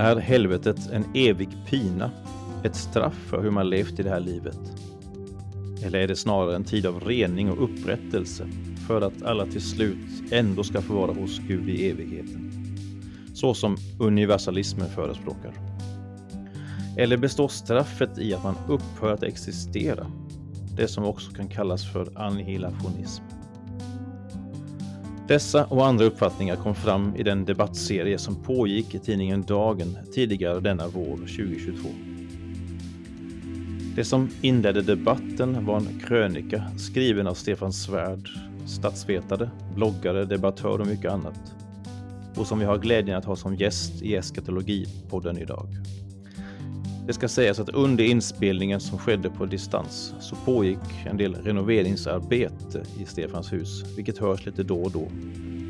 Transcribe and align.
Är 0.00 0.16
helvetet 0.16 0.90
en 0.92 1.04
evig 1.14 1.48
pina? 1.66 2.10
Ett 2.64 2.76
straff 2.76 3.14
för 3.14 3.42
hur 3.42 3.50
man 3.50 3.70
levt 3.70 4.00
i 4.00 4.02
det 4.02 4.10
här 4.10 4.20
livet? 4.20 4.58
Eller 5.82 5.98
är 5.98 6.08
det 6.08 6.16
snarare 6.16 6.56
en 6.56 6.64
tid 6.64 6.86
av 6.86 7.00
rening 7.00 7.50
och 7.50 7.64
upprättelse 7.64 8.46
för 8.86 9.00
att 9.00 9.22
alla 9.22 9.46
till 9.46 9.60
slut 9.60 10.32
ändå 10.32 10.64
ska 10.64 10.82
få 10.82 10.94
vara 10.94 11.12
hos 11.12 11.38
Gud 11.38 11.68
i 11.68 11.90
evigheten? 11.90 12.52
Så 13.34 13.54
som 13.54 13.76
universalismen 14.00 14.88
förespråkar. 14.88 15.52
Eller 16.96 17.16
består 17.16 17.48
straffet 17.48 18.18
i 18.18 18.34
att 18.34 18.44
man 18.44 18.56
upphör 18.68 19.12
att 19.12 19.22
existera? 19.22 20.06
Det 20.76 20.88
som 20.88 21.04
också 21.04 21.30
kan 21.30 21.48
kallas 21.48 21.92
för 21.92 22.18
annihilationism. 22.18 23.24
Dessa 25.28 25.64
och 25.64 25.86
andra 25.86 26.04
uppfattningar 26.04 26.56
kom 26.56 26.74
fram 26.74 27.16
i 27.16 27.22
den 27.22 27.44
debattserie 27.44 28.18
som 28.18 28.42
pågick 28.42 28.94
i 28.94 28.98
tidningen 28.98 29.42
Dagen 29.42 29.98
tidigare 30.14 30.60
denna 30.60 30.88
vår 30.88 31.16
2022. 31.16 31.88
Det 33.96 34.04
som 34.04 34.30
inledde 34.40 34.82
debatten 34.82 35.64
var 35.64 35.76
en 35.76 36.00
krönika 36.06 36.64
skriven 36.76 37.26
av 37.26 37.34
Stefan 37.34 37.72
Svärd, 37.72 38.28
statsvetare, 38.66 39.50
bloggare, 39.74 40.24
debattör 40.24 40.80
och 40.80 40.86
mycket 40.86 41.12
annat. 41.12 41.54
Och 42.36 42.46
som 42.46 42.58
vi 42.58 42.64
har 42.64 42.78
glädjen 42.78 43.18
att 43.18 43.24
ha 43.24 43.36
som 43.36 43.56
gäst 43.56 44.02
i 44.02 44.14
Eskatologipodden 44.14 45.38
idag. 45.38 45.66
Det 47.08 47.14
ska 47.14 47.28
sägas 47.28 47.60
att 47.60 47.68
under 47.68 48.04
inspelningen 48.04 48.80
som 48.80 48.98
skedde 48.98 49.30
på 49.30 49.46
distans 49.46 50.14
så 50.20 50.36
pågick 50.36 50.78
en 51.06 51.16
del 51.16 51.34
renoveringsarbete 51.34 52.82
i 52.98 53.04
Stefans 53.04 53.52
hus, 53.52 53.84
vilket 53.96 54.18
hörs 54.18 54.46
lite 54.46 54.62
då 54.62 54.82
och 54.82 54.90
då. 54.90 55.08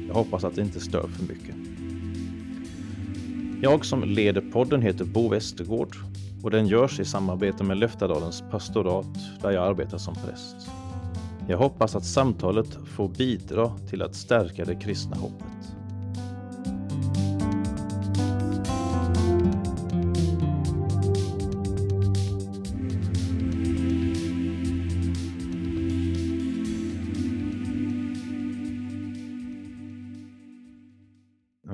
Jag 0.09 0.15
hoppas 0.15 0.45
att 0.45 0.55
det 0.55 0.63
inte 0.63 0.81
stör 0.81 1.09
för 1.09 1.23
mycket. 1.23 1.55
Jag 3.63 3.85
som 3.85 4.05
leder 4.05 4.41
podden 4.41 4.83
heter 4.83 5.05
Bo 5.05 5.29
Westergård 5.29 5.97
och 6.43 6.51
den 6.51 6.67
görs 6.67 7.01
i 7.01 7.05
samarbete 7.05 7.65
med 7.65 7.77
Löftadalens 7.77 8.43
pastorat 8.51 9.19
där 9.43 9.51
jag 9.51 9.67
arbetar 9.67 9.99
som 9.99 10.15
präst. 10.15 10.57
Jag 11.49 11.59
hoppas 11.59 11.97
att 11.97 12.05
samtalet 12.05 12.79
får 12.97 13.09
bidra 13.09 13.73
till 13.91 14.03
att 14.03 14.15
stärka 14.15 14.65
det 14.65 14.75
kristna 14.75 15.17
hoppet. 15.17 15.78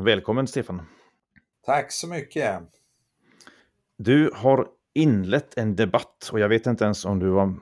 Välkommen 0.05 0.47
Stefan! 0.47 0.83
Tack 1.67 1.93
så 1.93 2.09
mycket! 2.09 2.61
Du 3.99 4.31
har 4.35 4.69
inlett 4.95 5.59
en 5.59 5.77
debatt 5.77 6.29
och 6.33 6.41
jag 6.41 6.49
vet 6.49 6.67
inte 6.67 6.85
ens 6.85 7.05
om 7.05 7.19
du 7.19 7.29
var, 7.29 7.55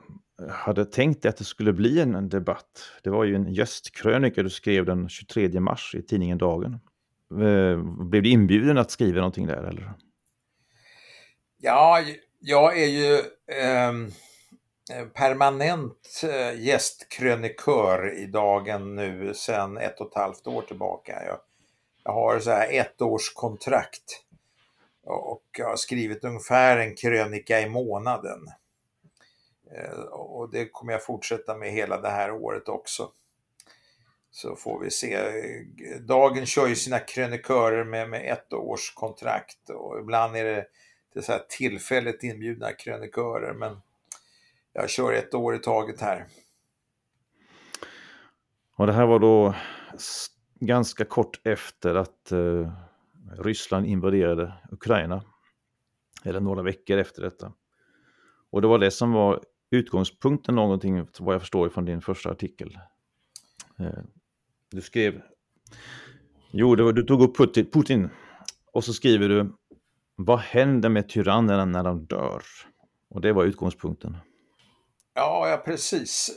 hade 0.49 0.85
tänkt 0.85 1.21
dig 1.21 1.29
att 1.29 1.37
det 1.37 1.43
skulle 1.43 1.73
bli 1.73 1.99
en, 1.99 2.29
debatt. 2.29 2.91
Det 3.03 3.09
var 3.09 3.23
ju 3.23 3.35
en 3.35 3.53
gästkrönika 3.53 4.43
du 4.43 4.49
skrev 4.49 4.85
den 4.85 5.09
23 5.09 5.59
mars 5.59 5.95
i 5.95 6.01
tidningen 6.01 6.37
Dagen. 6.37 6.73
Eh, 7.31 8.05
blev 8.09 8.23
du 8.23 8.29
inbjuden 8.29 8.77
att 8.77 8.91
skriva 8.91 9.17
någonting 9.17 9.47
där 9.47 9.63
eller? 9.63 9.93
Ja, 11.57 12.03
jag 12.39 12.79
är 12.79 12.87
ju 12.87 13.15
eh, 13.57 13.93
permanent 15.13 16.21
eh, 16.23 16.61
gästkrönikör 16.61 18.17
i 18.17 18.25
Dagen 18.25 18.95
nu 18.95 19.33
sedan 19.33 19.77
ett 19.77 19.99
och 19.99 20.07
ett 20.07 20.17
halvt 20.17 20.47
år 20.47 20.61
tillbaka. 20.61 21.25
Jag, 21.25 21.39
jag 22.03 22.13
har 22.13 22.39
så 22.39 22.51
här 22.51 22.67
ett 22.71 23.01
års 23.01 23.33
kontrakt 23.33 24.23
och 25.05 25.43
jag 25.57 25.67
har 25.67 25.75
skrivit 25.75 26.23
ungefär 26.23 26.77
en 26.77 26.95
krönika 26.95 27.61
i 27.61 27.69
månaden. 27.69 28.47
Eh, 29.71 29.99
och 30.11 30.51
det 30.51 30.69
kommer 30.69 30.93
jag 30.93 31.03
fortsätta 31.03 31.57
med 31.57 31.71
hela 31.71 32.01
det 32.01 32.09
här 32.09 32.31
året 32.31 32.69
också. 32.69 33.11
Så 34.31 34.55
får 34.55 34.79
vi 34.79 34.91
se. 34.91 35.19
Dagen 35.99 36.45
kör 36.45 36.67
ju 36.67 36.75
sina 36.75 36.99
krönikörer 36.99 37.83
med, 37.83 38.09
med 38.09 38.31
ett 38.31 38.53
års 38.53 38.93
kontrakt 38.93 39.69
och 39.69 39.99
ibland 39.99 40.35
är 40.35 40.45
det, 40.45 40.65
det 41.13 41.21
så 41.21 41.31
här 41.31 41.45
tillfälligt 41.49 42.23
inbjudna 42.23 42.71
krönikörer 42.71 43.53
men 43.53 43.81
jag 44.73 44.89
kör 44.89 45.13
ett 45.13 45.33
år 45.33 45.55
i 45.55 45.59
taget 45.59 46.01
här. 46.01 46.25
Och 48.75 48.87
det 48.87 48.93
här 48.93 49.05
var 49.05 49.19
då 49.19 49.55
ganska 50.65 51.05
kort 51.05 51.39
efter 51.43 51.95
att 51.95 52.31
eh, 52.31 52.71
Ryssland 53.37 53.85
invaderade 53.85 54.53
Ukraina. 54.71 55.23
Eller 56.23 56.39
några 56.39 56.61
veckor 56.61 56.97
efter 56.97 57.21
detta. 57.21 57.53
Och 58.49 58.61
det 58.61 58.67
var 58.67 58.79
det 58.79 58.91
som 58.91 59.11
var 59.11 59.43
utgångspunkten 59.69 60.55
någonting, 60.55 61.07
vad 61.19 61.35
jag 61.35 61.41
förstår 61.41 61.69
från 61.69 61.85
din 61.85 62.01
första 62.01 62.31
artikel. 62.31 62.77
Eh, 63.79 64.03
du 64.71 64.81
skrev, 64.81 65.21
jo, 66.51 66.69
var, 66.75 66.93
du 66.93 67.03
tog 67.03 67.21
upp 67.21 67.37
Putin, 67.37 67.65
Putin 67.65 68.09
och 68.71 68.83
så 68.83 68.93
skriver 68.93 69.29
du, 69.29 69.53
vad 70.15 70.39
händer 70.39 70.89
med 70.89 71.09
tyrannerna 71.09 71.65
när 71.65 71.83
de 71.83 72.05
dör? 72.05 72.43
Och 73.09 73.21
det 73.21 73.33
var 73.33 73.43
utgångspunkten. 73.43 74.17
Ja, 75.13 75.49
ja 75.49 75.57
precis. 75.57 76.31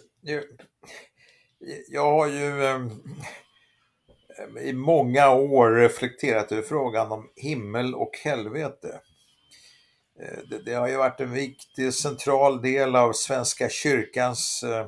Jag 1.88 2.12
har 2.12 2.26
ju 2.26 2.64
ehm, 2.64 2.90
i 4.60 4.72
många 4.72 5.30
år 5.30 5.70
reflekterat 5.70 6.52
över 6.52 6.62
frågan 6.62 7.12
om 7.12 7.30
himmel 7.36 7.94
och 7.94 8.10
helvete. 8.24 9.00
Eh, 10.20 10.38
det, 10.50 10.58
det, 10.58 10.74
har 10.74 10.88
ju 10.88 10.96
varit 10.96 11.20
en 11.20 11.32
viktig 11.32 11.94
central 11.94 12.62
del 12.62 12.96
av 12.96 13.12
Svenska 13.12 13.68
kyrkans 13.68 14.62
eh, 14.62 14.86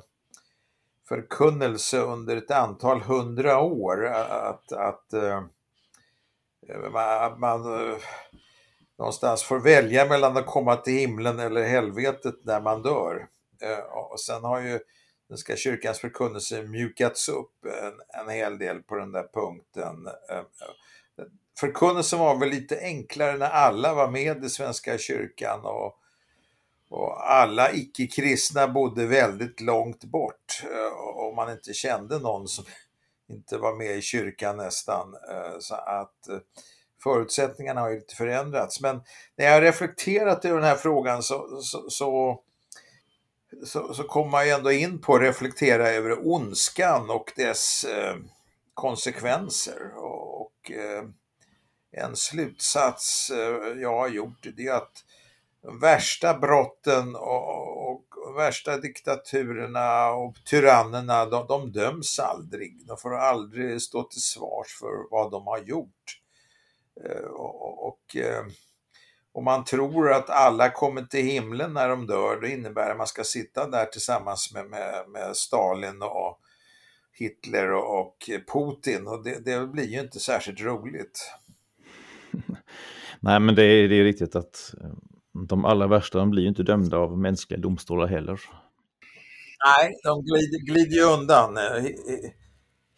förkunnelse 1.08 1.98
under 1.98 2.36
ett 2.36 2.50
antal 2.50 3.00
hundra 3.00 3.60
år 3.60 4.06
att, 4.06 4.72
att, 4.72 5.12
eh, 5.12 5.42
man, 6.92 7.40
man 7.40 7.62
någonstans 8.98 9.42
får 9.42 9.60
välja 9.60 10.06
mellan 10.06 10.36
att 10.36 10.46
komma 10.46 10.76
till 10.76 10.98
himlen 10.98 11.38
eller 11.38 11.62
helvetet 11.62 12.34
när 12.42 12.60
man 12.60 12.82
dör. 12.82 13.26
Och 13.90 14.20
sen 14.20 14.44
har 14.44 14.60
ju 14.60 14.80
den 15.28 15.38
ska 15.38 15.56
kyrkans 15.56 15.98
förkunnelse 15.98 16.62
mjukats 16.62 17.28
upp 17.28 17.64
en, 17.64 18.20
en 18.22 18.28
hel 18.28 18.58
del 18.58 18.82
på 18.82 18.94
den 18.94 19.12
där 19.12 19.28
punkten. 19.34 20.06
Eh, 20.30 20.36
eh, 20.38 21.24
förkunnelsen 21.60 22.18
var 22.18 22.38
väl 22.38 22.48
lite 22.48 22.80
enklare 22.80 23.36
när 23.36 23.50
alla 23.50 23.94
var 23.94 24.10
med 24.10 24.44
i 24.44 24.48
Svenska 24.48 24.98
kyrkan 24.98 25.60
och, 25.64 25.98
och 26.90 27.30
alla 27.30 27.72
icke-kristna 27.72 28.68
bodde 28.68 29.06
väldigt 29.06 29.60
långt 29.60 30.04
bort 30.04 30.62
eh, 30.62 30.98
och 30.98 31.34
man 31.34 31.52
inte 31.52 31.74
kände 31.74 32.18
någon 32.18 32.48
som 32.48 32.64
inte 33.30 33.58
var 33.58 33.76
med 33.76 33.96
i 33.96 34.02
kyrkan 34.02 34.56
nästan. 34.56 35.14
Så 35.60 35.74
att 35.74 36.28
förutsättningarna 37.02 37.80
har 37.80 37.90
ju 37.90 37.94
lite 37.94 38.14
förändrats. 38.14 38.80
Men 38.80 39.02
när 39.36 39.44
jag 39.44 39.52
har 39.52 39.60
reflekterat 39.60 40.44
över 40.44 40.56
den 40.56 40.68
här 40.68 40.76
frågan 40.76 41.22
så, 41.22 41.60
så, 41.62 41.90
så 41.90 42.40
så, 43.64 43.94
så 43.94 44.02
kommer 44.02 44.30
man 44.30 44.46
ju 44.46 44.52
ändå 44.52 44.72
in 44.72 45.00
på 45.00 45.14
att 45.14 45.20
reflektera 45.20 45.88
över 45.88 46.28
ondskan 46.28 47.10
och 47.10 47.32
dess 47.36 47.84
eh, 47.84 48.16
konsekvenser. 48.74 49.92
Och, 49.96 50.40
och 50.40 50.70
eh, 50.70 51.04
en 51.90 52.16
slutsats 52.16 53.30
eh, 53.30 53.80
jag 53.80 53.98
har 53.98 54.08
gjort 54.08 54.46
det 54.56 54.66
är 54.66 54.72
att 54.72 55.04
de 55.62 55.80
värsta 55.80 56.38
brotten 56.38 57.16
och, 57.16 57.90
och, 57.90 58.04
värsta 58.36 58.76
diktaturerna 58.76 60.10
och 60.10 60.36
tyrannerna, 60.44 61.26
de, 61.26 61.46
de 61.46 61.72
döms 61.72 62.18
aldrig. 62.18 62.86
De 62.86 62.96
får 62.96 63.14
aldrig 63.14 63.82
stå 63.82 64.02
till 64.02 64.22
svars 64.22 64.78
för 64.80 65.10
vad 65.10 65.30
de 65.30 65.46
har 65.46 65.58
gjort. 65.58 66.20
Eh, 67.04 67.24
och, 67.26 68.16
eh, 68.16 68.44
och 69.32 69.42
man 69.42 69.64
tror 69.64 70.12
att 70.12 70.30
alla 70.30 70.70
kommer 70.70 71.02
till 71.02 71.24
himlen 71.24 71.72
när 71.72 71.88
de 71.88 72.06
dör, 72.06 72.40
det 72.40 72.50
innebär 72.50 72.90
att 72.90 72.96
man 72.96 73.06
ska 73.06 73.24
sitta 73.24 73.70
där 73.70 73.84
tillsammans 73.84 74.54
med, 74.54 74.66
med, 74.66 75.04
med 75.08 75.36
Stalin 75.36 76.02
och 76.02 76.40
Hitler 77.12 77.72
och 77.72 78.16
Putin 78.52 79.06
och 79.06 79.24
det, 79.24 79.44
det, 79.44 79.66
blir 79.66 79.86
ju 79.86 80.00
inte 80.00 80.20
särskilt 80.20 80.60
roligt. 80.60 81.32
Nej, 83.20 83.40
men 83.40 83.54
det 83.54 83.64
är, 83.64 83.88
det 83.88 83.94
är 83.94 84.04
riktigt 84.04 84.36
att 84.36 84.74
eh, 84.80 84.90
de 85.48 85.64
allra 85.64 85.86
värsta 85.86 86.18
de 86.18 86.30
blir 86.30 86.42
ju 86.42 86.48
inte 86.48 86.62
dömda 86.62 86.96
av 86.96 87.18
mänskliga 87.18 87.60
domstolar 87.60 88.06
heller. 88.06 88.40
Nej, 89.66 89.94
de 90.04 90.24
glider, 90.24 90.66
glider 90.72 90.96
ju 90.96 91.02
undan. 91.02 91.56
Eh, 91.56 91.84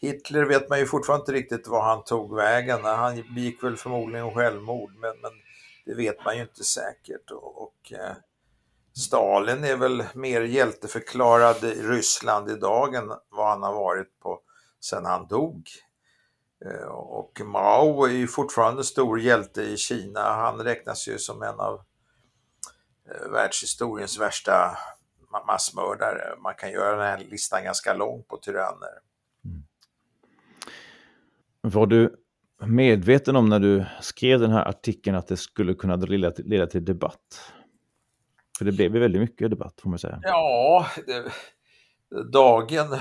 Hitler 0.00 0.44
vet 0.44 0.68
man 0.68 0.78
ju 0.78 0.86
fortfarande 0.86 1.22
inte 1.22 1.32
riktigt 1.32 1.68
var 1.68 1.82
han 1.82 2.04
tog 2.04 2.36
vägen. 2.36 2.84
Han 2.84 3.34
begick 3.34 3.64
väl 3.64 3.76
förmodligen 3.76 4.30
självmord, 4.30 4.90
men, 5.00 5.20
men 5.22 5.30
det 5.90 5.96
vet 5.96 6.24
man 6.24 6.36
ju 6.36 6.42
inte 6.42 6.64
säkert. 6.64 7.30
Och, 7.30 7.62
och 7.62 7.92
eh, 7.92 8.16
Stalin 8.92 9.64
är 9.64 9.76
väl 9.76 10.04
mer 10.14 10.40
hjälteförklarad 10.40 11.64
i 11.64 11.82
Ryssland 11.82 12.50
idag 12.50 12.94
än 12.94 13.08
vad 13.28 13.48
han 13.48 13.62
har 13.62 13.72
varit 13.72 14.20
på 14.20 14.40
sen 14.80 15.04
han 15.04 15.26
dog. 15.26 15.68
Eh, 16.64 16.88
och 16.90 17.40
Mao 17.44 18.04
är 18.04 18.10
ju 18.10 18.26
fortfarande 18.26 18.84
stor 18.84 19.20
hjälte 19.20 19.62
i 19.62 19.76
Kina. 19.76 20.20
Han 20.20 20.60
räknas 20.60 21.08
ju 21.08 21.18
som 21.18 21.42
en 21.42 21.60
av 21.60 21.82
eh, 23.10 23.30
världshistoriens 23.30 24.18
värsta 24.18 24.78
massmördare. 25.46 26.36
Man 26.42 26.54
kan 26.54 26.70
göra 26.70 26.96
den 26.96 27.06
här 27.06 27.18
listan 27.30 27.64
ganska 27.64 27.94
lång 27.94 28.22
på 28.22 28.36
tyranner. 28.36 29.00
Mm. 29.44 29.62
Var 31.60 31.86
du 31.86 32.19
medveten 32.66 33.36
om 33.36 33.48
när 33.48 33.58
du 33.58 33.84
skrev 34.00 34.40
den 34.40 34.50
här 34.50 34.68
artikeln 34.68 35.16
att 35.16 35.28
det 35.28 35.36
skulle 35.36 35.74
kunna 35.74 35.96
leda 35.96 36.30
till, 36.30 36.44
leda 36.44 36.66
till 36.66 36.84
debatt? 36.84 37.52
För 38.58 38.64
det 38.64 38.72
blev 38.72 38.94
ju 38.94 39.00
väldigt 39.00 39.20
mycket 39.20 39.50
debatt 39.50 39.80
får 39.82 39.90
man 39.90 39.98
säga. 39.98 40.18
Ja, 40.22 40.86
det, 41.06 41.32
dagen 42.32 42.96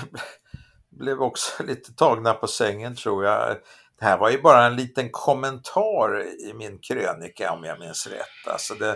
blev 0.89 1.21
också 1.21 1.63
lite 1.67 1.93
tagna 1.93 2.33
på 2.33 2.47
sängen 2.47 2.95
tror 2.95 3.25
jag. 3.25 3.57
Det 3.99 4.05
här 4.05 4.17
var 4.17 4.29
ju 4.29 4.41
bara 4.41 4.65
en 4.65 4.75
liten 4.75 5.09
kommentar 5.11 6.23
i 6.23 6.53
min 6.53 6.79
krönika 6.79 7.51
om 7.51 7.63
jag 7.63 7.79
minns 7.79 8.07
rätt. 8.07 8.51
Alltså 8.51 8.73
det, 8.73 8.95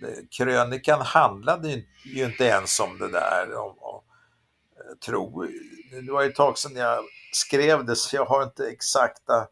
det, 0.00 0.30
krönikan 0.30 1.00
handlade 1.00 1.68
ju, 2.04 2.24
inte 2.24 2.44
ens 2.44 2.80
om 2.80 2.98
det 2.98 3.12
där. 3.12 3.54
Om, 3.56 3.76
om, 3.78 4.00
eh, 4.76 4.98
tro. 5.06 5.46
Det 6.06 6.12
var 6.12 6.22
ju 6.22 6.28
ett 6.28 6.36
tag 6.36 6.58
sedan 6.58 6.76
jag 6.76 7.04
skrev 7.32 7.84
det 7.84 7.96
så 7.96 8.16
jag 8.16 8.24
har 8.24 8.42
inte 8.42 8.66
exakta 8.68 9.46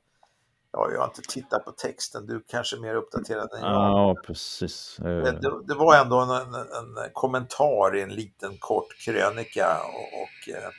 Ja, 0.72 0.90
jag 0.92 1.00
har 1.00 1.06
inte 1.06 1.22
tittat 1.22 1.64
på 1.64 1.70
texten, 1.70 2.26
du 2.26 2.44
kanske 2.48 2.76
är 2.76 2.80
mer 2.80 2.94
uppdaterad 2.94 3.48
än 3.52 3.60
jag. 3.60 3.70
Ja, 3.70 4.16
precis. 4.26 4.96
Det, 4.98 5.66
det 5.68 5.74
var 5.74 6.00
ändå 6.00 6.20
en, 6.20 6.30
en, 6.30 6.54
en, 6.54 7.10
kommentar 7.12 7.96
i 7.96 8.02
en 8.02 8.08
liten 8.08 8.58
kort 8.58 8.86
krönika 9.04 9.66
och, 9.84 10.22
och 10.22 10.54
eh, 10.54 10.70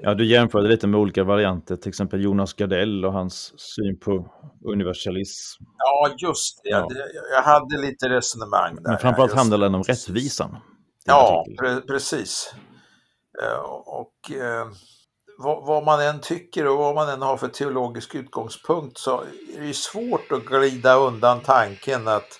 Ja, 0.00 0.14
du 0.14 0.26
jämförde 0.26 0.68
lite 0.68 0.86
med 0.86 1.00
olika 1.00 1.24
varianter, 1.24 1.76
till 1.76 1.88
exempel 1.88 2.22
Jonas 2.22 2.52
Gardell 2.52 3.04
och 3.04 3.12
hans 3.12 3.60
syn 3.60 3.98
på 3.98 4.32
universalism. 4.64 5.64
Ja, 5.78 6.14
just 6.18 6.60
det. 6.62 6.70
Ja. 6.70 6.88
Jag 7.34 7.42
hade 7.42 7.78
lite 7.78 8.08
resonemang 8.08 8.74
där. 8.74 8.90
Men 8.90 8.98
framförallt 8.98 9.32
handlar 9.32 9.58
den 9.58 9.74
om 9.74 9.82
rättvisan. 9.82 10.56
Ja, 11.04 11.44
pre 11.58 11.80
precis. 11.80 12.54
Eh, 13.42 13.58
och 13.86 14.30
eh, 14.30 14.66
vad, 15.38 15.66
vad, 15.66 15.84
man 15.84 16.00
än 16.00 16.20
tycker 16.20 16.68
och 16.68 16.78
vad 16.78 16.94
man 16.94 17.08
än 17.08 17.22
har 17.22 17.36
för 17.36 17.48
teologisk 17.48 18.14
utgångspunkt 18.14 18.98
så 18.98 19.20
är 19.56 19.60
det 19.60 19.74
svårt 19.74 20.32
att 20.32 20.44
glida 20.44 20.94
undan 20.94 21.40
tanken 21.40 22.08
att 22.08 22.38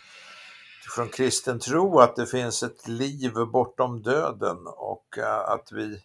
från 0.95 1.09
kristen 1.09 1.59
tro 1.59 1.99
att 1.99 2.17
det 2.17 2.27
finns 2.27 2.63
ett 2.63 2.89
liv 2.89 3.33
bortom 3.53 4.03
döden 4.03 4.57
och 4.67 5.19
eh, 5.19 5.39
att 5.39 5.73
vi 5.73 6.03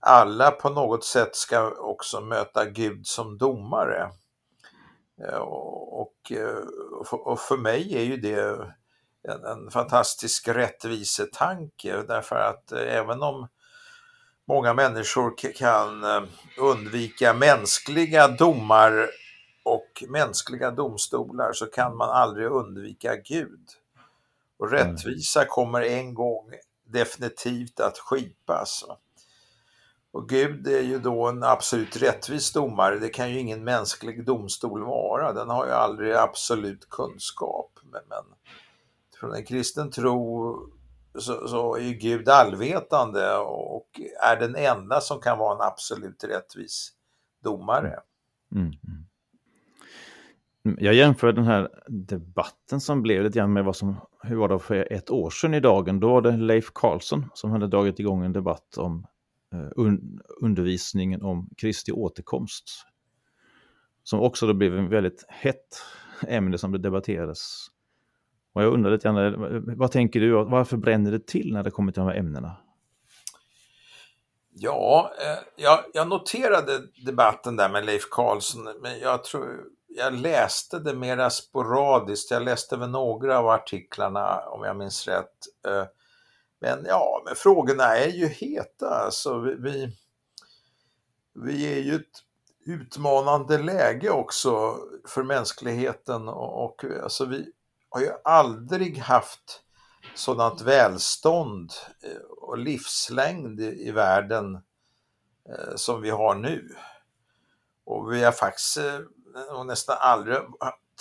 alla 0.00 0.50
på 0.50 0.68
något 0.68 1.04
sätt 1.04 1.36
ska 1.36 1.70
också 1.70 2.20
möta 2.20 2.64
Gud 2.64 3.06
som 3.06 3.38
domare. 3.38 4.10
Eh, 5.22 5.34
eh, 5.34 5.38
och, 5.38 6.32
och 7.10 7.40
för 7.40 7.56
mig 7.56 7.96
är 7.96 8.02
ju 8.02 8.16
det 8.16 8.40
en, 9.28 9.44
en 9.44 9.70
fantastisk 9.70 10.48
rättvisetanke 10.48 12.02
därför 12.08 12.36
att 12.36 12.72
även 12.72 13.22
om 13.22 13.48
många 14.48 14.74
människor 14.74 15.52
kan 15.54 16.04
undvika 16.58 17.34
mänskliga 17.34 18.28
domar 18.28 19.10
och 19.62 20.04
mänskliga 20.08 20.70
domstolar 20.70 21.52
så 21.52 21.66
kan 21.66 21.96
man 21.96 22.10
aldrig 22.10 22.46
undvika 22.46 23.16
Gud. 23.16 23.68
Och 24.58 24.70
rättvisa 24.70 25.44
kommer 25.44 25.82
en 25.82 26.14
gång 26.14 26.52
definitivt 26.86 27.80
att 27.80 27.98
skipas. 27.98 28.84
Och 30.10 30.28
Gud 30.28 30.66
är 30.66 30.82
ju 30.82 30.98
då 30.98 31.26
en 31.26 31.42
absolut 31.42 31.96
rättvis 31.96 32.52
domare. 32.52 32.98
Det 32.98 33.08
kan 33.08 33.30
ju 33.30 33.38
ingen 33.38 33.64
mänsklig 33.64 34.24
domstol 34.24 34.84
vara. 34.84 35.32
Den 35.32 35.50
har 35.50 35.66
ju 35.66 35.72
aldrig 35.72 36.14
absolut 36.14 36.90
kunskap. 36.90 37.78
Men, 37.82 38.02
men 38.08 38.24
från 39.20 39.34
en 39.34 39.44
kristen 39.44 39.90
tro 39.90 40.77
så, 41.20 41.48
så, 41.48 41.76
är 41.76 41.80
ju 41.80 41.94
Gud 41.94 42.28
allvetande 42.28 43.36
och 43.36 44.00
är 44.22 44.36
den 44.40 44.56
enda 44.56 45.00
som 45.00 45.20
kan 45.20 45.38
vara 45.38 45.54
en 45.54 45.72
absolut 45.72 46.24
rättvis 46.24 46.92
domare. 47.42 48.00
Mm. 48.52 48.66
Mm, 48.66 48.66
mm. 48.66 49.04
mm. 50.64 50.78
Jag 50.80 50.94
jämför 50.94 51.32
den 51.32 51.44
här 51.44 51.68
debatten 51.88 52.80
som 52.80 53.02
blev 53.02 53.22
lite 53.22 53.38
grann 53.38 53.52
med 53.52 53.64
vad 53.64 53.76
som, 53.76 53.96
hur 54.22 54.36
var 54.36 54.48
det 54.48 54.58
för 54.58 54.92
ett 54.92 55.10
år 55.10 55.30
sedan 55.30 55.54
i 55.54 55.60
dagen? 55.60 56.00
Då 56.00 56.08
var 56.08 56.22
det 56.22 56.36
Leif 56.36 56.70
Karlsson 56.74 57.24
som 57.34 57.50
hade 57.50 57.66
dragit 57.66 57.98
igång 58.00 58.24
en 58.24 58.32
debatt 58.32 58.78
om 58.78 59.06
eh, 59.52 59.68
un 59.76 60.20
undervisningen 60.40 61.22
om 61.22 61.48
Kristi 61.56 61.92
återkomst. 61.92 62.64
Som 64.02 64.20
också 64.20 64.46
då 64.46 64.54
blev 64.54 64.78
en 64.78 64.88
väldigt 64.88 65.24
hett 65.28 65.82
ämne 66.28 66.58
som 66.58 66.72
det 66.72 66.78
debatterades. 66.78 67.66
Och 68.52 68.62
jag 68.62 68.72
undrar 68.72 68.90
lite 68.90 69.08
grann, 69.08 69.44
eh, 69.44 69.76
vad 69.76 69.90
tänker 69.90 70.20
du, 70.20 70.32
varför 70.32 70.76
bränner 70.76 71.10
det 71.10 71.26
till 71.26 71.52
när 71.52 71.62
det 71.62 71.70
kommer 71.70 71.92
till 71.92 72.00
de 72.00 72.08
här 72.08 72.16
ämnena? 72.16 72.56
Ja, 74.60 75.12
eh, 75.20 75.38
jag, 75.56 75.84
jag, 75.92 76.08
noterade 76.08 76.80
debatten 77.06 77.56
där 77.56 77.68
med 77.68 77.86
Leif 77.86 78.08
Karlsson, 78.10 78.68
men 78.82 78.98
jag 78.98 79.24
tror 79.24 79.64
jag 79.88 80.12
läste 80.12 80.78
det 80.78 80.94
mera 80.94 81.30
sporadiskt. 81.30 82.30
Jag 82.30 82.42
läste 82.42 82.76
väl 82.76 82.90
några 82.90 83.38
av 83.38 83.48
artiklarna, 83.48 84.40
om 84.40 84.64
jag 84.64 84.76
minns 84.76 85.08
rätt. 85.08 85.34
Eh, 85.66 85.84
men 86.60 86.84
ja, 86.88 87.22
men 87.24 87.34
frågorna 87.34 87.84
är 87.84 88.08
ju 88.10 88.26
heta. 88.26 88.88
Alltså, 88.88 89.38
vi, 89.38 89.54
vi, 89.54 89.96
vi 91.34 91.72
är 91.72 91.82
ju 91.82 91.94
ett 91.94 92.22
utmanande 92.66 93.58
läge 93.58 94.10
också 94.10 94.76
för 95.08 95.22
mänskligheten 95.22 96.28
och, 96.28 96.64
och 96.64 96.84
alltså, 97.02 97.24
vi 97.24 97.52
har 97.88 98.00
ju 98.00 98.12
aldrig 98.24 98.98
haft 98.98 99.62
sådant 100.14 100.60
välstånd 100.60 101.72
eh, 102.02 102.22
och 102.40 102.58
livslängd 102.58 103.60
i, 103.60 103.90
världen 103.90 104.54
eh, 105.48 105.74
som 105.76 106.02
vi 106.02 106.10
har 106.10 106.34
nu. 106.34 106.76
Och 107.84 108.12
vi 108.12 108.24
har 108.24 108.32
faktiskt 108.32 108.76
eh, 108.76 109.64
nästan 109.64 109.96
aldrig, 110.00 110.38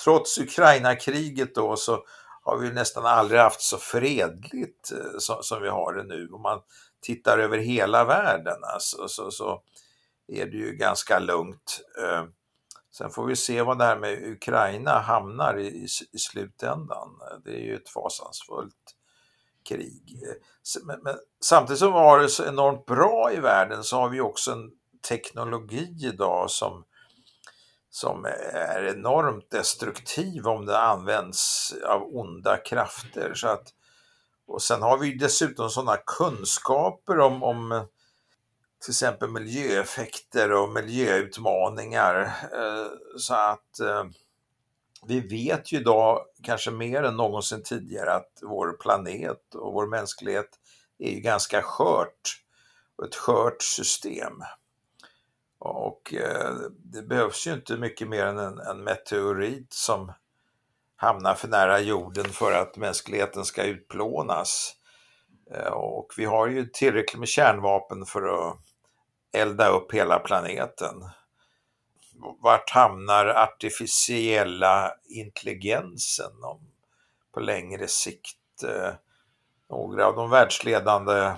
trots 0.03 0.37
Ukraina-kriget 0.37 1.55
då, 1.55 1.75
så 1.75 2.03
har 2.43 2.57
vi 2.57 2.71
nästan 2.71 3.05
aldrig 3.05 3.41
haft 3.41 3.61
så 3.61 3.77
fredligt 3.77 4.91
som, 5.19 5.43
som 5.43 5.61
vi 5.61 5.69
har 5.69 5.93
det 5.93 6.03
nu. 6.03 6.29
Om 6.31 6.41
man 6.41 6.61
tittar 7.01 7.37
över 7.37 7.57
hela 7.57 8.03
världen 8.03 8.63
alltså, 8.63 9.07
så, 9.07 9.31
så 9.31 9.61
är 10.27 10.45
det 10.45 10.57
ju 10.57 10.71
ganska 10.71 11.19
lugnt. 11.19 11.81
Sen 12.97 13.09
får 13.09 13.25
vi 13.25 13.35
se 13.35 13.61
vad 13.61 13.77
det 13.77 13.83
här 13.83 13.97
med 13.97 14.23
Ukraina 14.23 14.99
hamnar 14.99 15.57
i, 15.57 15.67
i, 15.67 15.87
i 16.11 16.17
slutändan. 16.17 17.09
Det 17.45 17.51
är 17.51 17.63
ju 17.63 17.75
ett 17.75 17.89
fasansfullt 17.89 18.95
krig. 19.69 20.23
Men, 20.83 20.99
men, 21.03 21.15
samtidigt 21.43 21.79
som 21.79 21.93
vi 21.93 21.99
har 21.99 22.19
det 22.19 22.29
så 22.29 22.45
enormt 22.45 22.85
bra 22.85 23.31
i 23.33 23.39
världen 23.39 23.83
så 23.83 23.97
har 23.97 24.09
vi 24.09 24.21
också 24.21 24.51
en 24.51 24.71
teknologi 25.09 25.97
idag 26.01 26.51
som 26.51 26.83
som 27.89 28.25
är 28.53 28.83
enormt 28.83 29.51
destruktiv 29.51 30.47
om 30.47 30.65
det 30.65 30.79
används 30.79 31.73
av 31.85 32.01
onda 32.15 32.57
krafter. 32.57 33.33
Så 33.35 33.47
att, 33.47 33.67
och 34.47 34.61
sen 34.61 34.81
har 34.81 34.97
vi 34.97 35.13
dessutom 35.13 35.69
sådana 35.69 35.97
kunskaper 35.97 37.19
om, 37.19 37.43
om 37.43 37.87
till 38.79 38.91
exempel 38.91 39.29
miljöeffekter 39.29 40.51
och 40.51 40.69
miljöutmaningar. 40.69 42.21
Eh, 42.53 42.87
så 43.17 43.33
att 43.33 43.79
eh, 43.79 44.03
vi 45.07 45.19
vet 45.19 45.71
ju 45.71 45.77
idag, 45.77 46.21
kanske 46.43 46.71
mer 46.71 47.03
än 47.03 47.17
någonsin 47.17 47.63
tidigare, 47.63 48.13
att 48.13 48.39
vår 48.41 48.77
planet 48.81 49.55
och 49.55 49.73
vår 49.73 49.87
mänsklighet 49.87 50.49
är 50.99 51.11
ju 51.11 51.19
ganska 51.19 51.61
skört 51.61 52.43
och 52.97 53.05
ett 53.05 53.15
skört 53.15 53.61
system. 53.61 54.43
Och 55.59 56.13
eh, 56.13 56.55
det 56.73 57.01
behövs 57.01 57.47
ju 57.47 57.53
inte 57.53 57.77
mycket 57.77 58.07
mer 58.07 58.25
än 58.25 58.37
en, 58.37 58.59
en 58.59 58.83
meteorit 58.83 59.73
som 59.73 60.11
hamnar 60.95 61.33
för 61.33 61.47
nära 61.47 61.79
jorden 61.79 62.25
för 62.25 62.51
att 62.51 62.77
mänskligheten 62.77 63.45
ska 63.45 63.63
utplånas. 63.63 64.73
Och 65.71 66.13
vi 66.17 66.25
har 66.25 66.47
ju 66.47 66.65
tillräckligt 66.65 67.19
med 67.19 67.27
kärnvapen 67.27 68.05
för 68.05 68.49
att 68.49 68.57
elda 69.41 69.69
upp 69.69 69.93
hela 69.93 70.19
planeten. 70.19 71.09
Vart 72.41 72.69
hamnar 72.69 73.25
artificiella 73.25 74.93
intelligensen 75.09 76.43
om, 76.43 76.71
på 77.33 77.39
längre 77.39 77.87
sikt? 77.87 78.63
Eh, 78.63 78.93
några 79.69 80.07
av 80.07 80.15
de 80.15 80.29
världsledande 80.29 81.35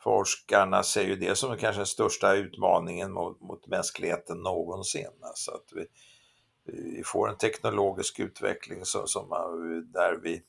forskarna 0.00 0.82
ser 0.82 1.04
ju 1.04 1.16
det 1.16 1.34
som 1.34 1.56
kanske 1.56 1.78
den 1.78 1.86
största 1.86 2.34
utmaningen 2.34 3.12
mot, 3.12 3.40
mot 3.40 3.66
mänskligheten 3.66 4.38
någonsin. 4.38 5.12
Alltså 5.22 5.50
att 5.50 5.72
vi, 5.72 5.86
vi 6.64 7.02
får 7.04 7.28
en 7.28 7.36
teknologisk 7.36 8.20
utveckling 8.20 8.84
som, 8.84 9.06
som, 9.06 9.28
där 9.92 10.20
vi 10.22 10.42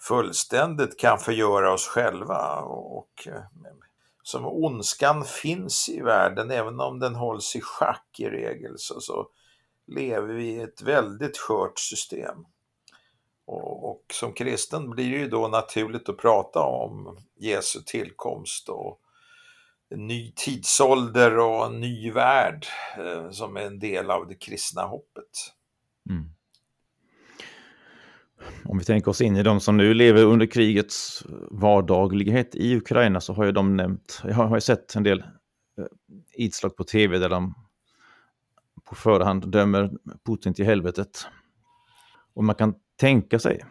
fullständigt 0.00 0.98
kan 0.98 1.18
förgöra 1.18 1.72
oss 1.72 1.86
själva 1.86 2.60
och 2.62 3.26
eh, 3.26 3.42
som 4.28 4.46
ondskan 4.46 5.24
finns 5.24 5.88
i 5.88 6.00
världen, 6.00 6.50
även 6.50 6.80
om 6.80 6.98
den 6.98 7.14
hålls 7.14 7.56
i 7.56 7.60
schack 7.60 8.16
i 8.18 8.24
regel, 8.24 8.74
så, 8.76 9.00
så 9.00 9.28
lever 9.86 10.34
vi 10.34 10.44
i 10.44 10.60
ett 10.60 10.82
väldigt 10.82 11.38
skört 11.38 11.78
system. 11.78 12.44
Och, 13.46 13.90
och, 13.90 14.04
som 14.12 14.32
kristen 14.32 14.90
blir 14.90 15.10
det 15.10 15.18
ju 15.18 15.28
då 15.28 15.48
naturligt 15.48 16.08
att 16.08 16.16
prata 16.16 16.60
om 16.60 17.18
Jesu 17.36 17.80
tillkomst 17.86 18.68
och 18.68 19.00
en 19.88 20.06
ny 20.06 20.32
tidsålder 20.36 21.38
och 21.38 21.66
en 21.66 21.80
ny 21.80 22.10
värld 22.10 22.66
eh, 22.98 23.30
som 23.30 23.56
är 23.56 23.60
en 23.60 23.78
del 23.78 24.10
av 24.10 24.28
det 24.28 24.34
kristna 24.34 24.82
hoppet. 24.82 25.54
Mm. 26.10 26.30
Om 28.64 28.78
vi 28.78 28.84
tänker 28.84 29.10
oss 29.10 29.20
in 29.20 29.36
i 29.36 29.42
de 29.42 29.60
som 29.60 29.76
nu 29.76 29.94
lever 29.94 30.24
under 30.24 30.46
krigets 30.46 31.26
vardaglighet 31.50 32.54
i 32.54 32.76
Ukraina 32.76 33.20
så 33.20 33.32
har 33.32 33.44
ju 33.44 33.52
de 33.52 33.76
nämnt, 33.76 34.22
jag 34.24 34.34
har 34.34 34.56
ju 34.56 34.60
sett 34.60 34.96
en 34.96 35.02
del 35.02 35.18
eh, 35.18 35.84
inslag 36.32 36.76
på 36.76 36.84
tv 36.84 37.18
där 37.18 37.28
de 37.28 37.54
på 38.88 38.94
förhand 38.94 39.50
dömer 39.50 39.90
Putin 40.26 40.54
till 40.54 40.64
helvetet. 40.64 41.26
Och 42.34 42.44
man 42.44 42.54
kan 42.54 42.74
tänka 42.96 43.38
sig 43.38 43.64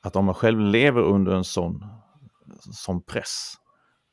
att 0.00 0.16
om 0.16 0.24
man 0.24 0.34
själv 0.34 0.60
lever 0.60 1.02
under 1.02 1.32
en 1.32 1.44
sån, 1.44 1.84
sån 2.60 3.02
press, 3.02 3.54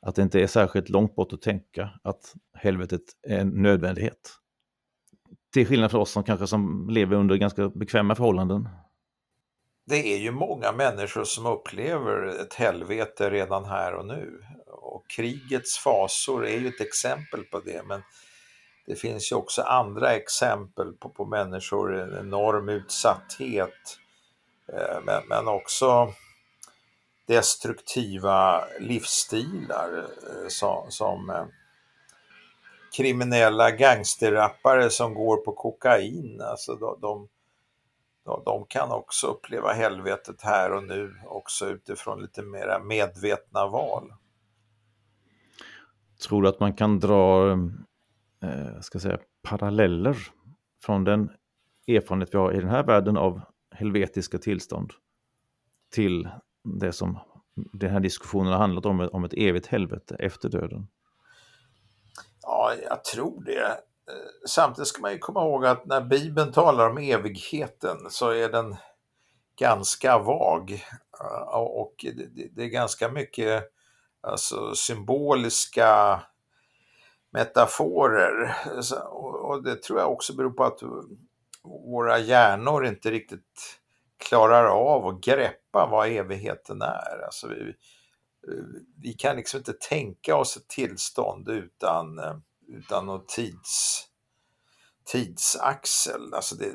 att 0.01 0.15
det 0.15 0.21
inte 0.21 0.41
är 0.41 0.47
särskilt 0.47 0.89
långt 0.89 1.15
bort 1.15 1.33
att 1.33 1.41
tänka 1.41 1.89
att 2.03 2.33
helvetet 2.53 3.01
är 3.27 3.39
en 3.39 3.49
nödvändighet. 3.49 4.31
Till 5.53 5.67
skillnad 5.67 5.91
från 5.91 6.01
oss 6.01 6.11
som 6.11 6.23
kanske 6.23 6.47
som 6.47 6.89
lever 6.89 7.15
under 7.15 7.35
ganska 7.35 7.69
bekväma 7.69 8.15
förhållanden. 8.15 8.69
Det 9.87 10.13
är 10.13 10.17
ju 10.17 10.31
många 10.31 10.71
människor 10.71 11.23
som 11.23 11.45
upplever 11.45 12.41
ett 12.41 12.53
helvete 12.53 13.29
redan 13.29 13.65
här 13.65 13.93
och 13.93 14.05
nu. 14.05 14.43
Och 14.67 15.07
krigets 15.07 15.77
fasor 15.77 16.45
är 16.45 16.59
ju 16.59 16.67
ett 16.67 16.81
exempel 16.81 17.43
på 17.43 17.59
det, 17.59 17.83
men 17.83 18.01
det 18.85 18.95
finns 18.95 19.31
ju 19.31 19.35
också 19.35 19.61
andra 19.61 20.11
exempel 20.11 20.93
på, 20.93 21.09
på 21.09 21.25
människor, 21.25 21.95
en 21.95 22.17
enorm 22.19 22.69
utsatthet, 22.69 23.99
eh, 24.73 25.01
men, 25.05 25.27
men 25.27 25.47
också 25.47 26.13
destruktiva 27.27 28.65
livsstilar 28.79 29.97
eh, 29.97 30.47
som, 30.47 30.91
som 30.91 31.47
kriminella 32.97 33.71
gangsterrappare 33.71 34.89
som 34.89 35.13
går 35.13 35.37
på 35.37 35.51
kokain. 35.51 36.41
Alltså 36.41 36.75
de, 36.75 36.97
de, 37.01 37.27
de, 38.25 38.65
kan 38.69 38.91
också 38.91 39.27
uppleva 39.27 39.73
helvetet 39.73 40.41
här 40.41 40.71
och 40.71 40.83
nu 40.83 41.13
också 41.25 41.65
utifrån 41.65 42.21
lite 42.21 42.41
mera 42.41 42.79
medvetna 42.79 43.67
val. 43.67 44.13
Tror 46.27 46.41
du 46.41 46.49
att 46.49 46.59
man 46.59 46.73
kan 46.73 46.99
dra 46.99 47.51
eh, 48.43 48.79
ska 48.81 48.99
säga, 48.99 49.19
paralleller 49.41 50.17
från 50.83 51.03
den 51.03 51.31
erfarenhet 51.87 52.33
vi 52.33 52.37
har 52.37 52.53
i 52.53 52.59
den 52.59 52.69
här 52.69 52.83
världen 52.83 53.17
av 53.17 53.41
helvetiska 53.71 54.37
tillstånd 54.37 54.91
till 55.91 56.29
det 56.63 56.91
som 56.91 57.19
den 57.55 57.89
här 57.89 57.99
diskussionen 57.99 58.51
har 58.51 58.59
handlat 58.59 58.85
om, 58.85 59.09
om 59.11 59.23
ett 59.23 59.33
evigt 59.33 59.67
helvete 59.67 60.15
efter 60.19 60.49
döden? 60.49 60.87
Ja, 62.41 62.73
jag 62.89 63.03
tror 63.03 63.43
det. 63.43 63.77
Eh, 64.11 64.47
samtidigt 64.47 64.87
ska 64.87 65.01
man 65.01 65.11
ju 65.11 65.17
komma 65.17 65.41
ihåg 65.41 65.65
att 65.65 65.85
när 65.85 66.01
Bibeln 66.01 66.51
talar 66.51 66.89
om 66.89 66.97
evigheten 66.97 67.97
så 68.09 68.29
är 68.29 68.49
den 68.49 68.75
ganska 69.59 70.17
vag 70.19 70.83
eh, 71.19 71.57
och 71.57 72.05
det 72.51 72.63
är 72.63 72.67
ganska 72.67 73.09
mycket 73.09 73.63
alltså, 74.21 74.75
symboliska 74.75 76.21
metaforer. 77.31 78.55
Och 79.15 79.63
det 79.63 79.83
tror 79.83 79.99
jag 79.99 80.11
också 80.11 80.35
beror 80.35 80.51
på 80.51 80.63
att 80.63 80.79
våra 81.63 82.19
hjärnor 82.19 82.85
inte 82.85 83.11
riktigt 83.11 83.79
klarar 84.17 84.65
av 84.65 85.07
att 85.07 85.21
greppa 85.23 85.87
vad 85.91 86.07
evigheten 86.07 86.81
är. 86.81 87.25
Alltså 87.25 87.47
vi, 87.47 87.73
vi 89.01 89.13
kan 89.13 89.35
liksom 89.35 89.57
inte 89.57 89.73
tänka 89.73 90.35
oss 90.35 90.57
ett 90.57 90.67
tillstånd 90.67 91.49
utan, 91.49 92.19
eh, 92.19 92.37
utan 92.67 93.05
någon 93.05 93.25
tids, 93.27 94.05
tidsaxel. 95.05 96.33
Alltså 96.33 96.55
det, 96.55 96.71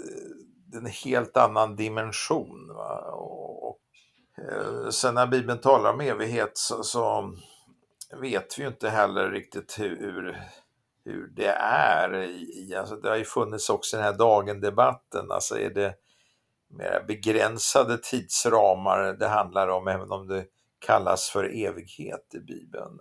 det 0.67 0.77
är 0.77 0.81
en 0.81 0.87
helt 0.87 1.37
annan 1.37 1.77
dimension. 1.77 2.69
Va? 2.75 3.11
Och, 3.13 3.69
och, 3.69 3.81
eh, 4.39 4.89
sen 4.89 5.15
när 5.15 5.27
Bibeln 5.27 5.61
talar 5.61 5.93
om 5.93 6.01
evighet 6.01 6.53
så, 6.55 6.83
så 6.83 7.35
vet 8.21 8.59
vi 8.59 8.63
ju 8.63 8.69
inte 8.69 8.89
heller 8.89 9.31
riktigt 9.31 9.79
hur, 9.79 10.41
hur 11.05 11.27
det 11.27 11.55
är. 11.63 12.15
I, 12.15 12.75
alltså 12.79 12.97
det 12.97 13.09
har 13.09 13.17
ju 13.17 13.25
funnits 13.25 13.71
också 13.71 13.97
den 13.97 14.05
här 14.05 14.19
dagen-debatten, 14.19 15.31
alltså 15.31 15.59
är 15.59 15.71
det 15.71 15.95
mer 16.69 17.05
begränsade 17.07 17.99
tidsramar 17.99 19.13
det 19.13 19.29
handlar 19.29 19.69
om, 19.69 19.89
även 19.89 20.13
om 20.13 20.27
det 20.27 20.45
kallas 20.79 21.29
för 21.31 21.45
evighet 21.45 22.35
i 22.35 22.39
Bibeln. 22.39 22.99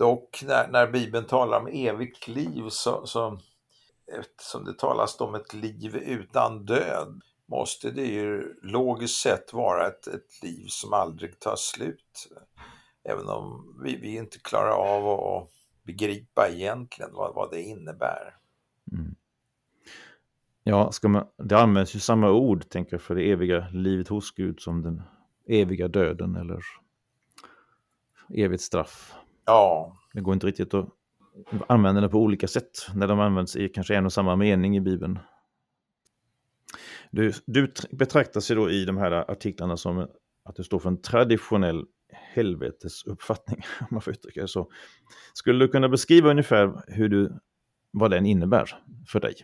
Dock 0.00 0.42
när, 0.46 0.68
när 0.68 0.86
Bibeln 0.86 1.26
talar 1.26 1.60
om 1.60 1.66
evigt 1.66 2.28
liv 2.28 2.68
så, 2.68 3.06
så 3.06 3.38
eftersom 4.18 4.64
det 4.64 4.78
talas 4.78 5.20
om 5.20 5.34
ett 5.34 5.54
liv 5.54 5.96
utan 5.96 6.64
död 6.64 7.20
måste 7.46 7.90
det 7.90 8.06
ju 8.06 8.54
logiskt 8.62 9.20
sett 9.20 9.52
vara 9.52 9.86
ett, 9.86 10.06
ett 10.06 10.42
liv 10.42 10.64
som 10.68 10.92
aldrig 10.92 11.40
tar 11.40 11.56
slut. 11.56 12.28
Även 13.04 13.28
om 13.28 13.76
vi, 13.84 13.96
vi 13.96 14.16
inte 14.16 14.38
klarar 14.38 14.70
av 14.70 15.06
att 15.08 15.50
begripa 15.82 16.48
egentligen 16.48 17.10
vad, 17.14 17.34
vad 17.34 17.50
det 17.50 17.62
innebär. 17.62 18.36
Mm. 18.92 19.14
Ja, 20.64 20.92
ska 20.92 21.08
man, 21.08 21.26
det 21.36 21.58
används 21.58 21.96
ju 21.96 22.00
samma 22.00 22.30
ord, 22.30 22.68
tänker 22.68 22.94
jag, 22.94 23.02
för 23.02 23.14
det 23.14 23.30
eviga 23.30 23.68
livet 23.72 24.08
hos 24.08 24.34
Gud 24.34 24.60
som 24.60 24.82
den 24.82 25.02
eviga 25.48 25.88
döden 25.88 26.36
eller 26.36 26.60
evigt 28.34 28.62
straff. 28.62 29.14
Ja. 29.44 29.96
Det 30.14 30.20
går 30.20 30.34
inte 30.34 30.46
riktigt 30.46 30.74
att 30.74 30.88
använda 31.66 32.00
det 32.00 32.08
på 32.08 32.18
olika 32.18 32.48
sätt 32.48 32.86
när 32.94 33.06
de 33.06 33.20
används 33.20 33.56
i 33.56 33.68
kanske 33.68 33.96
en 33.96 34.06
och 34.06 34.12
samma 34.12 34.36
mening 34.36 34.76
i 34.76 34.80
Bibeln. 34.80 35.18
Du, 37.10 37.32
du 37.46 37.72
betraktas 37.90 38.50
ju 38.50 38.54
då 38.54 38.70
i 38.70 38.84
de 38.84 38.96
här 38.96 39.30
artiklarna 39.30 39.76
som 39.76 40.08
att 40.44 40.56
du 40.56 40.64
står 40.64 40.78
för 40.78 40.88
en 40.88 41.02
traditionell 41.02 41.86
helvetesuppfattning, 42.12 43.62
om 43.80 43.86
man 43.90 44.00
får 44.00 44.12
uttrycka 44.12 44.40
det 44.40 44.48
så. 44.48 44.70
Skulle 45.32 45.64
du 45.64 45.68
kunna 45.68 45.88
beskriva 45.88 46.30
ungefär 46.30 46.84
hur 46.86 47.08
du, 47.08 47.32
vad 47.90 48.10
den 48.10 48.26
innebär 48.26 48.78
för 49.08 49.20
dig? 49.20 49.34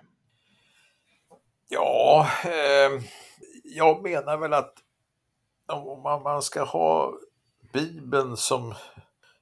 Ja, 1.68 2.28
eh, 2.44 3.02
jag 3.64 4.02
menar 4.02 4.36
väl 4.36 4.52
att 4.52 4.74
om 5.72 6.02
man, 6.02 6.22
man 6.22 6.42
ska 6.42 6.64
ha 6.64 7.12
Bibeln 7.72 8.36
som 8.36 8.74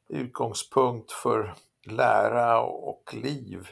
utgångspunkt 0.08 1.12
för 1.12 1.54
lära 1.87 2.61
och 2.61 3.14
liv 3.14 3.68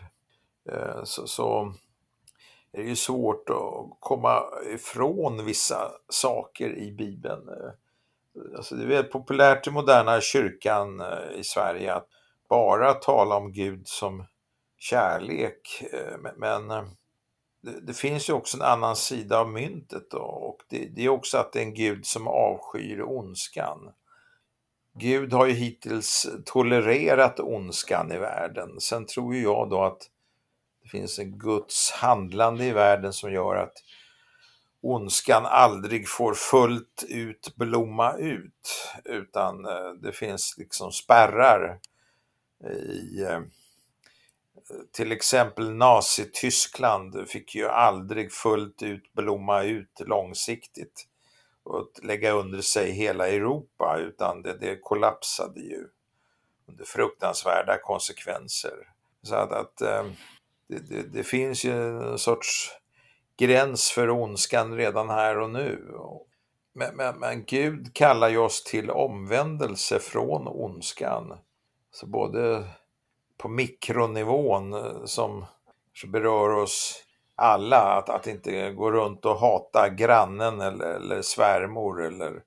eh, 0.72 1.04
så, 1.04 1.26
så 1.26 1.74
är 2.72 2.82
det 2.82 2.88
ju 2.88 2.96
svårt 2.96 3.50
att 3.50 4.00
komma 4.00 4.42
ifrån 4.74 5.44
vissa 5.44 5.90
saker 6.08 6.78
i 6.78 6.92
Bibeln. 6.92 7.48
Eh, 7.48 8.56
alltså 8.56 8.74
det 8.74 8.82
är 8.82 8.88
väldigt 8.88 9.12
populärt 9.12 9.66
i 9.66 9.70
moderna 9.70 10.20
kyrkan 10.20 11.00
eh, 11.00 11.32
i 11.38 11.44
Sverige 11.44 11.94
att 11.94 12.08
bara 12.48 12.94
tala 12.94 13.36
om 13.36 13.52
Gud 13.52 13.88
som 13.88 14.24
kärlek. 14.78 15.84
Men 16.36 16.68
det, 17.82 17.94
finns 17.94 18.28
ju 18.28 18.32
också 18.32 18.56
en 18.56 18.62
annan 18.62 18.96
sida 18.96 19.40
av 19.40 19.48
myntet 19.48 20.14
och 20.14 20.58
det, 20.68 20.88
det 20.96 21.04
är 21.04 21.08
också 21.08 21.38
att 21.38 21.52
det 21.52 21.58
är 21.58 21.62
en 21.62 21.74
Gud 21.74 22.06
som 22.06 22.28
avskyr 22.28 23.02
ondskan. 23.02 23.92
Gud 24.94 25.32
har 25.32 25.46
ju 25.46 25.52
hittills 25.52 26.26
tolererat 26.44 27.40
ondskan 27.40 28.12
i 28.12 28.18
världen. 28.18 28.80
Sen 28.80 29.06
tror 29.06 29.34
ju 29.34 29.42
jag 29.42 29.70
då 29.70 29.84
att 29.84 30.08
det 30.82 30.88
finns 30.88 31.18
en 31.18 31.38
Guds 31.38 31.90
handlande 31.90 32.64
i 32.64 32.72
världen 32.72 33.12
som 33.12 33.32
gör 33.32 33.56
att 33.56 33.72
ondskan 34.82 35.46
aldrig 35.46 36.08
får 36.08 36.34
fullt 36.34 37.04
ut 37.08 37.52
blomma 37.56 38.16
ut 38.16 38.92
utan 39.04 39.64
eh, 39.64 39.92
det 40.02 40.12
finns 40.12 40.54
liksom 40.58 40.92
spärrar 40.92 41.78
i 42.64 43.22
eh, 43.22 43.40
till 44.92 45.12
exempel 45.12 45.75
Nazityskland 45.75 47.28
fick 47.28 47.54
ju 47.54 47.68
aldrig 47.68 48.32
fullt 48.32 48.82
ut 48.82 49.12
blomma 49.12 49.62
ut 49.62 50.00
långsiktigt 50.06 51.08
och 51.64 51.90
lägga 52.02 52.33
under 52.33 52.61
sig 52.61 52.90
hela 52.90 53.28
Europa 53.28 53.99
utan 53.99 54.42
det, 54.42 54.59
det 54.59 54.78
kollapsade 54.81 55.61
ju 55.61 55.88
under 56.69 56.85
fruktansvärda 56.85 57.78
konsekvenser. 57.78 58.75
Så 59.23 59.35
att, 59.35 59.52
att 59.52 59.81
eh, 59.81 60.04
det, 60.69 60.78
det, 60.78 61.02
det, 61.02 61.25
finns 61.25 61.64
ju 61.64 61.73
en 61.73 62.19
sorts 62.19 62.71
gräns 63.37 63.90
för 63.90 64.11
ondskan 64.11 64.76
redan 64.76 65.09
här 65.09 65.38
och 65.38 65.50
nu. 65.50 65.95
Men, 66.75 66.97
men, 66.97 67.19
men 67.19 67.45
Gud 67.45 67.95
kallar 67.95 68.28
ju 68.28 68.38
oss 68.38 68.64
till 68.64 68.90
omvändelse 68.90 69.99
från 69.99 70.49
ondskan. 70.49 71.38
Så 71.90 72.07
både 72.07 72.69
på 73.38 73.49
mikronivån 73.49 74.73
eh, 74.73 75.04
som 75.04 75.47
berör 76.07 76.50
oss 76.50 77.04
alla, 77.36 77.78
att, 77.78 78.08
att 78.08 78.26
inte 78.26 78.70
gå 78.70 78.90
runt 78.90 79.24
och 79.24 79.36
hata 79.36 79.88
grannen 79.88 80.60
eller, 80.60 80.86
eller 80.86 81.22
svärmor 81.22 82.02
eller, 82.02 82.42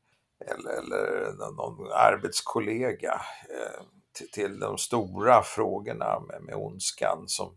eller, 0.45 0.73
eller 0.73 1.55
någon 1.55 1.91
arbetskollega 1.91 3.21
eh, 3.49 3.83
till, 4.17 4.31
till, 4.31 4.59
de 4.59 4.77
stora 4.77 5.43
frågorna 5.43 6.19
med, 6.19 6.41
med 6.41 6.55
ondskan 6.55 7.23
som 7.27 7.55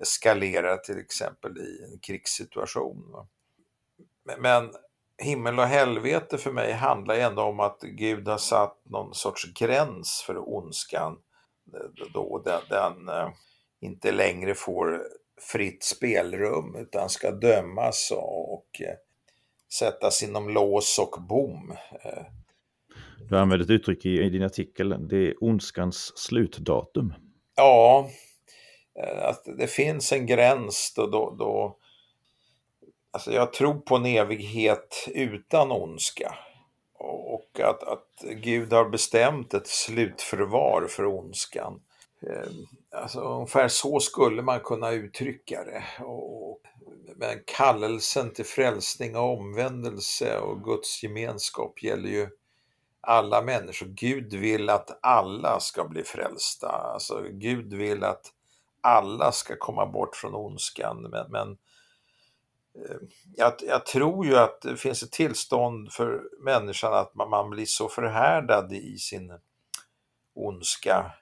eskalerar 0.00 0.76
till 0.76 0.98
exempel 0.98 1.58
i 1.58 1.84
en 1.92 1.98
krigssituation. 1.98 3.26
Men, 4.24 4.42
men 4.42 4.70
himmel 5.22 5.58
och 5.58 5.64
helvete 5.64 6.38
för 6.38 6.52
mig 6.52 6.72
handlar 6.72 7.14
ändå 7.14 7.42
om 7.42 7.60
att 7.60 7.80
Gud 7.80 8.28
har 8.28 8.38
satt 8.38 8.78
någon 8.84 9.14
sorts 9.14 9.52
gräns 9.52 10.22
för 10.26 10.48
ondskan 10.48 11.18
eh, 11.74 12.06
då 12.12 12.42
den, 12.44 12.60
den 12.68 13.10
inte 13.80 14.12
längre 14.12 14.54
får 14.54 15.02
fritt 15.40 15.84
spelrum 15.84 16.76
utan 16.76 17.08
ska 17.08 17.30
dömas 17.30 18.12
och, 18.16 18.80
eh, 18.80 18.94
sättas 19.78 20.22
inom 20.22 20.48
lås 20.48 20.98
och 20.98 21.22
bom. 21.22 21.76
Eh. 22.04 22.22
Du 23.28 23.38
använder 23.38 23.64
ett 23.64 23.70
uttryck 23.70 24.06
i, 24.06 24.22
i 24.22 24.30
din 24.30 24.42
artikel, 24.42 25.08
det 25.08 25.16
är 25.16 25.34
ondskans 25.44 26.12
slutdatum. 26.18 27.14
Ja, 27.56 28.10
att 29.22 29.44
det 29.58 29.66
finns 29.66 30.12
en 30.12 30.26
gräns 30.26 30.92
då, 30.96 31.06
då, 31.06 31.36
då 31.38 31.78
alltså 33.10 33.32
jag 33.32 33.52
tror 33.52 33.74
på 33.74 33.96
en 33.96 34.06
evighet 34.06 35.08
utan 35.14 35.72
ondska. 35.72 36.34
Och 36.98 37.60
att, 37.60 37.82
att 37.82 38.24
Gud 38.30 38.72
har 38.72 38.88
bestämt 38.88 39.54
ett 39.54 39.66
slutförvar 39.66 40.86
för 40.88 41.06
ondskan. 41.06 41.80
Alltså, 42.96 43.20
ungefär 43.20 43.68
så 43.68 44.00
skulle 44.00 44.42
man 44.42 44.60
kunna 44.60 44.90
uttrycka 44.90 45.64
det. 45.64 46.04
Och, 46.04 46.60
men 47.16 47.42
kallelsen 47.46 48.32
till 48.32 48.44
frälsning 48.44 49.16
och 49.16 49.38
omvändelse 49.38 50.38
och 50.38 50.64
Guds 50.64 51.02
gemenskap 51.02 51.82
gäller 51.82 52.08
ju 52.08 52.28
alla 53.00 53.42
människor. 53.42 53.86
Gud 53.86 54.34
vill 54.34 54.70
att 54.70 54.98
alla 55.02 55.60
ska 55.60 55.84
bli 55.84 56.04
frälsta. 56.04 56.68
Alltså, 56.68 57.22
Gud 57.30 57.74
vill 57.74 58.04
att 58.04 58.32
alla 58.80 59.32
ska 59.32 59.56
komma 59.56 59.86
bort 59.86 60.16
från 60.16 60.34
ondskan. 60.34 61.02
Men, 61.02 61.30
men 61.30 61.58
eh, 62.74 62.96
jag, 63.36 63.52
jag, 63.60 63.86
tror 63.86 64.26
ju 64.26 64.36
att 64.36 64.60
det 64.60 64.76
finns 64.76 65.02
ett 65.02 65.12
tillstånd 65.12 65.92
för 65.92 66.22
människan 66.44 66.94
att 66.94 67.14
man, 67.14 67.30
man 67.30 67.50
blir 67.50 67.66
så 67.66 67.88
förhärdad 67.88 68.72
i 68.72 68.98
sin 68.98 69.38
ondska 70.34 71.12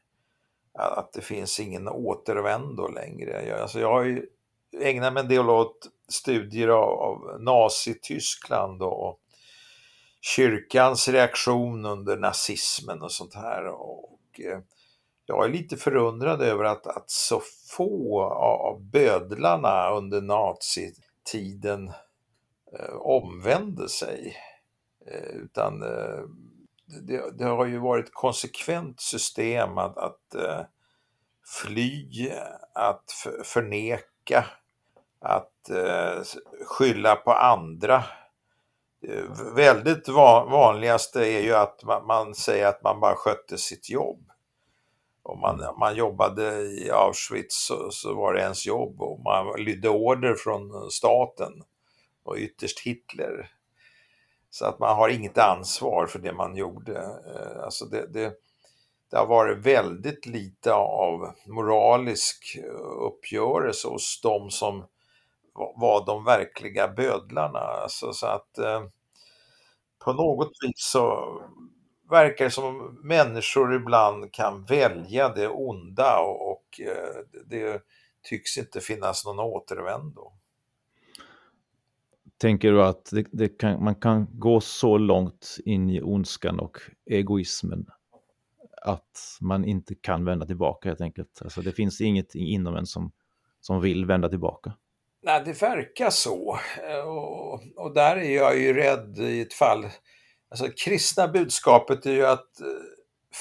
att 0.74 1.12
det 1.12 1.20
finns 1.20 1.60
ingen 1.60 1.88
återvändo 1.88 2.88
längre. 2.88 3.46
Jag, 3.46 3.60
alltså 3.60 3.80
jag 3.80 3.90
har 3.92 4.04
ju 4.04 4.26
ägnat 4.80 5.12
mig 5.12 5.22
en 5.22 5.28
del 5.28 5.50
åt 5.50 5.88
studier 6.08 6.68
av, 6.68 6.90
av 6.90 7.40
Nazityskland 7.40 8.82
och 8.82 9.20
kyrkans 10.20 11.08
reaktion 11.08 11.84
under 11.84 12.16
nazismen 12.16 13.02
och 13.02 13.12
sånt 13.12 13.34
här. 13.34 13.66
Och, 13.66 14.40
eh, 14.40 14.58
jag 15.26 15.44
är 15.44 15.48
lite 15.48 15.76
förundrad 15.76 16.42
över 16.42 16.64
att, 16.64 16.86
att 16.86 17.10
så 17.10 17.42
få 17.76 18.22
av 18.32 18.80
bödlarna 18.82 19.90
under 19.90 20.20
nazitiden 20.20 21.88
eh, 22.78 22.94
omvände 22.94 23.88
sig. 23.88 24.36
Eh, 25.06 25.36
utan 25.36 25.82
eh, 25.82 26.24
det, 27.02 27.38
det, 27.38 27.44
har 27.44 27.66
ju 27.66 27.78
varit 27.78 28.06
ett 28.06 28.14
konsekvent 28.14 29.00
system 29.00 29.78
att, 29.78 29.98
att 29.98 30.34
eh, 30.34 30.60
fly, 31.44 32.30
att 32.74 33.10
förneka, 33.44 34.44
att 35.20 35.70
eh, 35.70 36.22
skylla 36.66 37.16
på 37.16 37.32
andra. 37.32 38.04
Eh, 39.08 39.54
väldigt 39.54 40.08
vanligaste 40.08 41.26
är 41.26 41.40
ju 41.40 41.54
att 41.54 41.82
man, 42.06 42.34
säger 42.34 42.66
att 42.66 42.82
man 42.82 43.00
bara 43.00 43.14
skötte 43.14 43.58
sitt 43.58 43.90
jobb. 43.90 44.30
Om 45.22 45.40
man, 45.40 45.74
man 45.78 45.96
jobbade 45.96 46.60
i 46.60 46.90
Auschwitz 46.90 47.66
så, 47.66 47.90
så 47.90 48.14
var 48.14 48.34
det 48.34 48.40
ens 48.40 48.66
jobb 48.66 49.02
och 49.02 49.20
man 49.20 49.64
lydde 49.64 49.88
order 49.88 50.34
från 50.34 50.90
staten 50.90 51.52
och 52.24 52.36
ytterst 52.36 52.80
Hitler. 52.80 53.50
Så 54.50 54.66
att 54.66 54.78
man 54.78 54.96
har 54.96 55.08
inget 55.08 55.38
ansvar 55.38 56.06
för 56.06 56.18
det 56.18 56.32
man 56.32 56.56
gjorde. 56.56 56.98
Eh, 56.98 57.64
alltså 57.64 57.84
det, 57.84 58.06
det, 58.06 58.32
det 59.14 59.18
har 59.18 59.26
varit 59.26 59.58
väldigt 59.58 60.26
lite 60.26 60.72
av 60.72 61.34
moralisk 61.46 62.58
eh, 62.64 63.06
uppgörelse 63.06 63.88
hos 63.88 64.20
de 64.20 64.50
som 64.50 64.84
var 65.52 66.06
de 66.06 66.24
verkliga 66.24 66.88
bödlarna. 66.88 67.58
Alltså 67.58 68.12
så 68.12 68.26
att 68.26 68.58
eh, 68.58 68.84
på 70.04 70.12
något 70.12 70.50
vis 70.62 70.90
så 70.92 71.26
verkar 72.10 72.44
det 72.44 72.50
som 72.50 72.98
människor 73.02 73.74
ibland 73.74 74.32
kan 74.32 74.64
välja 74.64 75.28
det 75.28 75.48
onda 75.48 76.20
och, 76.20 76.50
och 76.50 76.80
eh, 76.80 77.42
det 77.46 77.82
tycks 78.22 78.58
inte 78.58 78.80
finnas 78.80 79.26
någon 79.26 79.38
återvändo. 79.38 80.32
Tänker 82.38 82.72
du 82.72 82.82
att 82.82 83.10
det, 83.12 83.26
det 83.32 83.48
kan, 83.48 83.84
man 83.84 83.94
kan 83.94 84.26
gå 84.32 84.60
så 84.60 84.98
långt 84.98 85.56
in 85.64 85.90
i 85.90 86.02
ondskan 86.02 86.60
och 86.60 86.78
egoismen 87.06 87.86
att 88.84 89.38
man 89.40 89.64
inte 89.64 89.94
kan 89.94 90.24
vända 90.24 90.46
tillbaka 90.46 90.88
helt 90.88 91.00
enkelt? 91.00 91.42
Alltså 91.44 91.60
det 91.60 91.72
finns 91.72 92.00
inget 92.00 92.34
inom 92.34 92.76
en 92.76 92.86
som, 92.86 93.12
som 93.60 93.80
vill 93.80 94.06
vända 94.06 94.28
tillbaka? 94.28 94.72
Nej, 95.22 95.42
det 95.44 95.62
verkar 95.62 96.10
så. 96.10 96.58
Eh, 96.88 97.08
och, 97.08 97.60
och 97.76 97.94
där 97.94 98.16
är 98.16 98.36
jag 98.36 98.58
ju 98.58 98.74
rädd 98.74 99.18
i 99.18 99.40
ett 99.40 99.54
fall. 99.54 99.86
Alltså 100.50 100.68
kristna 100.84 101.28
budskapet 101.28 102.06
är 102.06 102.12
ju 102.12 102.26
att 102.26 102.60
eh, 102.60 102.66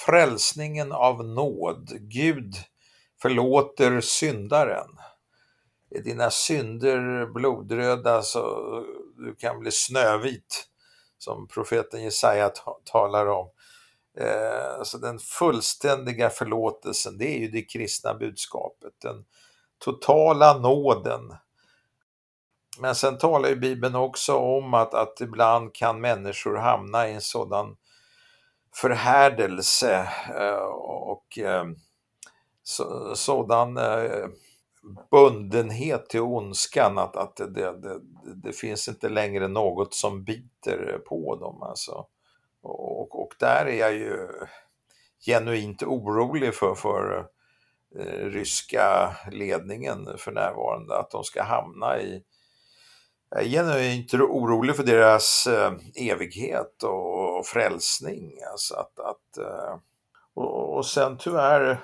frälsningen 0.05 0.91
av 0.91 1.25
nåd, 1.25 1.89
Gud 1.99 2.53
förlåter 3.21 4.01
syndaren 4.01 4.89
är 5.95 6.01
dina 6.01 6.29
synder 6.29 7.25
blodröda 7.33 8.21
så 8.21 8.41
du 9.17 9.35
kan 9.35 9.59
bli 9.59 9.71
snövit, 9.71 10.65
som 11.17 11.47
profeten 11.47 12.03
Jesaja 12.03 12.51
talar 12.83 13.27
om. 13.27 13.49
Eh, 14.17 14.79
alltså 14.79 14.97
den 14.97 15.19
fullständiga 15.19 16.29
förlåtelsen, 16.29 17.17
det 17.17 17.35
är 17.35 17.39
ju 17.39 17.47
det 17.47 17.61
kristna 17.61 18.13
budskapet, 18.13 18.93
den 19.01 19.25
totala 19.79 20.57
nåden. 20.57 21.35
Men 22.79 22.95
sen 22.95 23.17
talar 23.17 23.49
ju 23.49 23.55
Bibeln 23.55 23.95
också 23.95 24.35
om 24.35 24.73
att, 24.73 24.93
att 24.93 25.21
ibland 25.21 25.75
kan 25.75 26.01
människor 26.01 26.55
hamna 26.55 27.09
i 27.09 27.13
en 27.13 27.21
sådan 27.21 27.75
förhärdelse 28.75 30.09
eh, 30.35 30.65
och 30.83 31.39
eh, 31.39 31.65
så, 32.63 33.15
sådan 33.15 33.77
eh, 33.77 34.27
bundenhet 35.11 36.09
till 36.09 36.21
ondskan, 36.21 36.97
att, 36.97 37.15
att 37.15 37.35
det, 37.35 37.81
det, 37.81 37.99
det, 38.35 38.53
finns 38.53 38.87
inte 38.87 39.09
längre 39.09 39.47
något 39.47 39.93
som 39.93 40.23
biter 40.23 41.01
på 41.09 41.35
dem. 41.35 41.63
Alltså. 41.63 42.05
Och, 42.63 43.21
och 43.21 43.33
där 43.39 43.65
är 43.65 43.79
jag 43.79 43.93
ju 43.93 44.27
genuint 45.25 45.83
orolig 45.83 46.55
för, 46.55 46.75
för 46.75 47.27
eh, 47.99 48.25
ryska 48.25 49.15
ledningen 49.31 50.17
för 50.17 50.31
närvarande, 50.31 50.97
att 50.97 51.11
de 51.11 51.23
ska 51.23 51.43
hamna 51.43 51.99
i 51.99 52.23
jag 53.35 53.43
är 53.43 53.49
genuint 53.49 54.13
orolig 54.13 54.75
för 54.75 54.83
deras 54.83 55.47
eh, 55.47 55.73
evighet 55.95 56.83
och, 56.83 57.37
och 57.39 57.45
frälsning. 57.45 58.31
Alltså 58.51 58.75
att, 58.75 58.99
att 58.99 59.37
eh, 59.37 59.77
och, 60.33 60.77
och 60.77 60.85
sen 60.85 61.17
tyvärr, 61.17 61.79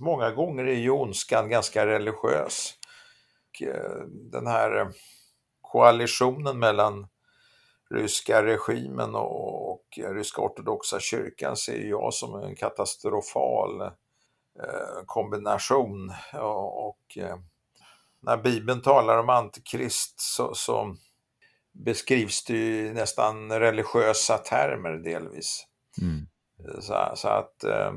många 0.00 0.30
gånger 0.30 0.64
är 0.64 0.78
ju 0.78 0.90
ondskan 0.90 1.48
ganska 1.48 1.86
religiös. 1.86 2.74
Eh, 3.60 4.04
den 4.32 4.46
här 4.46 4.92
koalitionen 5.60 6.58
mellan 6.58 7.06
ryska 7.94 8.44
regimen 8.44 9.14
och, 9.14 9.70
och 9.70 9.84
ryska 9.96 10.42
ortodoxa 10.42 11.00
kyrkan 11.00 11.56
ser 11.56 11.78
jag 11.78 12.14
som 12.14 12.42
en 12.42 12.56
katastrofal 12.56 13.80
eh, 13.80 15.04
kombination. 15.06 16.12
Och, 16.34 16.88
och 16.88 17.18
eh, 17.18 17.36
när 18.22 18.36
Bibeln 18.36 18.82
talar 18.82 19.18
om 19.18 19.28
antikrist 19.28 20.20
så, 20.20 20.54
så 20.54 20.96
beskrivs 21.72 22.44
det 22.44 22.54
i 22.54 22.92
nästan 22.92 23.52
religiösa 23.52 24.38
termer 24.38 24.92
delvis. 24.92 25.66
Mm. 26.02 26.26
Så, 26.80 27.12
så, 27.14 27.28
att 27.28 27.64
eh, 27.64 27.92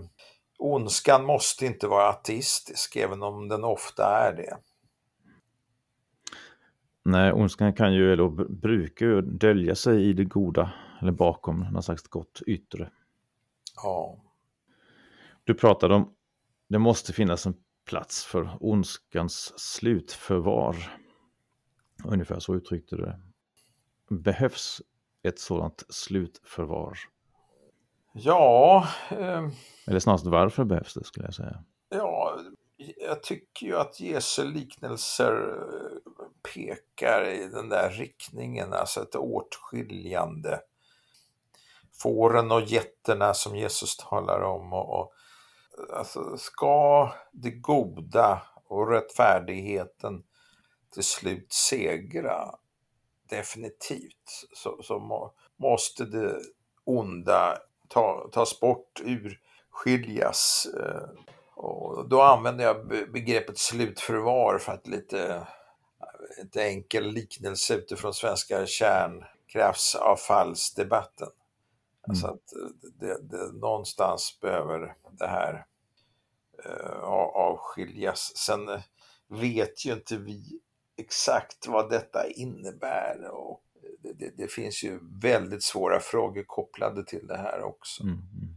ondskan 0.57 1.25
måste 1.25 1.65
inte 1.65 1.87
vara 1.87 2.09
ateistisk, 2.09 2.95
även 2.95 3.23
om 3.23 3.47
den 3.47 3.63
ofta 3.63 4.05
är 4.05 4.33
det. 4.33 4.57
Nej, 7.05 7.33
ondskan 7.33 7.73
kan 7.73 7.93
ju, 7.93 8.13
eller 8.13 8.29
brukar 8.49 9.05
ju 9.05 9.21
dölja 9.21 9.75
sig 9.75 10.09
i 10.09 10.13
det 10.13 10.25
goda, 10.25 10.73
eller 11.01 11.11
bakom 11.11 11.59
något 11.59 11.85
slags 11.85 12.03
gott 12.03 12.41
yttre. 12.47 12.91
Ja. 13.75 14.17
Du 15.43 15.53
pratade 15.53 15.95
om 15.95 16.13
det 16.67 16.79
måste 16.79 17.13
finnas 17.13 17.45
en 17.45 17.55
plats 17.85 18.25
för 18.25 18.57
ondskans 18.59 19.53
slutförvar. 19.59 20.75
Ungefär 22.05 22.39
så 22.39 22.55
uttryckte 22.55 22.95
du 22.95 23.01
det. 23.01 23.19
Behövs 24.09 24.81
ett 25.23 25.39
sådant 25.39 25.83
slutförvar? 25.89 26.97
Ja... 28.13 28.87
Eh, 29.09 29.49
Eller 29.87 29.99
snarast 29.99 30.25
varför 30.25 30.63
behövs 30.63 30.93
det 30.93 31.03
skulle 31.03 31.25
jag 31.25 31.33
säga? 31.33 31.63
Ja, 31.89 32.39
jag 33.07 33.23
tycker 33.23 33.65
ju 33.65 33.77
att 33.77 33.99
Jesu 33.99 34.45
liknelser 34.45 35.31
pekar 36.53 37.25
i 37.25 37.47
den 37.47 37.69
där 37.69 37.89
riktningen, 37.89 38.73
alltså 38.73 39.01
ett 39.01 39.15
åtskiljande. 39.15 40.61
Fåren 42.01 42.51
och 42.51 42.61
getterna 42.61 43.33
som 43.33 43.55
Jesus 43.55 43.97
talar 43.97 44.41
om. 44.41 44.73
Och, 44.73 44.99
och, 44.99 45.13
alltså, 45.93 46.37
ska 46.37 47.11
det 47.31 47.51
goda 47.51 48.41
och 48.67 48.89
rättfärdigheten 48.89 50.23
till 50.93 51.03
slut 51.03 51.53
segra, 51.53 52.55
definitivt, 53.29 54.45
så, 54.55 54.83
så 54.83 54.99
må, 54.99 55.33
måste 55.57 56.05
det 56.05 56.39
onda 56.83 57.57
ta, 57.87 58.29
tas 58.31 58.59
bort, 58.59 59.01
urskiljas. 59.03 60.67
Eh, 60.79 61.09
och 61.55 62.09
då 62.09 62.21
använder 62.21 62.65
jag 62.65 62.87
begreppet 62.87 63.57
slutförvar 63.57 64.57
för 64.57 64.71
att 64.71 64.87
lite 64.87 65.47
ett 66.41 66.55
enkel 66.55 67.11
liknelse 67.11 67.75
utifrån 67.75 68.13
svenska 68.13 68.65
kärnkraftsavfallsdebatten. 68.65 71.27
Mm. 71.27 71.37
Alltså 72.07 72.27
att 72.27 72.53
det, 72.99 73.21
det, 73.21 73.51
någonstans 73.51 74.39
behöver 74.41 74.95
det 75.11 75.27
här 75.27 75.65
uh, 76.65 77.03
avskiljas. 77.33 78.37
Sen 78.37 78.81
vet 79.27 79.85
ju 79.85 79.93
inte 79.93 80.17
vi 80.17 80.59
exakt 80.97 81.67
vad 81.67 81.89
detta 81.89 82.27
innebär 82.27 83.29
och 83.31 83.63
det, 84.03 84.13
det, 84.13 84.37
det 84.37 84.47
finns 84.47 84.83
ju 84.83 84.99
väldigt 85.21 85.63
svåra 85.63 85.99
frågor 85.99 86.43
kopplade 86.43 87.05
till 87.05 87.27
det 87.27 87.37
här 87.37 87.61
också. 87.61 88.03
Mm. 88.03 88.15
mm. 88.15 88.55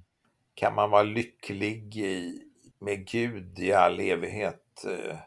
Kan 0.55 0.75
man 0.75 0.91
vara 0.91 1.03
lycklig 1.03 1.97
i, 1.97 2.43
med 2.79 3.09
Gud 3.09 3.59
i 3.59 3.73
all 3.73 4.01
evighet. 4.01 4.85
Eh, 4.85 4.93
eh, 4.93 5.19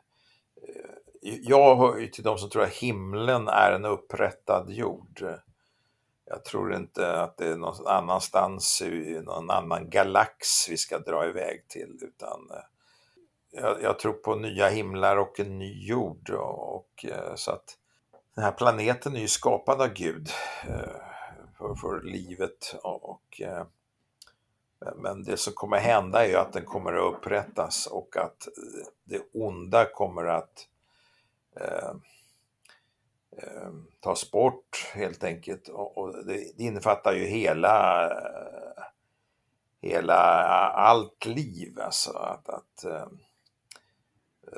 jag 1.21 1.75
hör 1.75 1.97
ju 1.97 2.07
till 2.07 2.23
de 2.23 2.37
som 2.37 2.49
tror 2.49 2.63
att 2.63 2.73
himlen 2.73 3.47
är 3.47 3.71
en 3.71 3.85
upprättad 3.85 4.69
jord. 4.69 5.25
Jag 6.25 6.45
tror 6.45 6.75
inte 6.75 7.21
att 7.21 7.37
det 7.37 7.47
är 7.47 7.57
någon 7.57 7.87
annanstans 7.87 8.81
i 8.81 9.21
någon 9.23 9.49
annan 9.49 9.89
galax 9.89 10.69
vi 10.69 10.77
ska 10.77 10.99
dra 10.99 11.27
iväg 11.27 11.67
till 11.67 11.97
utan 12.01 12.51
eh, 12.51 12.63
jag, 13.51 13.83
jag 13.83 13.99
tror 13.99 14.13
på 14.13 14.35
nya 14.35 14.69
himlar 14.69 15.17
och 15.17 15.39
en 15.39 15.59
ny 15.59 15.87
jord 15.87 16.29
och, 16.29 16.75
och 16.75 17.05
så 17.35 17.51
att 17.51 17.77
den 18.35 18.43
här 18.43 18.51
planeten 18.51 19.15
är 19.15 19.19
ju 19.19 19.27
skapad 19.27 19.81
av 19.81 19.93
Gud 19.93 20.29
eh, 20.67 21.01
för, 21.57 21.75
för 21.75 22.01
livet 22.01 22.75
och, 22.83 23.09
och 23.09 23.41
men 24.95 25.23
det 25.23 25.37
som 25.37 25.53
kommer 25.53 25.77
hända 25.77 26.25
är 26.25 26.29
ju 26.29 26.35
att 26.35 26.53
den 26.53 26.65
kommer 26.65 26.93
att 26.93 27.13
upprättas 27.13 27.87
och 27.87 28.17
att 28.17 28.47
det 29.03 29.21
onda 29.33 29.85
kommer 29.85 30.25
att 30.25 30.68
eh, 31.55 31.93
eh, 33.37 33.71
tas 34.01 34.31
bort 34.31 34.91
helt 34.93 35.23
enkelt. 35.23 35.67
Och, 35.67 35.97
och 35.97 36.25
det, 36.25 36.33
det, 36.57 36.63
innefattar 36.63 37.13
ju 37.13 37.25
hela, 37.25 38.09
hela 39.81 40.17
allt 40.69 41.25
liv. 41.25 41.79
Alltså 41.79 42.11
att, 42.11 42.49
att 42.49 42.83
eh, 42.83 43.07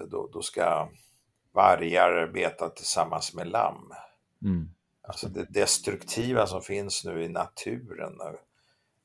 då, 0.07 0.29
då 0.33 0.41
ska 0.41 0.89
vargar 1.51 2.27
beta 2.27 2.69
tillsammans 2.69 3.33
med 3.33 3.47
lamm. 3.47 3.93
Mm. 4.41 4.69
Alltså 5.01 5.29
det 5.29 5.45
destruktiva 5.49 6.47
som 6.47 6.61
finns 6.61 7.05
nu 7.05 7.23
i 7.23 7.29
naturen 7.29 8.17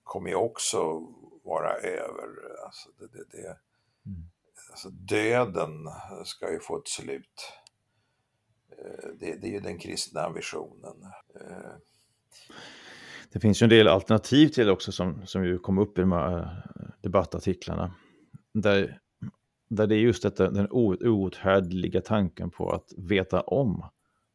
kommer 0.04 0.30
ju 0.30 0.36
också 0.36 1.02
vara 1.44 1.72
över. 1.74 2.28
Alltså, 2.64 2.88
det, 2.98 3.06
det, 3.06 3.24
det, 3.30 3.58
mm. 4.06 4.30
alltså 4.70 4.88
döden 4.90 5.88
ska 6.24 6.52
ju 6.52 6.60
få 6.60 6.78
ett 6.78 6.88
slut. 6.88 7.52
Eh, 8.78 9.08
det, 9.20 9.34
det 9.40 9.46
är 9.46 9.52
ju 9.52 9.60
den 9.60 9.78
kristna 9.78 10.20
ambitionen. 10.20 10.94
Eh, 11.40 11.72
det 13.32 13.40
finns 13.40 13.62
ju 13.62 13.64
en 13.64 13.70
del 13.70 13.88
alternativ 13.88 14.48
till 14.48 14.66
det 14.66 14.72
också 14.72 14.92
som, 14.92 15.26
som 15.26 15.44
ju 15.44 15.58
kom 15.58 15.78
upp 15.78 15.98
i 15.98 16.00
de 16.00 16.12
här 16.12 16.38
eh, 16.40 16.88
debattartiklarna. 17.00 17.94
Där, 18.52 19.00
där 19.68 19.86
det 19.86 19.94
är 19.94 19.98
just 19.98 20.22
detta, 20.22 20.50
den 20.50 20.68
outhärdliga 20.70 22.00
tanken 22.00 22.50
på 22.50 22.72
att 22.72 22.92
veta 22.96 23.40
om 23.40 23.84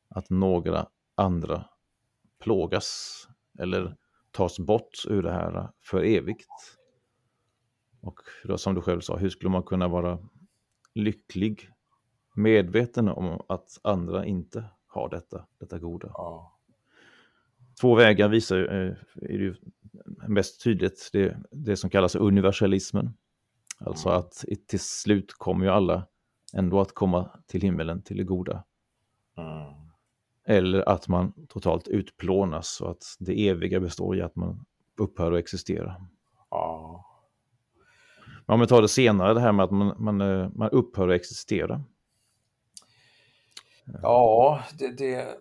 att 0.09 0.29
några 0.29 0.87
andra 1.15 1.65
plågas 2.39 3.27
eller 3.59 3.97
tas 4.31 4.59
bort 4.59 5.05
ur 5.07 5.23
det 5.23 5.31
här 5.31 5.69
för 5.81 6.03
evigt. 6.03 6.77
Och 8.01 8.19
då, 8.43 8.57
som 8.57 8.75
du 8.75 8.81
själv 8.81 9.01
sa, 9.01 9.17
hur 9.17 9.29
skulle 9.29 9.49
man 9.49 9.63
kunna 9.63 9.87
vara 9.87 10.19
lycklig, 10.93 11.69
medveten 12.33 13.07
om 13.09 13.41
att 13.49 13.79
andra 13.81 14.25
inte 14.25 14.65
har 14.87 15.09
detta, 15.09 15.45
detta 15.59 15.79
goda? 15.79 16.11
Ja. 16.13 16.57
Två 17.81 17.95
vägar 17.95 18.29
visar 18.29 18.57
eh, 18.57 18.93
är 19.15 19.37
ju 19.37 19.55
mest 20.27 20.63
tydligt 20.63 21.09
det, 21.13 21.37
det 21.51 21.77
som 21.77 21.89
kallas 21.89 22.15
universalismen. 22.15 23.13
Alltså 23.79 24.09
mm. 24.09 24.19
att 24.19 24.45
till 24.67 24.79
slut 24.79 25.33
kommer 25.33 25.65
ju 25.65 25.71
alla 25.71 26.07
ändå 26.53 26.81
att 26.81 26.93
komma 26.93 27.29
till 27.47 27.61
himmelen, 27.61 28.01
till 28.01 28.17
det 28.17 28.23
goda. 28.23 28.63
Mm. 29.37 29.73
Eller 30.45 30.89
att 30.89 31.07
man 31.07 31.33
totalt 31.49 31.87
utplånas 31.87 32.81
och 32.81 32.91
att 32.91 33.03
det 33.19 33.47
eviga 33.47 33.79
består 33.79 34.17
i 34.17 34.21
att 34.21 34.35
man 34.35 34.65
upphör 34.97 35.31
att 35.31 35.39
existera. 35.39 35.95
Ja. 36.49 37.05
Men 38.45 38.53
om 38.53 38.59
vi 38.59 38.67
tar 38.67 38.81
det 38.81 38.87
senare, 38.87 39.33
det 39.33 39.39
här 39.39 39.51
med 39.51 39.63
att 39.63 39.71
man, 39.71 39.95
man, 39.97 40.21
eh, 40.21 40.49
man 40.55 40.69
upphör 40.69 41.07
att 41.07 41.15
existera. 41.15 41.83
Ja, 44.01 44.63
det, 44.79 44.87
det, 44.97 45.37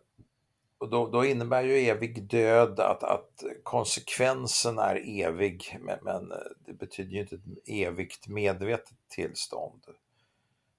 och 0.79 0.91
då, 0.91 1.07
då, 1.07 1.25
innebär 1.25 1.63
ju 1.63 1.77
evig 1.77 2.29
död 2.29 2.81
att, 2.81 3.03
att 3.03 3.45
konsekvensen 3.63 4.79
är 4.79 5.23
evig, 5.25 5.79
men, 5.81 5.99
men 6.03 6.33
det 6.67 6.73
betyder 6.73 7.11
ju 7.11 7.21
inte 7.21 7.35
ett 7.35 7.69
evigt 7.69 8.29
medvetet 8.29 8.97
tillstånd. 9.09 9.85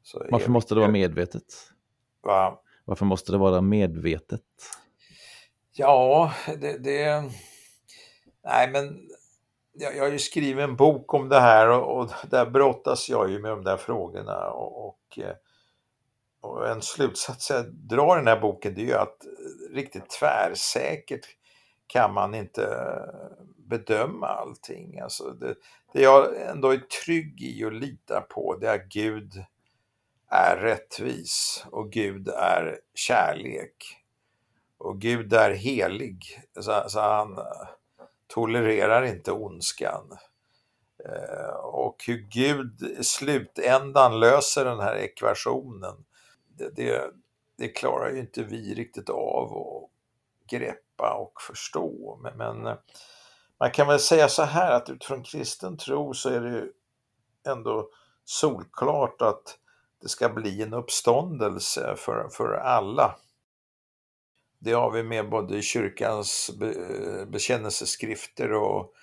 Så 0.04 0.26
Varför 0.32 0.52
måste 0.52 0.74
det 0.74 0.80
vara 0.80 0.92
medvetet? 0.92 1.44
Va? 2.22 2.62
Varför 2.86 3.06
måste 3.06 3.32
det 3.32 3.38
vara 3.38 3.62
medvetet? 3.62 4.42
Ja, 5.74 6.34
det... 6.60 6.78
det... 6.78 7.24
Nej, 8.44 8.72
men 8.72 9.10
jag, 9.74 9.96
jag 9.96 10.04
har 10.04 10.12
ju 10.12 10.20
skrivit 10.20 10.64
en 10.64 10.76
bok 10.76 11.14
om 11.14 11.30
det 11.30 11.40
här 11.40 11.70
och, 11.70 11.98
och 11.98 12.10
där 12.30 12.46
brottas 12.46 13.10
jag 13.10 13.32
ju 13.32 13.40
med 13.40 13.52
de 13.52 13.64
där 13.64 13.78
frågorna. 13.78 14.50
Och, 14.50 14.88
och, 14.88 15.20
eh, 15.20 15.36
och, 16.41 16.69
en 16.69 16.82
slutsats 16.82 17.49
jag 17.49 17.73
drar 17.73 18.15
i 18.15 18.19
den 18.19 18.27
här 18.27 18.39
boken 18.39 18.73
det 18.73 18.82
är 18.82 18.86
ju 18.86 18.93
att 18.93 19.25
eh, 19.25 19.75
riktigt 19.75 20.10
tvärsäkert 20.10 21.27
kan 21.88 22.13
man 22.13 22.36
inte 22.36 22.63
eh, 22.63 23.45
bedöma 23.58 24.27
allting. 24.27 24.99
Alltså 24.99 25.30
det, 25.30 25.56
det 25.93 26.01
jag 26.01 26.41
ändå 26.41 26.69
är 26.69 26.77
trygg 26.77 27.41
i 27.41 27.65
och 27.65 27.71
litar 27.71 28.21
på 28.21 28.58
det 28.58 28.67
är 28.67 28.75
att 28.75 28.88
Gud 28.88 29.45
är 30.30 30.58
rättvis 30.58 31.65
och 31.71 31.91
Gud 31.91 32.27
är 32.27 32.80
kärlek. 32.93 33.97
Och 34.77 35.01
Gud 35.01 35.34
är 35.34 35.51
helig, 35.51 36.41
så, 36.60 36.84
så 36.88 36.99
han 36.99 37.38
eh, 37.38 37.43
tolererar 38.27 39.04
inte 39.04 39.32
ondskan. 39.32 40.17
Och 41.63 42.04
hur 42.08 42.17
Gud 42.17 42.82
i 42.99 43.04
slutändan 43.04 44.19
löser 44.19 44.65
den 44.65 44.80
här 44.80 44.95
ekvationen, 44.95 46.06
det, 46.69 47.12
det, 47.58 47.67
klarar 47.67 48.10
ju 48.12 48.19
inte 48.19 48.43
vi 48.43 48.74
riktigt 48.74 49.10
av 49.10 49.58
att 49.58 49.89
greppa 50.50 51.13
och 51.13 51.41
förstå. 51.41 52.19
Men, 52.24 52.38
men, 52.38 52.67
eh, 52.67 52.78
man 53.60 53.71
kan 53.71 53.88
väl 53.88 54.00
säga 54.00 54.28
så 54.28 54.43
här 54.43 54.71
att 54.71 54.89
utifrån 54.89 55.24
kristen 55.24 55.78
tro 55.78 56.13
så 56.13 56.30
är 56.30 56.41
det 56.41 56.50
ju 56.50 56.71
ändå 57.47 57.89
solklart 58.24 59.21
att 59.21 59.58
det 60.02 60.10
ska 60.10 60.30
bli 60.30 60.62
en 60.62 60.74
uppståndelse 60.74 61.95
för, 61.97 62.30
för 62.30 62.54
alla. 62.54 63.15
Det 64.60 64.74
har 64.74 64.91
vi 64.91 65.04
med 65.04 65.30
både 65.30 65.58
i 65.58 65.62
kyrkans 65.62 66.52
be, 66.60 66.71
eh, 66.71 67.26
bekännelseskrifter 67.26 68.54
och 68.54 68.93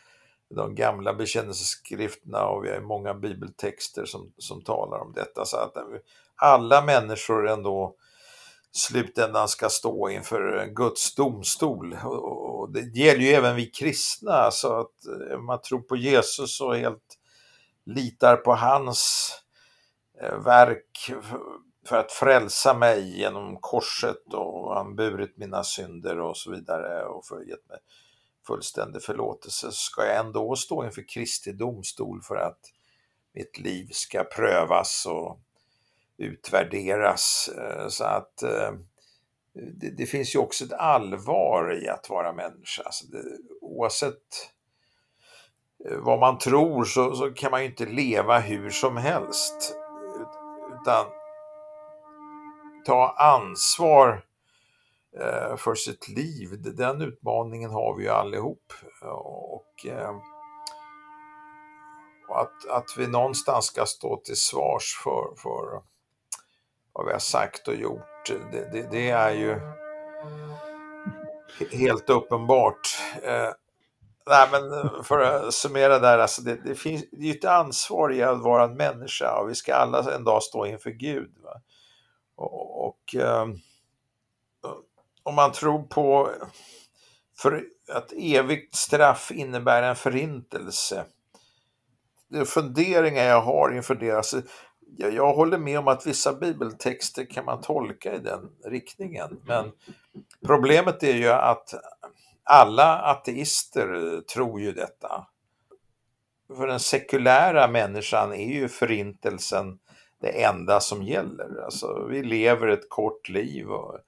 de 0.54 0.74
gamla 0.74 1.14
bekännelseskrifterna 1.14 2.46
och 2.46 2.64
vi 2.64 2.70
har 2.70 2.80
många 2.80 3.14
bibeltexter 3.14 4.04
som, 4.04 4.32
som 4.38 4.62
talar 4.62 4.98
om 4.98 5.12
detta. 5.12 5.44
Så 5.44 5.56
att 5.56 5.74
alla 6.38 6.84
människor 6.84 7.48
ändå 7.48 7.94
slutändan 8.72 9.48
ska 9.48 9.68
stå 9.68 10.10
inför 10.10 10.66
Guds 10.66 11.14
domstol. 11.14 11.96
Och 12.04 12.72
det 12.72 12.98
gäller 12.98 13.20
ju 13.20 13.28
även 13.28 13.56
vi 13.56 13.66
kristna, 13.66 14.50
så 14.50 14.80
att 14.80 15.06
eh, 15.30 15.38
man 15.38 15.60
tror 15.60 15.80
på 15.80 15.96
Jesus 15.96 16.60
och 16.60 16.76
helt 16.76 17.18
litar 17.86 18.36
på 18.36 18.54
hans 18.54 19.30
eh, 20.22 20.38
verk 20.38 21.10
för 21.86 21.96
att 21.96 22.12
frälsa 22.12 22.74
mig 22.74 23.18
genom 23.18 23.56
korset 23.60 24.34
och 24.34 24.74
han 24.74 24.96
burit 24.96 25.36
mina 25.36 25.64
synder 25.64 26.20
och 26.20 26.36
så 26.36 26.50
vidare 26.50 27.04
och 27.04 27.26
för 27.26 27.40
gett 27.40 27.68
mig 27.68 27.78
fullständig 28.46 29.02
förlåtelse 29.02 29.72
ska 29.72 30.06
jag 30.06 30.16
ändå 30.16 30.56
stå 30.56 30.84
inför 30.84 31.08
Kristi 31.08 31.52
domstol 31.52 32.22
för 32.22 32.36
att 32.36 32.60
mitt 33.34 33.58
liv 33.58 33.88
ska 33.92 34.24
prövas 34.24 35.06
och 35.06 35.40
utvärderas. 36.18 37.50
Eh, 37.58 37.88
så 37.88 38.04
att 38.04 38.42
eh, 38.42 38.72
det, 39.80 39.90
det 39.90 40.06
finns 40.06 40.34
ju 40.34 40.38
också 40.38 40.64
ett 40.64 40.72
allvar 40.72 41.82
i 41.84 41.88
att 41.88 42.10
vara 42.10 42.32
människa. 42.32 42.82
Alltså 42.82 43.06
det, 43.06 43.22
oavsett 43.60 44.52
eh, 45.88 45.98
vad 45.98 46.18
man 46.18 46.38
tror 46.38 46.84
så, 46.84 47.14
så, 47.14 47.30
kan 47.30 47.50
man 47.50 47.60
ju 47.60 47.66
inte 47.70 47.86
leva 47.86 48.38
hur 48.38 48.70
som 48.70 48.96
helst. 48.96 49.76
Utan 50.80 51.06
ta 52.86 53.14
ansvar 53.18 54.24
för 55.56 55.74
sitt 55.74 56.08
liv, 56.08 56.48
den 56.76 57.02
utmaningen 57.02 57.70
har 57.70 57.96
vi 57.96 58.04
ju 58.04 58.10
allihop. 58.10 58.72
Och, 59.02 59.86
och 62.28 62.40
att, 62.40 62.68
att 62.70 62.94
vi 62.98 63.06
någonstans 63.06 63.64
ska 63.64 63.86
stå 63.86 64.16
till 64.16 64.36
svars 64.36 65.00
för, 65.04 65.34
för 65.42 65.82
vad 66.98 67.06
vi 67.06 67.12
har 67.12 67.18
sagt 67.18 67.68
och 67.68 67.74
gjort, 67.74 68.26
det, 68.52 68.72
det, 68.72 68.90
det 68.90 69.10
är 69.10 69.30
ju 69.30 69.60
helt 71.72 72.10
uppenbart. 72.10 72.88
Eh, 73.22 73.50
nej, 74.26 74.48
men 74.52 74.72
eh, 74.72 75.02
för 75.02 75.20
att 75.20 75.54
summera 75.54 75.98
där, 75.98 76.18
alltså 76.18 76.42
det, 76.42 76.54
det 76.64 76.74
finns 76.74 77.04
det 77.10 77.22
är 77.22 77.24
ju 77.24 77.30
ett 77.32 77.44
ansvar 77.44 78.12
i 78.12 78.22
att 78.22 78.42
vara 78.42 78.64
en 78.64 78.76
människa 78.76 79.40
och 79.40 79.50
vi 79.50 79.54
ska 79.54 79.74
alla 79.74 80.14
en 80.14 80.24
dag 80.24 80.42
stå 80.42 80.66
inför 80.66 80.90
Gud. 80.90 81.34
Va? 81.42 81.60
Och, 82.36 82.86
och 82.86 83.14
eh, 83.14 83.46
om 85.22 85.34
man 85.34 85.52
tror 85.52 85.82
på 85.82 86.30
för 87.38 87.64
att 87.92 88.12
evigt 88.12 88.74
straff 88.74 89.30
innebär 89.30 89.82
en 89.82 89.96
förintelse. 89.96 91.04
Det 92.28 92.38
är 92.38 92.44
funderingar 92.44 93.24
jag 93.24 93.40
har 93.40 93.76
inför 93.76 93.94
det. 93.94 94.10
Alltså, 94.10 94.42
jag, 94.96 95.14
jag 95.14 95.34
håller 95.34 95.58
med 95.58 95.78
om 95.78 95.88
att 95.88 96.06
vissa 96.06 96.32
bibeltexter 96.32 97.24
kan 97.24 97.44
man 97.44 97.60
tolka 97.60 98.14
i 98.14 98.18
den 98.18 98.50
riktningen. 98.64 99.40
Men 99.46 99.72
problemet 100.46 101.02
är 101.02 101.14
ju 101.14 101.28
att 101.28 101.74
alla 102.44 102.98
ateister 102.98 104.20
tror 104.20 104.60
ju 104.60 104.72
detta. 104.72 105.26
För 106.56 106.66
den 106.66 106.80
sekulära 106.80 107.68
människan 107.68 108.32
är 108.32 108.52
ju 108.52 108.68
förintelsen 108.68 109.78
det 110.20 110.44
enda 110.44 110.80
som 110.80 111.02
gäller. 111.02 111.64
Alltså, 111.64 112.06
vi 112.10 112.22
lever 112.22 112.68
ett 112.68 112.88
kort 112.88 113.28
liv 113.28 113.70
och 113.70 113.98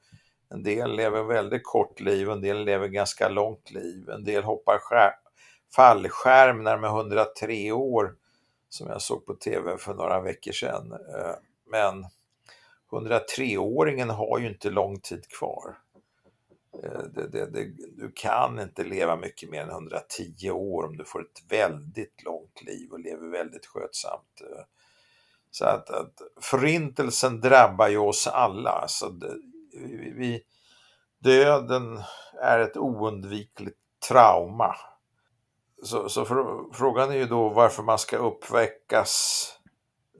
en 0.50 0.62
del 0.62 0.96
lever 0.96 1.22
väldigt 1.22 1.64
kort 1.64 2.00
liv, 2.00 2.30
en 2.30 2.40
del 2.40 2.64
lever 2.64 2.88
ganska 2.88 3.28
långt 3.28 3.70
liv, 3.70 4.08
en 4.08 4.24
del 4.24 4.42
hoppar 4.42 4.78
fallskärm 5.76 6.62
när 6.62 6.72
de 6.72 6.84
är 6.84 6.88
103 6.88 7.72
år 7.72 8.14
som 8.70 8.88
jag 8.88 9.02
såg 9.02 9.26
på 9.26 9.34
tv 9.34 9.78
för 9.78 9.94
några 9.94 10.20
veckor 10.20 10.52
sedan. 10.52 10.92
Eh, 10.92 11.34
men 11.66 12.06
103-åringen 12.90 14.10
har 14.10 14.38
ju 14.38 14.48
inte 14.48 14.70
lång 14.70 15.00
tid 15.00 15.28
kvar. 15.28 15.78
Eh, 16.82 17.02
det, 17.14 17.28
det, 17.28 17.46
det, 17.46 17.64
du 17.96 18.12
kan 18.14 18.60
inte 18.60 18.84
leva 18.84 19.16
mycket 19.16 19.50
mer 19.50 19.62
än 19.62 19.70
110 19.70 20.50
år 20.50 20.86
om 20.86 20.96
du 20.96 21.04
får 21.04 21.20
ett 21.20 21.42
väldigt 21.48 22.22
långt 22.24 22.62
liv 22.62 22.92
och 22.92 23.00
lever 23.00 23.28
väldigt 23.28 23.66
skötsamt. 23.66 24.40
Eh, 24.40 24.64
så 25.50 25.64
att, 25.64 25.90
att 25.90 26.22
förintelsen 26.40 27.40
drabbar 27.40 27.88
ju 27.88 27.98
oss 27.98 28.26
alla. 28.26 28.84
Så 28.88 29.08
det, 29.08 29.36
vi, 30.16 30.42
döden 31.18 32.02
är 32.42 32.58
ett 32.58 32.76
oundvikligt 32.76 33.78
trauma 34.08 34.76
så, 35.82 36.08
så 36.08 36.24
frågan 36.72 37.10
är 37.10 37.16
ju 37.16 37.26
då 37.26 37.48
varför 37.48 37.82
man 37.82 37.98
ska 37.98 38.16
uppväckas 38.16 39.46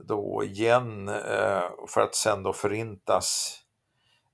då 0.04 0.44
igen 0.44 1.08
eh, 1.08 1.62
för 1.88 2.00
att 2.00 2.14
sen 2.14 2.42
då 2.42 2.52
förintas. 2.52 3.58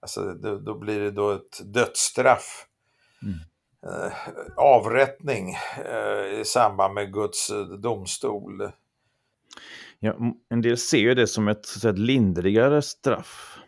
Alltså 0.01 0.35
då, 0.35 0.59
då 0.59 0.79
blir 0.79 1.01
det 1.01 1.11
då 1.11 1.31
ett 1.31 1.61
dödsstraff. 1.75 2.67
Mm. 3.23 3.39
Eh, 3.87 4.13
avrättning 4.57 5.57
eh, 5.85 6.41
i 6.41 6.43
samband 6.45 6.95
med 6.95 7.13
Guds 7.13 7.51
eh, 7.51 7.67
domstol. 7.67 8.71
Ja, 9.99 10.17
en 10.49 10.63
del 10.63 10.79
ser 10.79 10.99
ju 10.99 11.15
det 11.15 11.27
som 11.27 11.49
ett, 11.49 11.85
ett 11.85 11.99
lindrigare 11.99 12.83
straff. 12.83 13.59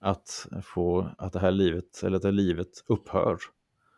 Att 0.00 0.46
få 0.62 1.10
att 1.18 1.32
det 1.32 1.38
här 1.38 1.50
livet, 1.50 2.02
eller 2.02 2.16
att 2.16 2.22
det 2.22 2.28
här 2.28 2.32
livet 2.32 2.68
upphör. 2.86 3.38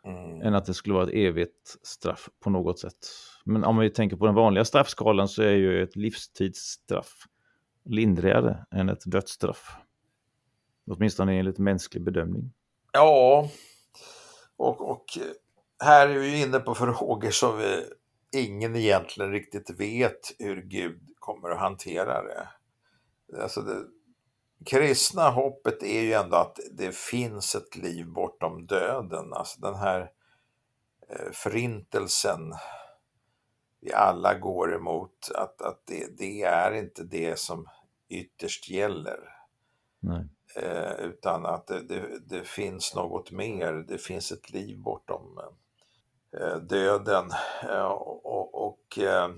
Mm. 0.03 0.41
Än 0.41 0.55
att 0.55 0.65
det 0.65 0.73
skulle 0.73 0.95
vara 0.95 1.03
ett 1.07 1.13
evigt 1.13 1.77
straff 1.83 2.29
på 2.39 2.49
något 2.49 2.79
sätt. 2.79 3.07
Men 3.45 3.63
om 3.63 3.77
vi 3.77 3.89
tänker 3.89 4.17
på 4.17 4.25
den 4.25 4.35
vanliga 4.35 4.65
straffskalan 4.65 5.27
så 5.27 5.41
är 5.41 5.55
ju 5.55 5.83
ett 5.83 5.95
livstidsstraff 5.95 7.27
lindrigare 7.85 8.65
än 8.71 8.89
ett 8.89 9.03
dödsstraff. 9.05 9.75
Åtminstone 10.91 11.39
enligt 11.39 11.57
mänsklig 11.57 12.03
bedömning. 12.03 12.53
Ja, 12.93 13.49
och, 14.57 14.91
och 14.91 15.05
här 15.83 16.07
är 16.07 16.19
vi 16.19 16.41
inne 16.41 16.59
på 16.59 16.75
frågor 16.75 17.31
som 17.31 17.57
vi, 17.57 17.83
ingen 18.31 18.75
egentligen 18.75 19.31
riktigt 19.31 19.79
vet 19.79 20.35
hur 20.39 20.61
Gud 20.61 20.99
kommer 21.19 21.49
att 21.49 21.59
hantera 21.59 22.23
det. 22.23 22.47
Alltså 23.41 23.61
det, 23.61 23.75
kristna 24.65 25.29
hoppet 25.29 25.83
är 25.83 26.01
ju 26.01 26.13
ändå 26.13 26.37
att 26.37 26.59
det 26.71 26.95
finns 26.95 27.55
ett 27.55 27.75
liv 27.75 28.07
bortom 28.07 28.65
döden. 28.65 29.33
Alltså 29.33 29.61
den 29.61 29.75
här 29.75 30.11
eh, 31.09 31.31
förintelsen 31.31 32.53
vi 33.81 33.93
alla 33.93 34.33
går 34.33 34.75
emot, 34.75 35.31
att, 35.35 35.61
att 35.61 35.81
det, 35.85 36.17
det 36.17 36.41
är 36.41 36.71
inte 36.71 37.03
det 37.03 37.39
som 37.39 37.65
ytterst 38.09 38.69
gäller. 38.69 39.19
Eh, 40.55 41.05
utan 41.05 41.45
att 41.45 41.67
det, 41.67 41.83
det, 41.83 42.19
det, 42.19 42.43
finns 42.43 42.95
något 42.95 43.31
mer, 43.31 43.73
det 43.73 43.97
finns 43.97 44.31
ett 44.31 44.49
liv 44.49 44.79
bortom 44.79 45.39
eh, 46.39 46.55
döden. 46.55 47.31
Eh, 47.63 47.85
och, 47.85 48.67
och 48.67 48.99
eh, 48.99 49.29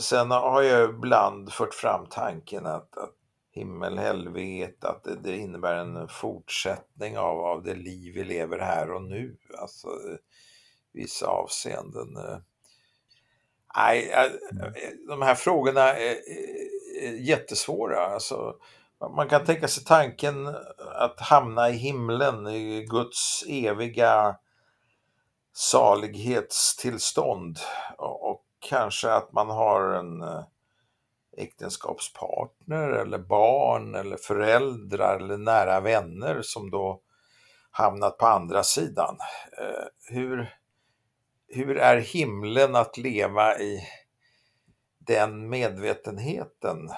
sen 0.00 0.30
har 0.30 0.62
jag 0.62 0.90
ibland 0.90 1.52
fört 1.52 1.74
fram 1.74 2.06
tanken 2.06 2.66
att, 2.66 2.96
att 2.96 3.14
himmel, 3.50 3.98
helvete, 3.98 4.88
att 4.88 5.04
det, 5.04 5.16
det, 5.22 5.36
innebär 5.36 5.74
en 5.74 6.08
fortsättning 6.08 7.18
av, 7.18 7.38
av 7.38 7.62
det 7.62 7.74
liv 7.74 8.14
vi 8.14 8.24
lever 8.24 8.58
här 8.58 8.92
och 8.92 9.02
nu. 9.02 9.36
Alltså 9.58 9.88
vissa 10.92 11.26
avseenden. 11.26 12.16
Eh. 12.16 12.38
Nej, 13.76 14.12
mm. 14.50 14.72
de 15.08 15.22
här 15.22 15.34
frågorna 15.34 15.80
är, 15.80 16.16
jättesvåra. 17.20 18.06
Alltså, 18.06 18.56
man 19.16 19.28
kan 19.28 19.44
tänka 19.44 19.68
sig 19.68 19.84
tanken 19.84 20.46
att 20.94 21.20
hamna 21.20 21.70
i 21.70 21.72
himlen, 21.72 22.46
i 22.46 22.86
Guds 22.90 23.44
eviga 23.48 24.36
salighetstillstånd 25.52 27.58
och, 27.98 28.44
kanske 28.60 29.10
att 29.10 29.32
man 29.32 29.50
har 29.50 29.92
en 29.92 30.22
eh, 30.22 30.44
äktenskapspartner 31.38 32.88
eller 32.88 33.18
barn 33.18 33.94
eller 33.94 34.16
föräldrar 34.16 35.16
eller 35.16 35.36
nära 35.36 35.80
vänner 35.80 36.42
som 36.42 36.70
då 36.70 37.02
hamnat 37.70 38.18
på 38.18 38.26
andra 38.26 38.62
sidan. 38.62 39.16
Eh, 39.58 40.14
hur, 40.14 40.54
hur 41.48 41.76
är 41.76 41.96
himlen 41.96 42.76
att 42.76 42.96
leva 42.96 43.58
i 43.58 43.88
den 44.98 45.48
medvetenheten 45.48 46.90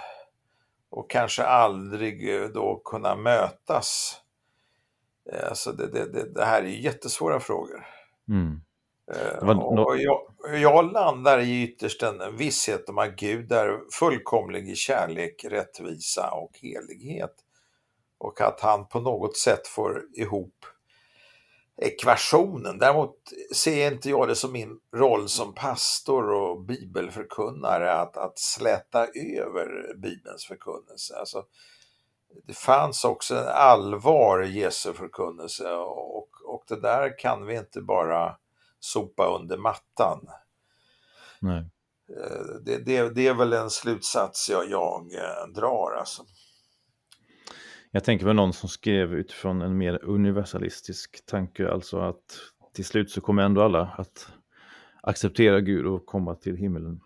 och 0.90 1.10
kanske 1.10 1.44
aldrig 1.44 2.34
eh, 2.34 2.48
då 2.48 2.82
kunna 2.84 3.16
mötas? 3.16 4.20
Alltså 5.48 5.72
det, 5.72 5.86
det, 5.86 6.12
det, 6.12 6.34
det 6.34 6.44
här 6.44 6.62
är 6.62 6.66
jättesvåra 6.66 7.40
frågor. 7.40 7.86
Mm. 8.28 8.60
Eh, 9.14 9.48
och 9.58 9.98
jag, 9.98 10.20
jag 10.60 10.92
landar 10.92 11.38
i 11.38 11.62
ytterst 11.62 12.02
en 12.02 12.36
visshet 12.36 12.88
om 12.88 12.98
att 12.98 13.16
Gud 13.16 13.52
är 13.52 13.80
fullkomlig 13.92 14.70
i 14.70 14.74
kärlek, 14.74 15.44
rättvisa 15.44 16.30
och 16.30 16.58
helighet. 16.62 17.34
Och 18.18 18.40
att 18.40 18.60
han 18.60 18.88
på 18.88 19.00
något 19.00 19.36
sätt 19.36 19.66
får 19.66 20.02
ihop 20.12 20.54
ekvationen. 21.80 22.78
Däremot 22.78 23.16
ser 23.54 23.92
inte 23.92 24.10
jag 24.10 24.28
det 24.28 24.34
som 24.34 24.52
min 24.52 24.80
roll 24.94 25.28
som 25.28 25.54
pastor 25.54 26.30
och 26.32 26.60
bibelförkunnare 26.60 27.92
att, 27.92 28.16
att 28.16 28.38
släta 28.38 29.06
över 29.14 29.94
bibelns 29.94 30.46
förkunnelse. 30.46 31.16
Alltså, 31.16 31.44
det 32.46 32.56
fanns 32.56 33.04
också 33.04 33.34
en 33.34 33.48
allvar 33.48 34.42
i 34.44 34.60
Jesu 34.60 34.92
förkunnelse 34.92 35.72
och, 35.72 36.28
och 36.44 36.64
det 36.68 36.80
där 36.80 37.18
kan 37.18 37.46
vi 37.46 37.56
inte 37.56 37.80
bara 37.80 38.36
sopa 38.80 39.26
under 39.26 39.56
mattan. 39.56 40.26
Nej. 41.40 41.70
Eh, 42.16 42.62
det, 42.64 42.84
det, 42.84 43.14
det, 43.14 43.26
är 43.26 43.34
väl 43.34 43.52
en 43.52 43.70
slutsats 43.70 44.50
jag, 44.50 44.70
jag 44.70 45.14
eh, 45.14 45.52
drar 45.54 45.96
alltså. 45.98 46.22
Jag 47.90 48.04
tänker 48.04 48.26
på 48.26 48.32
någon 48.32 48.52
som 48.52 48.68
skrev 48.68 49.14
utifrån 49.14 49.62
en 49.62 49.78
mer 49.78 50.04
universalistisk 50.04 51.26
tanke, 51.26 51.70
alltså 51.70 52.00
att 52.00 52.38
till 52.74 52.84
slut 52.84 53.10
så 53.10 53.20
kommer 53.20 53.42
ändå 53.42 53.62
alla 53.62 53.82
att 53.98 54.32
acceptera 55.02 55.60
Gud 55.60 55.86
och 55.86 56.06
komma 56.06 56.34
till 56.34 56.56
himmelen. 56.56 57.00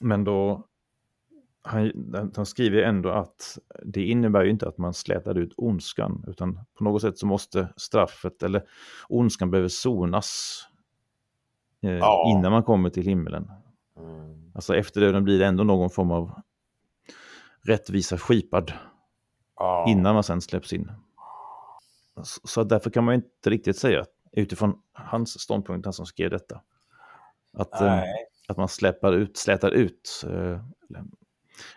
Men 0.00 0.24
då, 0.24 0.66
han, 1.62 1.92
han 2.36 2.46
skriver 2.46 2.82
ändå 2.82 3.10
att 3.10 3.58
det 3.84 4.04
innebär 4.04 4.44
ju 4.44 4.50
inte 4.50 4.68
att 4.68 4.78
man 4.78 4.94
slätar 4.94 5.38
ut 5.38 5.54
ondskan, 5.56 6.24
utan 6.28 6.58
på 6.78 6.84
något 6.84 7.02
sätt 7.02 7.18
så 7.18 7.26
måste 7.26 7.68
straffet 7.76 8.42
eller 8.42 8.62
ondskan 9.08 9.50
behöver 9.50 9.68
sonas 9.68 10.60
eh, 11.82 11.90
ja. 11.90 12.34
innan 12.36 12.52
man 12.52 12.62
kommer 12.62 12.90
till 12.90 13.04
himmelen. 13.04 13.50
Mm. 13.98 14.52
Alltså 14.54 14.76
efter 14.76 15.00
döden 15.00 15.24
blir 15.24 15.38
det 15.38 15.46
ändå 15.46 15.64
någon 15.64 15.90
form 15.90 16.10
av 16.10 16.32
rättvisa 17.62 18.18
skipad 18.18 18.72
ja. 19.56 19.84
innan 19.88 20.14
man 20.14 20.24
sen 20.24 20.40
släpps 20.40 20.72
in. 20.72 20.92
Så, 22.22 22.40
så 22.44 22.64
därför 22.64 22.90
kan 22.90 23.04
man 23.04 23.14
inte 23.14 23.50
riktigt 23.50 23.78
säga 23.78 24.04
utifrån 24.32 24.74
hans 24.92 25.40
ståndpunkt, 25.40 25.86
han 25.86 25.92
som 25.92 26.06
skrev 26.06 26.30
detta, 26.30 26.60
att, 27.52 27.80
eh, 27.80 28.02
att 28.48 28.56
man 28.56 28.68
släpar 28.68 29.12
ut, 29.12 29.36
slätar 29.36 29.70
ut, 29.70 30.24
eh, 30.26 30.60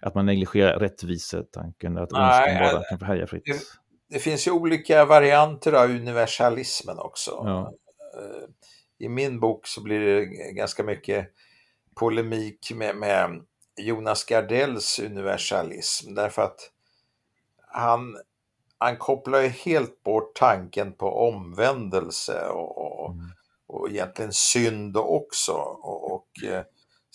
att 0.01 0.15
man 0.15 0.25
negligerar 0.25 0.79
rättvisetanken, 0.79 1.97
att 1.97 2.13
ondskan 2.13 2.59
bara 2.59 2.83
kan 2.83 2.99
få 2.99 3.05
härja 3.05 3.27
fritt. 3.27 3.45
Det, 3.45 3.59
det, 4.09 4.19
finns 4.19 4.47
ju 4.47 4.51
olika 4.51 5.05
varianter 5.05 5.73
av 5.73 5.89
universalismen 5.89 6.99
också. 6.99 7.31
Ja. 7.31 7.73
I 9.03 9.09
min 9.09 9.39
bok 9.39 9.67
så 9.67 9.83
blir 9.83 9.99
det 9.99 10.25
ganska 10.51 10.83
mycket 10.83 11.27
polemik 11.95 12.71
med, 12.75 12.95
med 12.95 13.45
Jonas 13.77 14.25
Gardells 14.25 14.99
universalism, 14.99 16.13
därför 16.13 16.41
att 16.41 16.71
han, 17.67 18.17
han 18.77 18.97
kopplar 18.97 19.41
ju 19.41 19.47
helt 19.47 20.03
bort 20.03 20.35
tanken 20.35 20.93
på 20.93 21.27
omvändelse 21.27 22.47
och, 22.47 22.77
och, 22.77 23.11
mm. 23.11 23.25
och 23.67 23.89
egentligen 23.89 24.33
synd 24.33 24.97
också. 24.97 25.51
Och, 25.51 26.11
och 26.13 26.43
eh, 26.43 26.63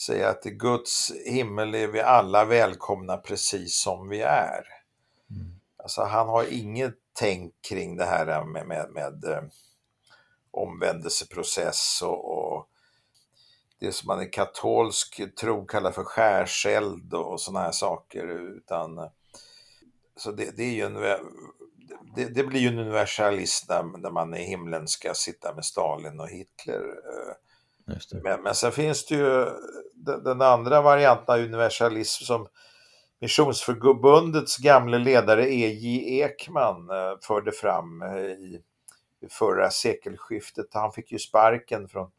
säger 0.01 0.29
att 0.29 0.47
i 0.47 0.51
Guds 0.51 1.13
himmel 1.27 1.75
är 1.75 1.87
vi 1.87 2.01
alla 2.01 2.45
välkomna 2.45 3.17
precis 3.17 3.81
som 3.81 4.09
vi 4.09 4.21
är. 4.23 4.65
Mm. 5.31 5.61
Alltså 5.77 6.03
han 6.03 6.29
har 6.29 6.53
inget 6.53 6.95
tänk 7.19 7.55
kring 7.69 7.97
det 7.97 8.05
här 8.05 8.45
med, 8.45 8.67
med, 8.67 8.91
med 8.91 9.25
eh, 9.25 9.43
omvändelseprocess 10.63 12.03
och, 12.03 12.39
och, 12.39 12.69
det 13.81 13.93
som 13.93 14.07
man 14.07 14.23
i 14.23 14.27
katolsk 14.27 15.21
tro 15.41 15.67
kallar 15.67 15.93
för 15.93 16.05
skärseld 16.05 17.15
och 17.15 17.41
sådana 17.41 17.65
här 17.65 17.73
saker. 17.73 18.27
Utan 18.57 19.11
så 20.17 20.33
det, 20.33 20.57
det, 20.57 20.63
är 20.63 20.75
ju 20.75 20.83
en, 20.83 20.95
det, 22.17 22.25
det, 22.35 22.45
blir 22.45 22.61
ju 22.61 22.69
en 22.69 22.79
universalism 22.79 23.67
där, 23.69 24.03
där 24.03 24.11
man 24.11 24.35
i 24.35 24.43
himlen 24.43 24.89
ska 24.89 25.15
sitta 25.15 25.55
med 25.55 25.65
Stalin 25.65 26.21
och 26.21 26.29
Hitler. 26.29 26.81
Eh. 26.81 27.35
Men, 28.23 28.43
men 28.43 28.55
sen 28.55 28.73
finns 28.73 29.07
det 29.07 29.15
ju 29.15 29.47
den, 29.95 30.25
den 30.25 30.43
andra 30.43 30.81
varianten 30.81 31.35
av 31.35 31.41
universalism 31.41 32.25
som 32.25 32.49
Missionsförbundets 33.21 34.57
gamle 34.57 34.99
ledare 34.99 35.55
E.J. 35.55 36.21
Ekman 36.21 36.91
eh, 36.91 37.19
förde 37.23 37.53
fram 37.53 38.03
eh, 38.03 38.19
i 38.19 38.63
förra 39.31 39.71
sekelskiftet. 39.71 40.67
Han 40.73 40.93
fick 40.93 41.13
ju 41.13 41.19
sparken 41.19 41.89
från 41.89 42.11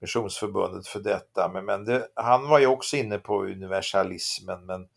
Missionsförbundet 0.00 0.86
för 0.86 1.00
detta. 1.00 1.50
Men, 1.52 1.64
men 1.64 1.84
det, 1.84 2.08
han 2.14 2.48
var 2.48 2.58
ju 2.58 2.66
också 2.66 2.96
inne 2.96 3.18
på 3.18 3.44
universalismen 3.44 4.66
men 4.66 4.88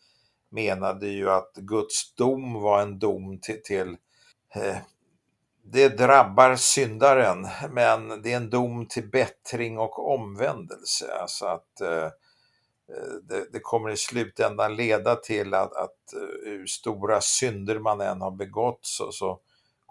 menade 0.50 1.08
ju 1.08 1.30
att 1.30 1.54
Guds 1.56 2.16
dom 2.16 2.54
var 2.54 2.82
en 2.82 3.00
dom 3.00 3.40
till, 3.40 3.62
till 3.64 3.98
eh, 4.56 4.78
det 5.64 5.90
drabbar 5.90 6.56
syndaren, 6.56 7.48
men 7.70 8.22
det 8.22 8.32
är 8.32 8.38
en 8.38 8.50
dom 8.50 8.86
till 8.86 9.10
bättring 9.10 9.78
och 9.78 10.14
omvändelse. 10.14 11.14
Alltså 11.22 11.46
att 11.46 11.82
eh, 11.82 12.04
eh, 12.90 13.14
det, 13.24 13.52
det, 13.54 13.60
kommer 13.60 13.90
i 13.90 13.98
slutändan 13.98 14.76
leda 14.76 15.16
till 15.16 15.54
att, 15.54 15.74
att 15.76 16.14
eh, 16.14 16.52
hur 16.52 16.66
stora 16.66 17.22
synder 17.22 17.80
man 17.80 18.02
än 18.02 18.22
har 18.22 18.32
begått 18.32 18.80
så, 18.82 19.12
så 19.12 19.40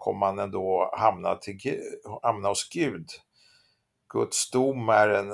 kommer 0.01 0.19
man 0.19 0.39
ändå 0.39 0.93
hamna, 0.97 1.35
till, 1.35 1.59
hamna 2.21 2.49
hos 2.49 2.69
Gud. 2.69 3.07
Guds 4.13 4.51
dom 4.51 4.89
är 4.89 5.09
en 5.09 5.29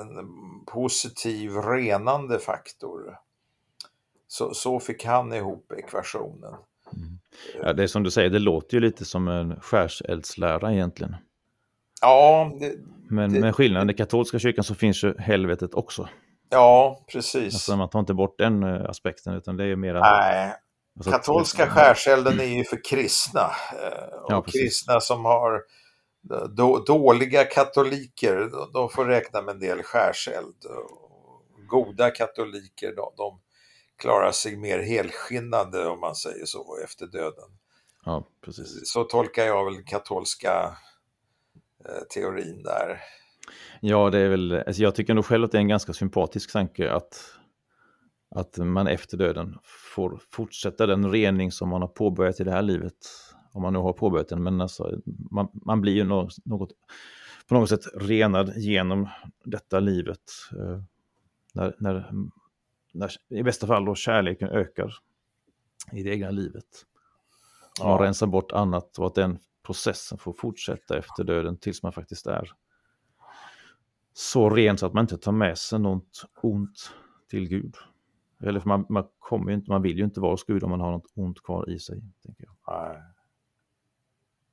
positiv 0.66 1.50
renande 1.50 2.38
faktor. 2.38 3.16
Så, 4.26 4.54
så 4.54 4.80
fick 4.80 5.04
han 5.04 5.32
ihop 5.32 5.72
ekvationen. 5.72 6.54
Mm. 6.92 7.18
Ja, 7.62 7.72
det 7.72 7.82
är 7.82 7.86
som 7.86 8.02
du 8.02 8.10
säger, 8.10 8.30
det 8.30 8.38
låter 8.38 8.74
ju 8.74 8.80
lite 8.80 9.04
som 9.04 9.28
en 9.28 9.60
skärseldslära 9.60 10.72
egentligen. 10.72 11.16
Ja. 12.00 12.52
Det, 12.60 12.74
men 13.10 13.32
det, 13.32 13.40
med 13.40 13.54
skillnaden 13.54 13.90
i 13.90 13.94
katolska 13.94 14.38
kyrkan 14.38 14.64
så 14.64 14.74
finns 14.74 15.04
ju 15.04 15.14
helvetet 15.18 15.74
också. 15.74 16.08
Ja, 16.50 17.04
precis. 17.12 17.54
Alltså 17.54 17.76
man 17.76 17.90
tar 17.90 18.00
inte 18.00 18.14
bort 18.14 18.38
den 18.38 18.62
eh, 18.62 18.90
aspekten 18.90 19.34
utan 19.34 19.56
det 19.56 19.64
är 19.64 19.76
mera... 19.76 20.00
Nej, 20.00 20.54
alltså, 20.98 21.10
katolska 21.10 21.70
skärselden 21.70 22.40
är 22.40 22.44
ju 22.44 22.64
för 22.64 22.84
kristna. 22.84 23.50
Eh, 23.82 24.18
och 24.22 24.32
ja, 24.32 24.42
kristna 24.42 25.00
som 25.00 25.24
har 25.24 25.62
då, 26.56 26.78
dåliga 26.78 27.44
katoliker, 27.44 28.50
de 28.72 28.90
får 28.90 29.04
räkna 29.04 29.42
med 29.42 29.54
en 29.54 29.60
del 29.60 29.82
skärseld. 29.82 30.54
Goda 31.68 32.10
katoliker, 32.10 32.96
de, 32.96 33.12
de 33.16 33.40
klarar 33.98 34.32
sig 34.32 34.56
mer 34.56 34.78
helskinnade 34.78 35.86
om 35.86 36.00
man 36.00 36.14
säger 36.14 36.44
så 36.44 36.78
efter 36.84 37.06
döden. 37.06 37.50
Ja, 38.04 38.24
precis. 38.44 38.80
Så 38.84 39.04
tolkar 39.04 39.44
jag 39.44 39.64
väl 39.64 39.84
katolska 39.84 40.76
eh, 41.84 42.02
teorin 42.14 42.62
där. 42.62 43.00
Ja, 43.80 44.10
det 44.10 44.18
är 44.18 44.28
väl, 44.28 44.62
alltså 44.66 44.82
jag 44.82 44.94
tycker 44.94 45.14
nog 45.14 45.24
själv 45.24 45.44
att 45.44 45.52
det 45.52 45.58
är 45.58 45.60
en 45.60 45.68
ganska 45.68 45.92
sympatisk 45.92 46.52
tanke 46.52 46.92
att, 46.92 47.32
att 48.30 48.58
man 48.58 48.86
efter 48.86 49.16
döden 49.16 49.58
får 49.94 50.20
fortsätta 50.30 50.86
den 50.86 51.12
rening 51.12 51.52
som 51.52 51.68
man 51.68 51.82
har 51.82 51.88
påbörjat 51.88 52.40
i 52.40 52.44
det 52.44 52.50
här 52.52 52.62
livet. 52.62 52.94
Om 53.52 53.62
man 53.62 53.72
nu 53.72 53.78
har 53.78 53.92
påbörjat 53.92 54.28
den, 54.28 54.42
men 54.42 54.60
alltså, 54.60 55.00
man, 55.30 55.48
man 55.52 55.80
blir 55.80 55.92
ju 55.92 56.04
något, 56.04 56.44
något, 56.44 56.70
på 57.48 57.54
något 57.54 57.68
sätt 57.68 57.86
renad 57.94 58.52
genom 58.56 59.08
detta 59.44 59.80
livet. 59.80 60.20
Eh, 60.52 60.82
när, 61.54 61.74
när 61.78 62.12
när, 62.92 63.10
i 63.28 63.42
bästa 63.42 63.66
fall 63.66 63.84
då 63.84 63.94
kärleken 63.94 64.48
ökar 64.48 64.94
i 65.92 66.02
det 66.02 66.10
egna 66.10 66.30
livet. 66.30 66.86
Man 67.80 67.90
ja. 67.90 68.04
rensar 68.04 68.26
bort 68.26 68.52
annat 68.52 68.98
och 68.98 69.06
att 69.06 69.14
den 69.14 69.38
processen 69.62 70.18
får 70.18 70.32
fortsätta 70.32 70.98
efter 70.98 71.24
döden 71.24 71.58
tills 71.58 71.82
man 71.82 71.92
faktiskt 71.92 72.26
är 72.26 72.52
så 74.12 74.50
ren 74.50 74.78
så 74.78 74.86
att 74.86 74.92
man 74.92 75.04
inte 75.04 75.18
tar 75.18 75.32
med 75.32 75.58
sig 75.58 75.78
något 75.78 76.24
ont 76.42 76.92
till 77.30 77.48
Gud. 77.48 77.74
Eller 78.44 78.60
för 78.60 78.68
man, 78.68 78.86
man, 78.88 79.08
kommer 79.18 79.52
inte, 79.52 79.70
man 79.70 79.82
vill 79.82 79.98
ju 79.98 80.04
inte 80.04 80.20
vara 80.20 80.32
hos 80.32 80.44
Gud 80.44 80.64
om 80.64 80.70
man 80.70 80.80
har 80.80 80.92
något 80.92 81.12
ont 81.14 81.42
kvar 81.42 81.70
i 81.70 81.78
sig. 81.78 82.02
Tänker 82.26 82.44
jag. 82.44 82.56
Nej. 82.66 83.02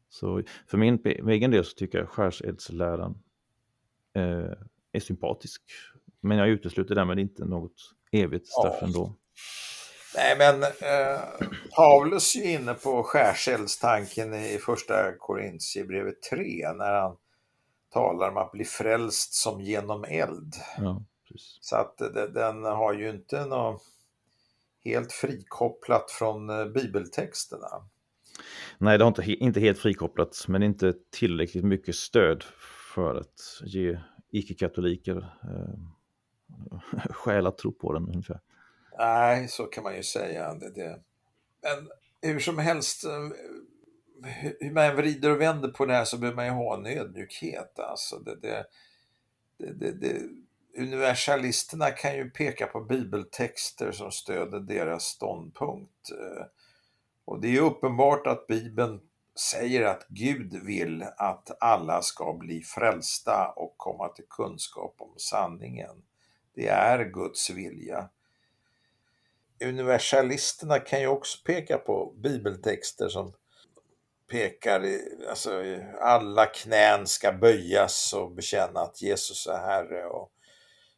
Så 0.09 0.43
för 0.67 0.77
min 0.77 0.99
egen 1.29 1.51
del 1.51 1.65
så 1.65 1.75
tycker 1.75 1.97
jag 1.97 2.09
skärseldsläran 2.09 3.23
eh, 4.15 4.51
är 4.91 4.99
sympatisk. 4.99 5.61
Men 6.21 6.37
jag 6.37 6.47
utesluter 6.49 6.95
därmed 6.95 7.19
inte 7.19 7.45
något 7.45 7.75
evigt 8.11 8.47
straff 8.47 8.77
ja. 8.81 8.87
ändå. 8.87 9.15
Nej, 10.15 10.37
men 10.37 10.63
eh, 10.63 11.19
Paulus 11.75 12.35
är 12.35 12.39
ju 12.39 12.51
inne 12.51 12.73
på 12.73 13.03
skärseldstanken 13.03 14.33
i 14.33 14.57
första 14.57 15.17
Korintierbrevet 15.19 16.21
3 16.21 16.73
när 16.73 16.93
han 16.93 17.17
talar 17.93 18.29
om 18.29 18.37
att 18.37 18.51
bli 18.51 18.65
frälst 18.65 19.33
som 19.33 19.61
genom 19.61 20.03
eld. 20.03 20.53
Ja, 20.77 21.03
Så 21.61 21.75
att 21.75 21.97
den 22.33 22.63
har 22.63 22.93
ju 22.93 23.09
inte 23.09 23.45
något 23.45 23.83
helt 24.85 25.11
frikopplat 25.11 26.11
från 26.11 26.49
eh, 26.49 26.65
bibeltexterna. 26.65 27.89
Nej, 28.77 28.97
det 28.97 29.03
har 29.03 29.09
inte, 29.09 29.33
inte 29.33 29.59
helt 29.59 29.79
frikopplat, 29.79 30.45
men 30.47 30.63
inte 30.63 30.93
tillräckligt 31.11 31.63
mycket 31.63 31.95
stöd 31.95 32.43
för 32.95 33.15
att 33.15 33.61
ge 33.63 33.99
icke-katoliker 34.31 35.17
eh, 35.43 35.79
skäl 37.09 37.47
att 37.47 37.57
tro 37.57 37.71
på 37.71 37.93
den 37.93 38.07
ungefär. 38.09 38.39
Nej, 38.97 39.47
så 39.47 39.63
kan 39.63 39.83
man 39.83 39.95
ju 39.95 40.03
säga. 40.03 40.53
Det, 40.53 40.69
det. 40.69 40.99
Men 41.61 41.89
hur 42.31 42.39
som 42.39 42.57
helst, 42.57 43.05
eh, 43.05 43.29
hur 44.59 44.71
man 44.73 44.95
vrider 44.95 45.31
och 45.31 45.41
vänder 45.41 45.69
på 45.69 45.85
det 45.85 45.93
här 45.93 46.05
så 46.05 46.17
behöver 46.17 46.35
man 46.35 46.45
ju 46.45 46.51
ha 46.51 46.77
en 46.77 46.85
ödmjukhet. 46.85 47.79
Alltså 47.79 48.19
det, 48.19 48.35
det, 48.35 48.65
det, 49.57 49.91
det, 49.91 50.21
universalisterna 50.77 51.91
kan 51.91 52.15
ju 52.15 52.29
peka 52.29 52.67
på 52.67 52.81
bibeltexter 52.81 53.91
som 53.91 54.11
stöder 54.11 54.59
deras 54.59 55.03
ståndpunkt. 55.03 56.11
Eh, 56.11 56.45
och 57.25 57.41
det 57.41 57.57
är 57.57 57.61
uppenbart 57.61 58.27
att 58.27 58.47
Bibeln 58.47 59.01
säger 59.51 59.85
att 59.85 60.05
Gud 60.09 60.65
vill 60.65 61.03
att 61.17 61.57
alla 61.59 62.01
ska 62.01 62.33
bli 62.33 62.61
frälsta 62.61 63.53
och 63.55 63.73
komma 63.77 64.07
till 64.07 64.25
kunskap 64.29 64.95
om 64.97 65.13
sanningen. 65.17 66.03
det 66.53 66.67
är 66.67 67.03
Guds 67.05 67.49
vilja. 67.49 68.09
Universalisterna 69.63 70.79
kan 70.79 71.01
ju 71.01 71.07
också 71.07 71.37
peka 71.45 71.77
på 71.77 72.13
bibeltexter 72.17 73.09
som 73.09 73.33
pekar, 74.31 74.85
alltså 75.29 75.63
alla 76.01 76.45
knän 76.45 77.07
ska 77.07 77.31
böjas 77.31 78.13
och 78.13 78.31
bekänna 78.31 78.79
att 78.79 79.01
Jesus 79.01 79.47
är 79.47 79.57
Herre. 79.57 80.05
Och 80.05 80.31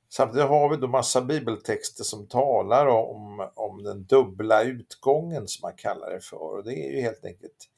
samtidigt 0.10 0.48
har 0.48 0.70
vi 0.70 0.78
då 0.78 0.88
massa 0.88 1.22
bibeltexter 1.22 2.04
som 2.04 2.28
talar 2.28 2.88
om, 2.88 3.50
om 3.56 3.84
den 3.84 4.04
dubbla 4.06 4.64
utgången 4.64 5.48
som 5.48 5.68
man 5.68 5.78
kallar 5.78 6.10
det 6.10 6.22
för. 6.22 6.38
Och 6.38 6.64
det 6.64 6.74
är 6.74 6.92
ju 6.92 7.02
helt 7.02 7.26
enkelt 7.26 7.70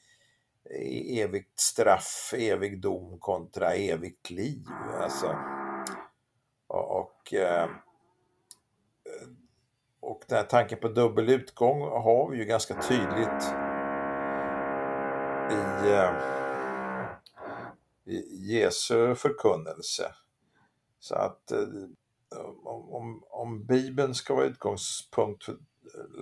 eh, 0.70 1.20
evigt 1.20 1.60
straff, 1.60 2.34
evig 2.38 2.82
dom 2.82 3.20
kontra 3.20 3.74
evigt 3.74 4.30
liv. 4.30 4.66
Alltså. 5.02 5.36
Och, 6.68 7.34
eh, 7.34 7.70
och 10.00 10.24
den 10.28 10.38
här 10.38 10.46
tanken 10.46 10.80
på 10.80 10.88
dubbel 10.88 11.30
utgång 11.30 11.82
har 11.82 12.30
vi 12.32 12.38
ju 12.38 12.46
ganska 12.46 12.82
tydligt 12.82 13.44
i, 15.52 15.90
eh, 15.92 16.14
i 18.06 18.46
Jesu 18.54 19.16
förkunnelse. 19.16 20.12
Så 21.00 21.16
att 21.16 21.52
om, 22.64 22.94
om, 22.94 23.24
om 23.30 23.66
Bibeln 23.66 24.16
ska 24.16 24.36
vara 24.36 24.46
utgångspunkt 24.46 25.44
för 25.44 25.58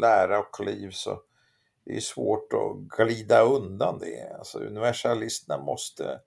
lära 0.02 0.40
och 0.40 0.66
liv 0.66 0.90
så 0.92 1.22
det 1.86 1.96
är 1.96 2.00
svårt 2.00 2.54
att 2.54 2.98
glida 2.98 3.42
undan 3.42 4.00
det. 4.00 4.36
Alltså 4.38 4.60
universalisterna 4.60 5.64
måste 5.64 6.20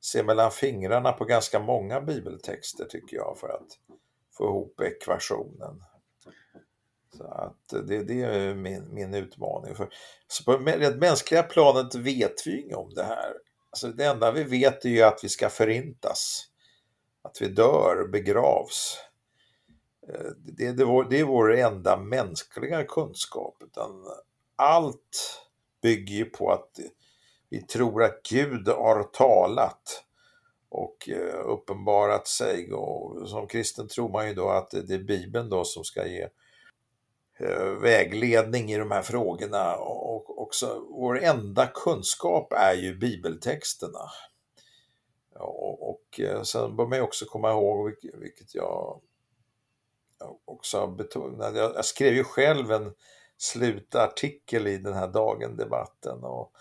se 0.00 0.22
mellan 0.22 0.50
fingrarna 0.50 1.12
på 1.12 1.24
ganska 1.24 1.58
många 1.58 2.00
bibeltexter 2.00 2.84
tycker 2.84 3.16
jag 3.16 3.38
för 3.38 3.48
att 3.48 3.78
få 4.36 4.44
ihop 4.44 4.80
ekvationen. 4.80 5.84
Så 7.16 7.24
att 7.24 7.68
det, 7.68 8.04
det 8.04 8.22
är 8.22 8.54
min, 8.54 8.94
min 8.94 9.14
utmaning. 9.14 9.74
För, 9.74 9.88
så 10.26 10.44
på 10.44 10.56
det 10.56 10.96
mänskliga 10.96 11.42
planet 11.42 11.94
vet 11.94 12.46
vi 12.46 12.62
inget 12.62 12.76
om 12.76 12.94
det 12.94 13.04
här. 13.04 13.32
Alltså 13.70 13.88
det 13.88 14.04
enda 14.04 14.32
vi 14.32 14.44
vet 14.44 14.84
är 14.84 14.88
ju 14.88 15.02
att 15.02 15.24
vi 15.24 15.28
ska 15.28 15.48
förintas. 15.48 16.48
Att 17.22 17.42
vi 17.42 17.48
dör, 17.48 18.08
begravs. 18.08 18.98
Eh, 20.08 20.30
det, 20.36 20.72
det, 20.72 20.84
var, 20.84 21.04
det 21.04 21.20
är 21.20 21.24
vår 21.24 21.54
enda 21.54 21.96
mänskliga 21.96 22.84
kunskap. 22.84 23.56
Utan 23.64 24.04
allt 24.56 25.40
bygger 25.82 26.14
ju 26.14 26.24
på 26.24 26.52
att 26.52 26.80
vi 27.48 27.62
tror 27.62 28.02
att 28.02 28.22
Gud 28.30 28.68
har 28.68 29.02
talat 29.02 30.04
och 30.68 31.08
eh, 31.08 31.46
uppenbarat 31.46 32.28
sig. 32.28 32.72
Och 32.72 33.28
som 33.28 33.46
kristen 33.46 33.88
tror 33.88 34.08
man 34.08 34.28
ju 34.28 34.34
då 34.34 34.48
att 34.48 34.70
det 34.70 34.94
är 34.94 35.04
Bibeln 35.04 35.48
då 35.48 35.64
som 35.64 35.84
ska 35.84 36.06
ge 36.06 36.28
eh, 37.38 37.66
vägledning 37.82 38.72
i 38.72 38.78
de 38.78 38.90
här 38.90 39.02
frågorna. 39.02 39.76
Och 39.76 40.42
också, 40.42 40.86
vår 40.90 41.20
enda 41.22 41.66
kunskap 41.66 42.52
är 42.52 42.74
ju 42.74 42.98
bibeltexterna. 42.98 44.10
Och, 45.34 45.90
och 45.90 46.20
sen 46.46 46.76
bör 46.76 46.86
man 46.86 46.98
ju 46.98 47.04
också 47.04 47.24
komma 47.24 47.50
ihåg, 47.50 47.94
vilket 48.02 48.54
jag 48.54 49.00
också 50.44 50.86
betonade, 50.86 51.52
betonat, 51.52 51.74
jag 51.74 51.84
skrev 51.84 52.14
ju 52.14 52.24
själv 52.24 52.72
en 52.72 52.92
slutartikel 53.38 54.66
i 54.66 54.78
den 54.78 54.94
här 54.94 55.08
dagen-debatten. 55.08 56.24
Och, 56.24 56.52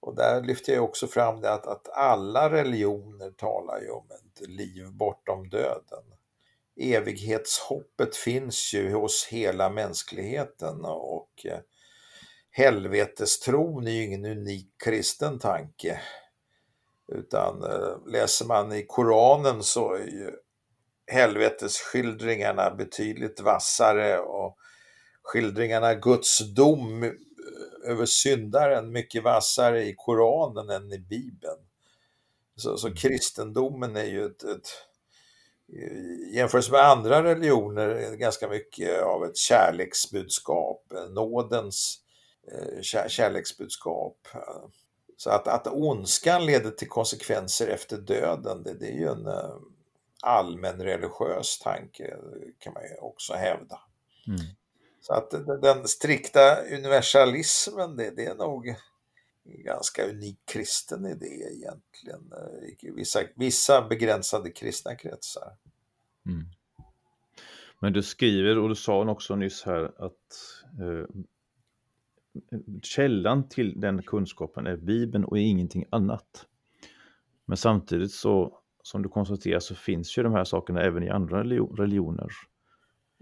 och 0.00 0.16
där 0.16 0.42
lyfte 0.42 0.72
jag 0.72 0.84
också 0.84 1.06
fram 1.06 1.40
det 1.40 1.52
att, 1.52 1.66
att 1.66 1.88
alla 1.88 2.50
religioner 2.50 3.30
talar 3.30 3.80
ju 3.80 3.90
om 3.90 4.06
ett 4.10 4.48
liv 4.48 4.92
bortom 4.92 5.48
döden. 5.48 6.04
Evighetshoppet 6.80 8.16
finns 8.16 8.74
ju 8.74 8.92
hos 8.92 9.26
hela 9.30 9.70
mänskligheten 9.70 10.84
och 10.84 11.46
eh, 11.46 11.60
helvetestron 12.50 13.86
är 13.86 13.90
ju 13.90 14.04
ingen 14.04 14.24
unik 14.24 14.68
kristen 14.84 15.38
tanke. 15.38 16.00
Utan 17.08 17.62
eh, 17.62 18.06
läser 18.06 18.46
man 18.46 18.72
i 18.72 18.86
Koranen 18.88 19.62
så 19.62 19.94
är 19.94 20.06
ju 20.06 20.36
helvetesskildringarna 21.10 22.70
betydligt 22.70 23.40
vassare 23.40 24.18
och 24.18 24.56
skildringarna 25.22 25.94
Guds 25.94 26.38
dom 26.54 27.02
eh, 27.02 27.10
över 27.84 28.06
syndaren 28.06 28.92
mycket 28.92 29.22
vassare 29.22 29.84
i 29.84 29.94
Koranen 29.96 30.70
än 30.70 30.92
i 30.92 30.98
Bibeln. 30.98 31.60
Så, 32.56 32.76
så 32.76 32.94
kristendomen 32.94 33.96
är 33.96 34.04
ju 34.04 34.24
ett, 34.24 34.42
ett 34.42 34.68
jämfört 36.34 36.70
med 36.70 36.80
andra 36.80 37.24
religioner 37.24 38.16
ganska 38.16 38.48
mycket 38.48 39.02
av 39.02 39.24
ett 39.24 39.36
kärleksbudskap, 39.36 40.92
nådens 41.10 41.98
eh, 42.52 42.82
kär, 42.82 43.08
kärleksbudskap. 43.08 44.28
Så 45.16 45.30
att, 45.30 45.48
att 45.48 45.66
ondskan 45.66 46.46
leder 46.46 46.70
till 46.70 46.88
konsekvenser 46.88 47.68
efter 47.68 47.96
döden, 47.96 48.62
det, 48.62 48.74
det 48.74 48.86
är 48.86 48.98
ju 48.98 49.08
en 49.08 49.26
eh, 50.24 50.28
allmän 50.28 50.82
religiös 50.82 51.58
tanke 51.58 52.16
kan 52.58 52.72
man 52.72 52.82
ju 52.82 52.96
också 53.00 53.32
hävda. 53.32 53.80
Mm. 54.26 54.40
Så 55.00 55.12
att 55.14 55.30
den 55.62 55.88
strikta 55.88 56.62
universalismen, 56.62 57.96
det, 57.96 58.10
det 58.16 58.26
är 58.26 58.34
nog 58.34 58.68
en 59.44 59.62
ganska 59.64 60.06
unik 60.06 60.38
kristen 60.44 61.06
idé 61.06 61.48
egentligen 61.52 62.32
eh, 62.32 62.88
i 62.88 62.90
vissa, 62.90 63.20
vissa 63.34 63.88
begränsade 63.88 64.50
kristna 64.50 64.94
kretsar. 64.94 65.56
Mm. 66.26 66.44
Men 67.80 67.92
du 67.92 68.02
skriver, 68.02 68.58
och 68.58 68.68
du 68.68 68.74
sa 68.74 69.10
också 69.10 69.36
nyss 69.36 69.62
här, 69.62 69.92
att 69.98 70.14
eh, 70.80 71.06
källan 72.82 73.48
till 73.48 73.80
den 73.80 74.02
kunskapen 74.02 74.66
är 74.66 74.76
Bibeln 74.76 75.24
och 75.24 75.38
ingenting 75.38 75.84
annat. 75.90 76.46
Men 77.44 77.56
samtidigt 77.56 78.12
så, 78.12 78.59
som 78.82 79.02
du 79.02 79.08
konstaterar, 79.08 79.60
så 79.60 79.74
finns 79.74 80.18
ju 80.18 80.22
de 80.22 80.32
här 80.32 80.44
sakerna 80.44 80.82
även 80.82 81.02
i 81.02 81.08
andra 81.08 81.42
religioner 81.42 82.28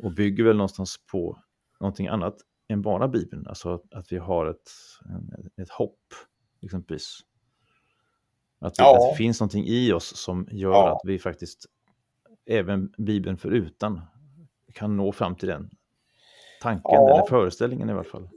och 0.03 0.13
bygger 0.13 0.45
väl 0.45 0.57
någonstans 0.57 0.97
på 1.13 1.43
någonting 1.81 2.07
annat 2.07 2.37
än 2.69 2.83
bara 2.83 3.09
Bibeln. 3.09 3.47
Alltså 3.47 3.75
att, 3.75 3.95
att 3.95 4.13
vi 4.13 4.19
har 4.19 4.47
ett, 4.47 4.71
ett 5.63 5.71
hopp, 5.71 6.01
exempelvis. 6.63 7.21
Att, 8.61 8.79
ja. 8.79 8.97
att 8.97 9.13
det 9.13 9.17
finns 9.17 9.41
någonting 9.41 9.65
i 9.67 9.93
oss 9.93 10.17
som 10.17 10.49
gör 10.51 10.71
ja. 10.71 10.93
att 10.93 11.01
vi 11.05 11.19
faktiskt, 11.19 11.67
även 12.47 12.93
Bibeln 12.99 13.37
förutan, 13.37 14.01
kan 14.73 14.97
nå 14.97 15.13
fram 15.13 15.37
till 15.37 15.49
den 15.49 15.71
tanken 16.63 16.83
ja. 16.85 17.15
eller 17.15 17.27
föreställningen 17.29 17.89
i 17.89 17.93
alla 17.93 18.05
fall. 18.05 18.29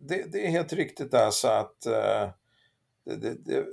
Det, 0.00 0.32
det 0.32 0.46
är 0.46 0.50
helt 0.50 0.72
riktigt 0.72 1.14
alltså 1.14 1.48
att 1.48 1.86
uh, 1.86 2.30
det, 3.04 3.44
det, 3.44 3.66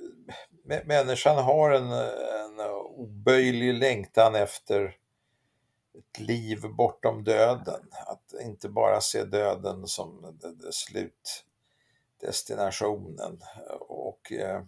människan 0.63 1.37
har 1.37 1.71
en, 1.71 1.91
en 1.91 2.59
oböjlig 2.95 3.73
längtan 3.73 4.35
efter 4.35 4.95
ett 5.97 6.19
liv 6.19 6.61
bortom 6.77 7.23
döden. 7.23 7.81
Att 8.07 8.33
inte 8.41 8.69
bara 8.69 9.01
se 9.01 9.23
döden 9.23 9.87
som 9.87 10.39
slutdestinationen. 10.71 13.41
Och 13.79 14.31
eh, 14.31 14.63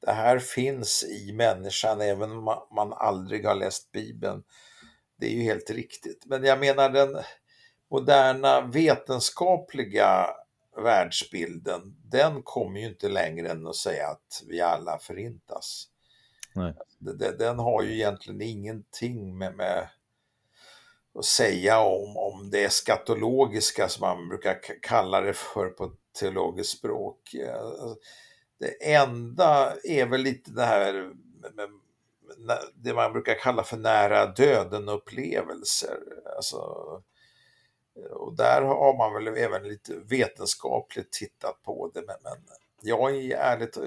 det 0.00 0.12
här 0.12 0.38
finns 0.38 1.04
i 1.04 1.32
människan 1.32 2.00
även 2.00 2.32
om 2.32 2.44
man 2.70 2.92
aldrig 2.92 3.46
har 3.46 3.54
läst 3.54 3.92
Bibeln. 3.92 4.42
Det 5.16 5.26
är 5.26 5.30
ju 5.30 5.42
helt 5.42 5.70
riktigt. 5.70 6.26
Men 6.26 6.44
jag 6.44 6.60
menar 6.60 6.88
den 6.88 7.22
moderna 7.90 8.60
vetenskapliga 8.60 10.26
världsbilden, 10.76 11.96
den 12.04 12.42
kommer 12.42 12.80
ju 12.80 12.86
inte 12.86 13.08
längre 13.08 13.50
än 13.50 13.66
att 13.66 13.76
säga 13.76 14.08
att 14.08 14.42
vi 14.48 14.60
alla 14.60 14.98
förintas. 14.98 15.88
Nej. 16.54 16.74
Den 17.38 17.58
har 17.58 17.82
ju 17.82 17.94
egentligen 17.94 18.42
ingenting 18.42 19.38
med, 19.38 19.56
med 19.56 19.88
att 21.14 21.24
säga 21.24 21.80
om, 21.80 22.16
om 22.16 22.50
det 22.50 22.64
eskatologiska 22.64 23.88
som 23.88 24.00
man 24.00 24.28
brukar 24.28 24.58
kalla 24.82 25.20
det 25.20 25.32
för 25.32 25.68
på 25.68 25.92
teologiskt 26.20 26.78
språk. 26.78 27.20
Det 28.58 28.92
enda 28.94 29.74
är 29.84 30.06
väl 30.06 30.20
lite 30.20 30.50
det 30.50 30.64
här 30.64 31.12
det 32.74 32.94
man 32.94 33.12
brukar 33.12 33.34
kalla 33.34 33.64
för 33.64 33.76
nära 33.76 34.26
döden-upplevelser. 34.26 35.98
Alltså, 36.36 36.58
och 38.10 38.36
där 38.36 38.62
har 38.62 38.96
man 38.96 39.14
väl 39.14 39.36
även 39.36 39.68
lite 39.68 39.94
vetenskapligt 39.94 41.12
tittat 41.12 41.62
på 41.62 41.90
det. 41.94 42.00
Men, 42.00 42.16
men 42.22 42.38
jag 42.80 43.16
är 43.16 43.36
ärligt, 43.36 43.78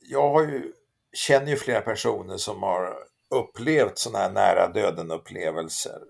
jag 0.00 0.30
har 0.30 0.42
ju, 0.42 0.72
känner 1.12 1.46
ju 1.46 1.56
flera 1.56 1.80
personer 1.80 2.36
som 2.36 2.62
har 2.62 2.94
upplevt 3.30 3.98
sådana 3.98 4.18
här 4.18 4.32
nära 4.32 4.72
döden-upplevelser 4.72 6.00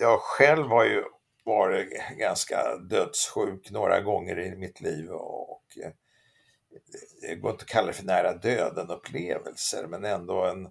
jag 0.00 0.20
själv 0.20 0.66
har 0.66 0.84
ju 0.84 1.04
varit 1.44 1.88
ganska 2.18 2.76
dödssjuk 2.76 3.70
några 3.70 4.00
gånger 4.00 4.38
i 4.38 4.56
mitt 4.56 4.80
liv 4.80 5.10
och 5.10 5.62
det 7.20 7.34
går 7.34 7.50
inte 7.50 7.62
att 7.62 7.68
kalla 7.70 7.86
det 7.86 7.92
för 7.92 8.04
nära 8.04 8.34
döden 8.34 8.90
upplevelser 8.90 9.86
men 9.86 10.04
ändå 10.04 10.44
en 10.44 10.68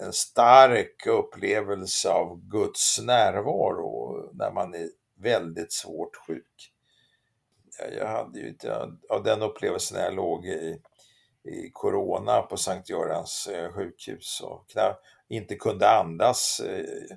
en 0.00 0.12
stark 0.12 1.06
upplevelse 1.06 2.10
av 2.10 2.40
Guds 2.40 3.00
närvaro 3.00 4.30
när 4.32 4.52
man 4.52 4.74
är 4.74 4.88
väldigt 5.14 5.72
svårt 5.72 6.16
sjuk. 6.16 6.72
Jag 7.98 8.06
hade 8.06 8.40
ju 8.40 8.48
inte 8.48 8.92
av 9.08 9.22
den 9.22 9.42
upplevelsen 9.42 9.96
när 9.96 10.04
jag 10.04 10.14
låg 10.14 10.46
i, 10.46 10.82
i 11.42 11.70
corona 11.72 12.42
på 12.42 12.56
Sankt 12.56 12.90
Görans 12.90 13.46
eh, 13.46 13.72
sjukhus 13.72 14.40
och 14.40 14.70
knappt, 14.70 15.04
inte 15.28 15.54
kunde 15.54 15.90
andas. 15.90 16.60
Eh, 16.60 17.16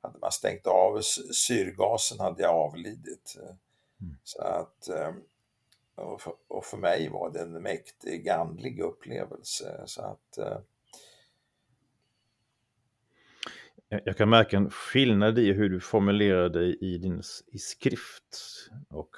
hade 0.00 0.18
man 0.18 0.32
stängt 0.32 0.66
av 0.66 1.00
syrgasen 1.32 2.20
hade 2.20 2.42
jag 2.42 2.54
avlidit. 2.54 3.36
Mm. 4.00 4.16
Så 4.24 4.42
att, 4.42 4.88
eh, 4.88 5.12
och 5.94 6.20
för, 6.20 6.32
och 6.48 6.64
för, 6.64 6.76
mig 6.76 7.08
var 7.08 7.30
det 7.30 7.40
en 7.40 7.62
mäktig 7.62 8.28
andlig 8.28 8.80
upplevelse. 8.80 9.82
Så 9.86 10.02
att, 10.02 10.38
jag 13.88 14.16
kan 14.16 14.30
märka 14.30 14.56
en 14.56 14.70
skillnad 14.70 15.38
i 15.38 15.52
hur 15.52 15.68
du 15.68 15.80
formulerar 15.80 16.48
dig 16.48 16.78
i 16.80 16.98
din 16.98 17.22
i 17.52 17.58
skrift 17.58 18.40
och 18.88 19.10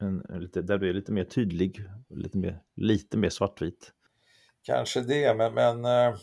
en, 0.00 0.24
en 0.28 0.40
lite, 0.40 0.62
där 0.62 0.78
du 0.78 0.88
är 0.88 0.92
lite 0.92 1.12
mer 1.12 1.24
tydlig, 1.24 1.80
lite 2.10 2.38
mer, 2.38 2.62
lite 2.76 3.16
mer 3.16 3.30
svartvit. 3.30 3.92
Kanske 4.62 5.00
det, 5.00 5.36
men, 5.36 5.54
men 5.54 5.84
äh, 5.84 6.16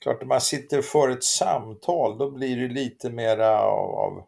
klart 0.00 0.20
när 0.20 0.26
man 0.26 0.40
sitter 0.40 0.82
för 0.82 1.08
ett 1.08 1.24
samtal 1.24 2.18
då 2.18 2.30
blir 2.30 2.56
det 2.56 2.74
lite 2.74 3.10
mera 3.10 3.60
av, 3.60 3.90
av 3.90 4.26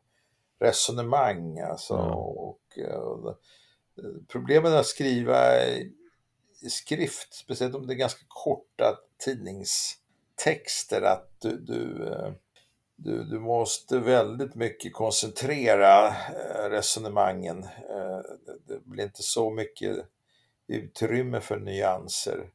resonemang. 0.61 1.59
Alltså, 1.59 1.95
mm. 1.95 2.11
och, 2.11 2.49
och, 2.49 3.41
problemet 4.29 4.73
att 4.73 4.87
skriva 4.87 5.65
i, 5.65 5.93
skrift, 6.71 7.35
speciellt 7.35 7.75
om 7.75 7.87
det 7.87 7.95
är 7.95 7.97
ganska 7.97 8.25
korta 8.29 8.99
texter 10.45 11.03
att 11.03 11.31
du, 11.41 11.59
du 11.59 12.09
eh, 12.13 12.33
du, 12.97 13.25
du 13.25 13.39
måste 13.39 13.99
väldigt 13.99 14.55
mycket 14.55 14.93
koncentrera 14.93 16.09
eh, 16.09 16.71
resonemangen. 16.71 17.65
Eh, 17.65 18.21
det 18.67 18.85
blir 18.85 19.05
inte 19.05 19.23
så 19.23 19.51
mycket 19.51 19.97
utrymme 20.67 21.41
för 21.41 21.59
nyanser. 21.59 22.51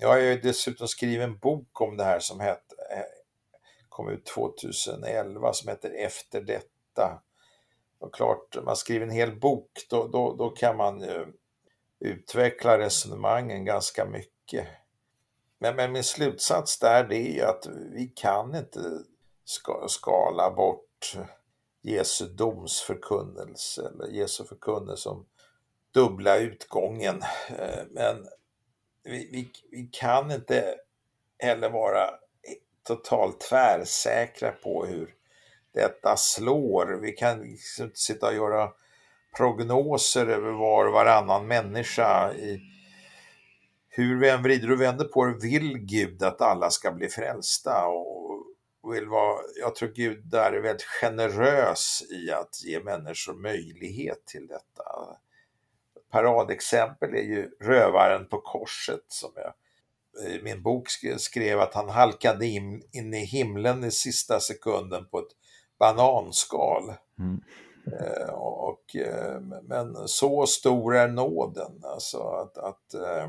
Jag 0.00 0.08
har 0.08 0.18
ju 0.18 0.40
dessutom 0.40 0.88
skrivit 0.88 1.24
en 1.24 1.38
bok 1.38 1.80
om 1.80 1.96
det 1.96 2.04
här 2.04 2.18
som 2.18 2.40
hette, 2.40 2.74
kom 3.88 4.08
ut 4.08 4.26
2011 4.26 5.52
som 5.52 5.68
heter 5.68 5.90
Efter 5.90 6.40
detta. 6.40 7.22
Och 7.98 8.14
klart, 8.14 8.56
man 8.64 8.76
skriver 8.76 9.06
en 9.06 9.12
hel 9.12 9.40
bok, 9.40 9.70
då, 9.90 10.08
då, 10.08 10.34
då 10.36 10.50
kan 10.50 10.76
man 10.76 11.00
ju 11.00 11.26
utveckla 12.00 12.78
resonemangen 12.78 13.64
ganska 13.64 14.04
mycket. 14.04 14.68
Men, 15.58 15.76
men 15.76 15.92
min 15.92 16.04
slutsats 16.04 16.78
där 16.78 17.04
det 17.04 17.40
är 17.40 17.46
att 17.46 17.66
vi 17.92 18.12
kan 18.14 18.54
inte 18.54 18.80
skala 19.88 20.50
bort 20.50 21.16
Jesu 21.82 22.28
domsförkunnelse 22.28 23.88
eller 23.88 24.08
Jesu 24.08 24.44
förkunnelse 24.44 25.02
som 25.02 25.26
dubbla 25.94 26.36
utgången. 26.36 27.22
Eh, 27.48 27.84
men 27.90 28.26
vi, 29.02 29.28
vi, 29.32 29.50
vi 29.70 29.88
kan 29.92 30.30
inte 30.30 30.74
heller 31.38 31.70
vara 31.70 32.10
totalt 32.82 33.40
tvärsäkra 33.40 34.52
på 34.52 34.86
hur 34.86 35.14
detta 35.72 36.16
slår. 36.16 36.98
Vi 37.02 37.12
kan 37.12 37.40
liksom 37.40 37.84
inte 37.84 37.98
sitta 37.98 38.26
och 38.26 38.34
göra 38.34 38.70
prognoser 39.36 40.26
över 40.26 40.52
var 40.52 40.86
och 40.86 40.92
varannan 40.92 41.46
människa 41.46 42.32
i 42.34 42.73
hur 43.96 44.20
vi 44.20 44.30
än 44.30 44.42
vrider 44.42 44.72
och 44.72 44.80
vänder 44.80 45.04
på 45.04 45.24
det 45.24 45.38
vill 45.42 45.78
Gud 45.78 46.22
att 46.22 46.40
alla 46.40 46.70
ska 46.70 46.92
bli 46.92 47.08
frälsta 47.08 47.86
och 47.86 48.94
vill 48.94 49.06
vara, 49.06 49.38
jag 49.60 49.74
tror 49.74 49.88
Gud 49.88 50.24
där 50.24 50.52
är 50.52 50.60
väldigt 50.60 50.86
generös 51.00 52.02
i 52.10 52.30
att 52.30 52.64
ge 52.64 52.80
människor 52.80 53.34
möjlighet 53.34 54.26
till 54.26 54.46
detta. 54.46 54.84
Paradexempel 56.10 57.14
är 57.14 57.22
ju 57.22 57.50
rövaren 57.60 58.28
på 58.28 58.40
korset 58.40 59.04
som 59.08 59.30
jag 59.34 59.52
i 60.28 60.42
min 60.42 60.62
bok 60.62 60.88
skrev 61.18 61.60
att 61.60 61.74
han 61.74 61.88
halkade 61.88 62.46
in, 62.46 62.82
in 62.92 63.14
i 63.14 63.24
himlen 63.24 63.84
i 63.84 63.90
sista 63.90 64.40
sekunden 64.40 65.06
på 65.10 65.18
ett 65.18 65.32
bananskal. 65.78 66.92
Mm. 67.18 67.40
Eh, 68.00 68.34
och, 68.34 68.96
eh, 68.96 69.40
men 69.62 70.08
så 70.08 70.46
stor 70.46 70.96
är 70.96 71.08
nåden, 71.08 71.80
alltså 71.82 72.18
att, 72.18 72.58
att 72.58 72.94
eh, 72.94 73.28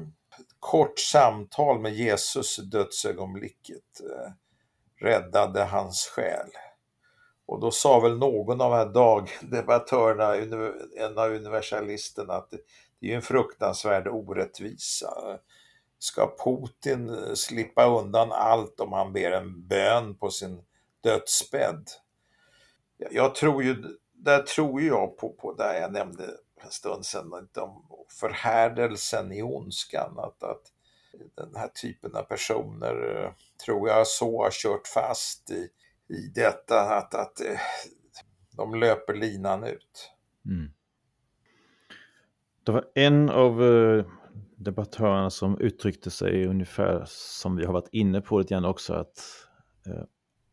kort 0.59 0.99
samtal 0.99 1.79
med 1.79 1.93
Jesus 1.93 2.59
i 2.59 2.61
dödsögonblicket 2.61 4.01
eh, 4.01 4.31
räddade 5.07 5.63
hans 5.63 6.11
själ. 6.15 6.49
Och 7.45 7.59
då 7.59 7.71
sa 7.71 7.99
väl 7.99 8.17
någon 8.17 8.61
av 8.61 8.71
de 8.71 8.77
här 8.77 8.85
dagdebattörerna, 8.85 10.35
en 10.97 11.17
av 11.17 11.31
universalisterna, 11.31 12.33
att 12.33 12.49
det, 12.49 12.57
det 12.99 13.11
är 13.11 13.15
en 13.15 13.21
fruktansvärd 13.21 14.07
orättvisa. 14.07 15.39
Ska 15.99 16.35
Putin 16.45 17.09
eh, 17.09 17.33
slippa 17.33 17.85
undan 17.85 18.31
allt 18.31 18.79
om 18.79 18.93
han 18.93 19.13
ber 19.13 19.31
en 19.31 19.67
bön 19.67 20.15
på 20.15 20.29
sin 20.29 20.63
dödsbädd? 21.03 21.87
Jag 22.97 23.35
tror 23.35 23.63
ju, 23.63 23.97
där 24.13 24.41
tror 24.41 24.81
jag 24.81 25.17
på, 25.17 25.29
på 25.29 25.53
det 25.53 25.79
jag 25.79 25.93
nämnde 25.93 26.23
en 26.65 26.71
stund 26.71 27.05
sedan, 27.05 27.33
om 27.57 27.83
förhärdelsen 28.19 29.31
i 29.31 29.41
ondskan. 29.41 30.19
Att, 30.19 30.43
att 30.43 30.71
den 31.35 31.55
här 31.55 31.67
typen 31.67 32.15
av 32.15 32.23
personer 32.23 33.23
eh, 33.23 33.31
tror 33.65 33.89
jag 33.89 34.07
så 34.07 34.43
har 34.43 34.51
kört 34.51 34.87
fast 34.87 35.51
i, 35.51 35.69
i 36.13 36.31
detta 36.35 36.81
att, 36.81 37.15
att 37.15 37.41
eh, 37.41 37.59
de 38.51 38.75
löper 38.75 39.13
linan 39.13 39.63
ut. 39.63 40.11
Mm. 40.45 40.71
Det 42.63 42.71
var 42.71 42.85
en 42.95 43.29
av 43.29 43.63
eh, 43.63 44.05
debattörerna 44.55 45.29
som 45.29 45.59
uttryckte 45.59 46.11
sig 46.11 46.47
ungefär 46.47 47.03
som 47.07 47.55
vi 47.55 47.65
har 47.65 47.73
varit 47.73 47.89
inne 47.91 48.21
på 48.21 48.39
lite 48.39 48.53
grann 48.53 48.65
också 48.65 48.93
att 48.93 49.19
eh, 49.85 50.03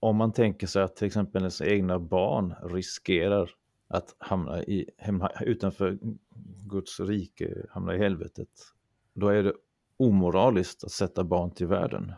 om 0.01 0.17
man 0.17 0.33
tänker 0.33 0.67
sig 0.67 0.83
att 0.83 0.97
till 0.97 1.07
exempel 1.07 1.43
ens 1.43 1.61
egna 1.61 1.99
barn 1.99 2.55
riskerar 2.63 3.51
att 3.93 4.17
hamna 4.19 4.63
i, 4.63 4.91
hamna 4.99 5.31
utanför 5.41 5.99
Guds 6.67 7.01
rike, 7.01 7.67
hamna 7.71 7.95
i 7.95 7.99
helvetet, 7.99 8.49
då 9.15 9.29
är 9.29 9.43
det 9.43 9.53
omoraliskt 9.97 10.85
att 10.85 10.93
sätta 10.93 11.25
barn 11.25 11.51
till 11.51 11.67
världen. 11.67 12.13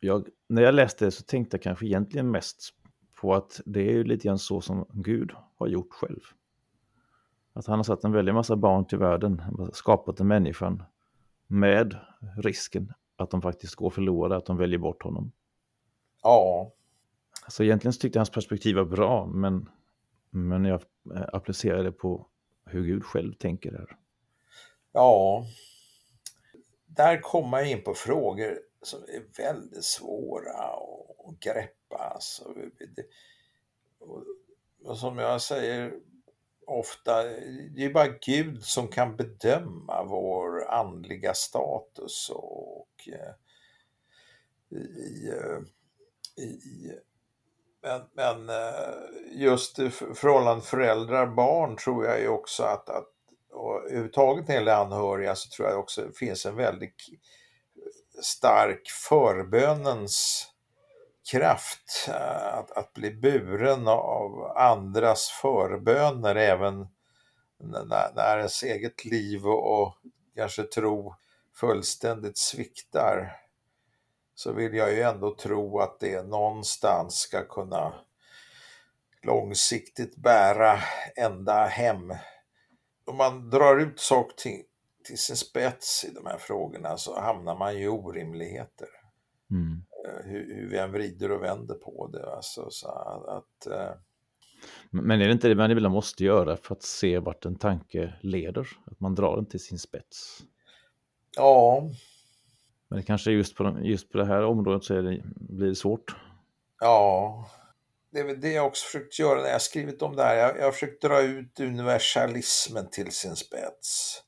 Jag, 0.00 0.28
när 0.48 0.62
jag 0.62 0.74
läste 0.74 1.04
det 1.04 1.10
så 1.10 1.22
tänkte 1.22 1.56
jag 1.56 1.62
kanske 1.62 1.86
egentligen 1.86 2.30
mest 2.30 2.74
på 3.20 3.34
att 3.34 3.60
det 3.64 3.80
är 3.80 3.92
ju 3.92 4.04
lite 4.04 4.28
grann 4.28 4.38
så 4.38 4.60
som 4.60 4.86
Gud 4.92 5.32
har 5.56 5.66
gjort 5.66 5.92
själv. 5.92 6.20
Att 7.52 7.66
han 7.66 7.78
har 7.78 7.84
satt 7.84 8.04
en 8.04 8.12
väldig 8.12 8.34
massa 8.34 8.56
barn 8.56 8.84
till 8.84 8.98
världen, 8.98 9.42
skapat 9.72 10.20
en 10.20 10.26
människan 10.26 10.82
med 11.46 11.96
risken 12.36 12.92
att 13.16 13.30
de 13.30 13.42
faktiskt 13.42 13.74
går 13.74 13.90
förlorade, 13.90 14.36
att 14.36 14.46
de 14.46 14.56
väljer 14.56 14.78
bort 14.78 15.02
honom. 15.02 15.32
Ja. 16.22 16.72
Så 17.48 17.62
egentligen 17.62 17.92
tyckte 17.92 18.16
jag 18.16 18.20
hans 18.20 18.30
perspektiv 18.30 18.76
var 18.76 18.84
bra, 18.84 19.26
men, 19.26 19.68
men 20.34 20.64
jag 20.64 20.82
eh, 21.14 21.28
applicerar 21.32 21.84
det 21.84 21.92
på 21.92 22.26
hur 22.66 22.84
Gud 22.84 23.04
själv 23.04 23.32
tänker 23.34 23.72
där. 23.72 23.96
Ja, 24.92 25.46
där 26.86 27.20
kommer 27.20 27.58
jag 27.58 27.70
in 27.70 27.84
på 27.84 27.94
frågor 27.94 28.58
som 28.82 29.02
är 29.02 29.42
väldigt 29.42 29.84
svåra 29.84 30.52
att 30.52 31.40
greppa. 31.40 31.96
Alltså, 31.96 32.54
och 34.84 34.98
som 34.98 35.18
jag 35.18 35.42
säger 35.42 35.94
ofta, 36.66 37.22
det 37.74 37.84
är 37.84 37.92
bara 37.92 38.08
Gud 38.08 38.62
som 38.62 38.88
kan 38.88 39.16
bedöma 39.16 40.04
vår 40.04 40.68
andliga 40.68 41.34
status 41.34 42.30
och 42.34 43.08
eh, 43.08 43.34
i, 44.78 44.82
i, 44.82 45.28
eh, 45.28 46.44
i 46.44 46.92
men, 47.84 48.00
men 48.14 48.48
eh, 48.48 48.94
just 49.32 49.76
förhållandet 50.14 50.66
föräldrar-barn 50.66 51.76
tror 51.76 52.04
jag 52.04 52.20
ju 52.20 52.28
också 52.28 52.62
att, 52.62 52.88
att 52.88 53.08
och 53.52 53.84
överhuvudtaget 53.84 54.48
när 54.48 54.54
det 54.54 54.60
gäller 54.60 54.74
anhöriga 54.74 55.34
så 55.34 55.48
tror 55.50 55.68
jag 55.68 55.78
också 55.78 56.02
det 56.02 56.18
finns 56.18 56.46
en 56.46 56.56
väldigt 56.56 56.94
stark 58.22 58.88
förbönens 59.08 60.46
kraft 61.30 62.08
eh, 62.08 62.54
att, 62.54 62.70
att 62.70 62.92
bli 62.94 63.10
buren 63.10 63.88
av 63.88 64.52
andras 64.56 65.28
förböner 65.42 66.34
även 66.34 66.86
när, 67.58 68.14
när 68.14 68.38
ens 68.38 68.62
eget 68.62 69.04
liv 69.04 69.46
och, 69.46 69.82
och 69.82 69.94
kanske 70.36 70.62
tro 70.62 71.14
fullständigt 71.54 72.38
sviktar 72.38 73.43
så 74.34 74.52
vill 74.52 74.74
jag 74.74 74.92
ju 74.92 75.00
ändå 75.00 75.34
tro 75.34 75.80
att 75.80 76.00
det 76.00 76.22
någonstans 76.22 77.14
ska 77.14 77.44
kunna 77.44 77.94
långsiktigt 79.22 80.16
bära 80.16 80.78
ända 81.16 81.66
hem 81.66 82.12
om 83.06 83.16
man 83.16 83.50
drar 83.50 83.80
ut 83.80 84.00
saker 84.00 84.36
till, 84.36 84.62
till 85.04 85.18
sin 85.18 85.36
spets 85.36 86.04
i 86.04 86.14
de 86.14 86.26
här 86.26 86.38
frågorna 86.38 86.96
så 86.96 87.20
hamnar 87.20 87.58
man 87.58 87.78
ju 87.78 87.84
i 87.84 87.88
orimligheter. 87.88 88.88
Mm. 89.50 89.84
hur, 90.24 90.54
hur 90.54 90.68
vi 90.70 90.78
än 90.78 90.92
vrider 90.92 91.30
och 91.30 91.42
vänder 91.42 91.74
på 91.74 92.08
det. 92.12 92.34
Alltså, 92.34 92.70
så 92.70 92.88
att, 93.28 93.66
eh... 93.66 93.90
Men 94.90 95.20
är 95.20 95.26
det 95.26 95.32
inte 95.32 95.48
det 95.48 95.54
man 95.54 95.70
ibland 95.70 95.94
måste 95.94 96.24
göra 96.24 96.56
för 96.56 96.74
att 96.74 96.82
se 96.82 97.18
vart 97.18 97.44
en 97.44 97.56
tanke 97.56 98.14
leder? 98.20 98.68
Att 98.86 99.00
man 99.00 99.14
drar 99.14 99.36
den 99.36 99.46
till 99.46 99.60
sin 99.60 99.78
spets? 99.78 100.42
Ja. 101.36 101.90
Men 102.88 103.02
kanske 103.02 103.30
just 103.30 103.56
på, 103.56 103.78
just 103.82 104.12
på 104.12 104.18
det 104.18 104.26
här 104.26 104.44
området 104.44 104.84
så 104.84 104.94
det, 104.94 105.22
blir 105.34 105.68
det 105.68 105.74
svårt. 105.74 106.16
Ja, 106.80 107.50
det 108.12 108.20
är 108.20 108.24
väl 108.24 108.40
det 108.40 108.52
jag 108.52 108.66
också 108.66 108.84
försökt 108.84 109.18
göra 109.18 109.42
när 109.42 109.48
jag 109.48 109.62
skrivit 109.62 110.02
om 110.02 110.16
det 110.16 110.22
här. 110.22 110.36
Jag, 110.36 110.58
jag 110.58 110.64
har 110.64 110.72
försökt 110.72 111.02
dra 111.02 111.22
ut 111.22 111.60
universalismen 111.60 112.90
till 112.90 113.12
sin 113.12 113.36
spets. 113.36 114.22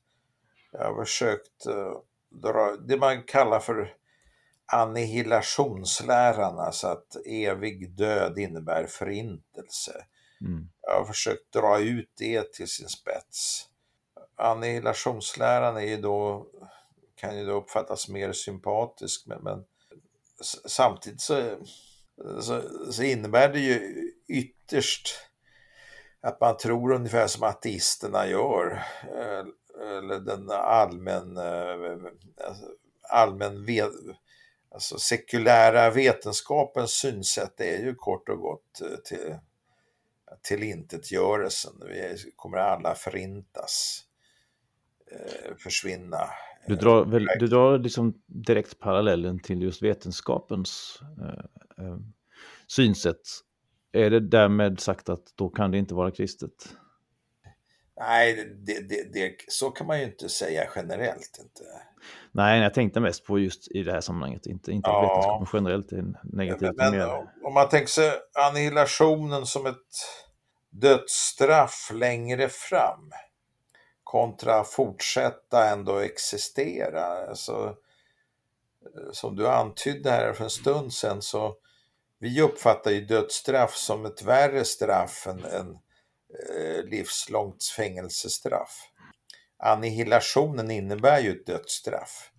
Jag 0.71 0.93
har 0.93 1.05
försökt 1.05 1.67
uh, 1.67 1.91
dra 2.41 2.77
det 2.87 2.97
man 2.97 3.23
kallar 3.23 3.59
för 3.59 3.93
annihilationsläran, 4.71 6.59
alltså 6.59 6.87
att 6.87 7.15
evig 7.25 7.91
död 7.91 8.37
innebär 8.37 8.85
förintelse. 8.87 10.05
Mm. 10.41 10.69
Jag 10.81 10.99
har 10.99 11.05
försökt 11.05 11.51
dra 11.53 11.79
ut 11.79 12.13
det 12.17 12.53
till 12.53 12.67
sin 12.67 12.87
spets. 12.87 13.65
Annihilationsläran 14.35 15.77
är 15.77 15.81
ju 15.81 15.97
då, 15.97 16.47
kan 17.17 17.37
ju 17.37 17.45
då 17.45 17.53
uppfattas 17.53 18.09
mer 18.09 18.31
sympatisk, 18.31 19.27
men, 19.27 19.43
men 19.43 19.65
samtidigt 20.65 21.21
så, 21.21 21.57
så, 22.41 22.61
så, 22.91 23.03
innebär 23.03 23.49
det 23.49 23.59
ju 23.59 24.11
ytterst 24.27 25.09
att 26.21 26.41
man 26.41 26.57
tror 26.57 26.93
ungefär 26.93 27.27
som 27.27 27.43
ateisterna 27.43 28.27
gör, 28.27 28.83
eh, 29.03 29.45
eller 29.97 30.19
den 30.19 30.49
allmän, 30.51 31.37
eh, 31.37 32.11
alltså, 32.47 32.65
allmän 33.09 33.65
Alltså 34.71 34.99
sekulära 34.99 35.89
vetenskapens 35.89 36.91
synsätt 36.91 37.59
är 37.61 37.77
ju 37.77 37.95
kort 37.95 38.29
och 38.29 38.39
gott 38.39 38.81
eh, 38.81 38.97
till, 38.97 39.37
till 40.41 40.63
intetgörelsen. 40.63 41.73
Vi 41.87 42.31
kommer 42.35 42.57
alla 42.57 42.95
förintas, 42.95 44.03
försvinna. 45.57 46.29
Du 46.67 46.75
drar, 46.75 47.05
väl, 47.05 47.27
du 47.39 47.47
drar 47.47 47.79
liksom 47.79 48.13
direkt 48.25 48.79
parallellen 48.79 49.39
till 49.39 49.61
just 49.61 49.83
vetenskapens 49.83 51.01
eh, 51.21 51.85
eh, 51.85 51.97
synsätt. 52.67 53.21
Är 53.91 54.09
det 54.09 54.19
därmed 54.19 54.79
sagt 54.79 55.09
att 55.09 55.23
då 55.35 55.49
kan 55.49 55.71
det 55.71 55.77
inte 55.77 55.95
vara 55.95 56.11
kristet? 56.11 56.51
Nej, 57.99 58.55
det, 58.65 58.89
det, 58.89 59.13
det, 59.13 59.35
så 59.47 59.71
kan 59.71 59.87
man 59.87 59.99
ju 59.99 60.05
inte 60.05 60.29
säga 60.29 60.69
generellt. 60.75 61.39
Inte. 61.41 61.63
Nej, 62.31 62.61
jag 62.61 62.73
tänkte 62.73 62.99
mest 62.99 63.25
på 63.25 63.39
just 63.39 63.71
i 63.71 63.83
det 63.83 63.91
här 63.91 64.01
sammanhanget, 64.01 64.45
inte, 64.45 64.71
inte 64.71 64.89
ja. 64.89 65.01
vetenskapen 65.01 65.47
generellt 65.53 65.91
är 65.91 66.05
negativt. 66.23 66.75
Men, 66.77 66.97
men 66.97 67.09
om 67.43 67.53
man 67.53 67.69
tänker 67.69 67.87
sig 67.87 68.11
annihilationen 68.49 69.45
som 69.45 69.65
ett 69.65 69.75
dödsstraff 70.69 71.91
längre 71.93 72.49
fram 72.49 73.11
kontra 74.11 74.63
fortsätta 74.63 75.69
ändå 75.69 75.97
existera. 75.97 77.27
Alltså, 77.29 77.75
som 79.11 79.35
du 79.35 79.47
antydde 79.47 80.11
här 80.11 80.33
för 80.33 80.43
en 80.43 80.49
stund 80.49 80.93
sedan 80.93 81.21
så 81.21 81.55
vi 82.19 82.41
uppfattar 82.41 82.91
ju 82.91 83.05
dödsstraff 83.05 83.75
som 83.75 84.05
ett 84.05 84.21
värre 84.21 84.65
straff 84.65 85.27
än, 85.27 85.45
än 85.45 85.69
eh, 86.49 86.83
livslångt 86.83 87.63
fängelsestraff 87.63 88.91
annihilationen 89.57 90.71
innebär 90.71 91.19
ju 91.19 91.31
ett 91.31 91.45
dödsstraff. 91.45 92.31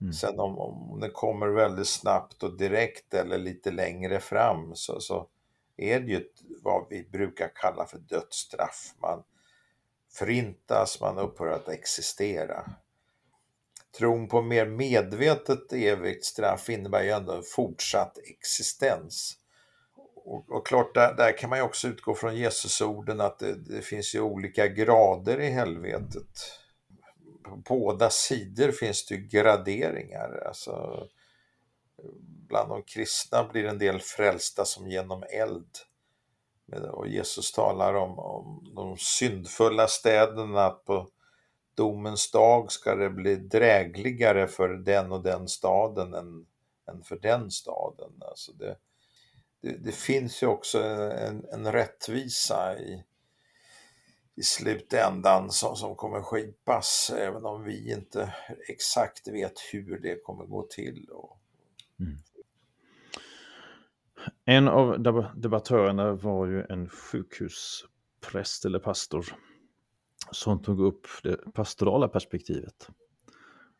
Mm. 0.00 0.12
Sen 0.12 0.40
om, 0.40 0.58
om 0.58 1.00
det 1.00 1.10
kommer 1.10 1.48
väldigt 1.48 1.88
snabbt 1.88 2.42
och 2.42 2.56
direkt 2.56 3.14
eller 3.14 3.38
lite 3.38 3.70
längre 3.70 4.20
fram 4.20 4.74
så, 4.74 5.00
så 5.00 5.28
är 5.76 6.00
det 6.00 6.06
ju 6.06 6.16
ett, 6.16 6.42
vad 6.62 6.86
vi 6.90 7.04
brukar 7.04 7.50
kalla 7.54 7.86
för 7.86 7.98
dödsstraff. 7.98 8.94
Man 9.02 9.22
förintas, 10.18 11.00
man 11.00 11.18
upphör 11.18 11.46
att 11.46 11.68
existera. 11.68 12.70
Tron 13.98 14.28
på 14.28 14.42
mer 14.42 14.66
medvetet 14.66 15.72
evigt 15.72 16.24
straff 16.24 16.68
innebär 16.68 17.02
ju 17.02 17.10
ändå 17.10 17.32
en 17.32 17.42
fortsatt 17.42 18.18
existens. 18.18 19.38
Och, 20.26 20.50
och 20.50 20.66
klart, 20.66 20.94
där, 20.94 21.14
där, 21.14 21.38
kan 21.38 21.50
man 21.50 21.58
ju 21.58 21.64
också 21.64 21.88
utgå 21.88 22.14
från 22.14 22.36
Jesusorden 22.36 23.20
att 23.20 23.38
det, 23.38 23.54
det, 23.54 23.82
finns 23.82 24.14
ju 24.14 24.20
olika 24.20 24.68
grader 24.68 25.40
i 25.40 25.50
helvetet. 25.50 26.60
På 27.44 27.56
båda 27.56 28.10
sidor 28.10 28.72
finns 28.72 29.06
det 29.06 29.14
ju 29.14 29.20
graderingar. 29.20 30.42
Alltså, 30.46 31.06
bland 32.48 32.68
de 32.68 32.82
kristna 32.82 33.48
blir 33.52 33.64
en 33.64 33.78
del 33.78 34.00
frälsta 34.00 34.64
som 34.64 34.88
genom 34.88 35.24
eld. 35.30 35.70
Och 36.72 37.08
Jesus 37.08 37.52
talar 37.52 37.94
om, 37.94 38.18
om 38.18 38.72
de 38.74 38.96
syndfulla 38.96 39.88
städerna, 39.88 40.64
att 40.64 40.84
på 40.84 41.08
domens 41.74 42.30
dag 42.30 42.72
ska 42.72 42.94
det 42.94 43.10
bli 43.10 43.36
drägligare 43.36 44.48
för 44.48 44.68
den 44.68 45.12
och 45.12 45.22
den 45.22 45.48
staden 45.48 46.14
än, 46.14 46.46
än 46.88 47.02
för 47.02 47.16
den 47.16 47.50
staden. 47.50 48.12
Alltså 48.20 48.52
det, 48.52 48.76
det, 49.60 49.76
det 49.84 49.92
finns 49.92 50.42
ju 50.42 50.46
också 50.46 50.82
en, 50.82 51.44
en 51.52 51.72
rättvisa 51.72 52.78
i, 52.78 53.04
i 54.34 54.42
slutändan 54.42 55.50
som, 55.50 55.76
som 55.76 55.96
kommer 55.96 56.22
skipas, 56.22 57.12
även 57.18 57.44
om 57.44 57.64
vi 57.64 57.92
inte 57.92 58.34
exakt 58.68 59.28
vet 59.28 59.60
hur 59.72 59.98
det 60.00 60.22
kommer 60.24 60.44
gå 60.44 60.62
till. 60.62 61.08
Och... 61.10 61.38
Mm. 62.00 62.18
En 64.44 64.68
av 64.68 65.02
debattörerna 65.36 66.12
var 66.12 66.46
ju 66.46 66.64
en 66.68 66.88
sjukhuspräst 66.88 68.64
eller 68.64 68.78
pastor 68.78 69.24
som 70.30 70.62
tog 70.62 70.80
upp 70.80 71.06
det 71.22 71.36
pastorala 71.54 72.08
perspektivet. 72.08 72.88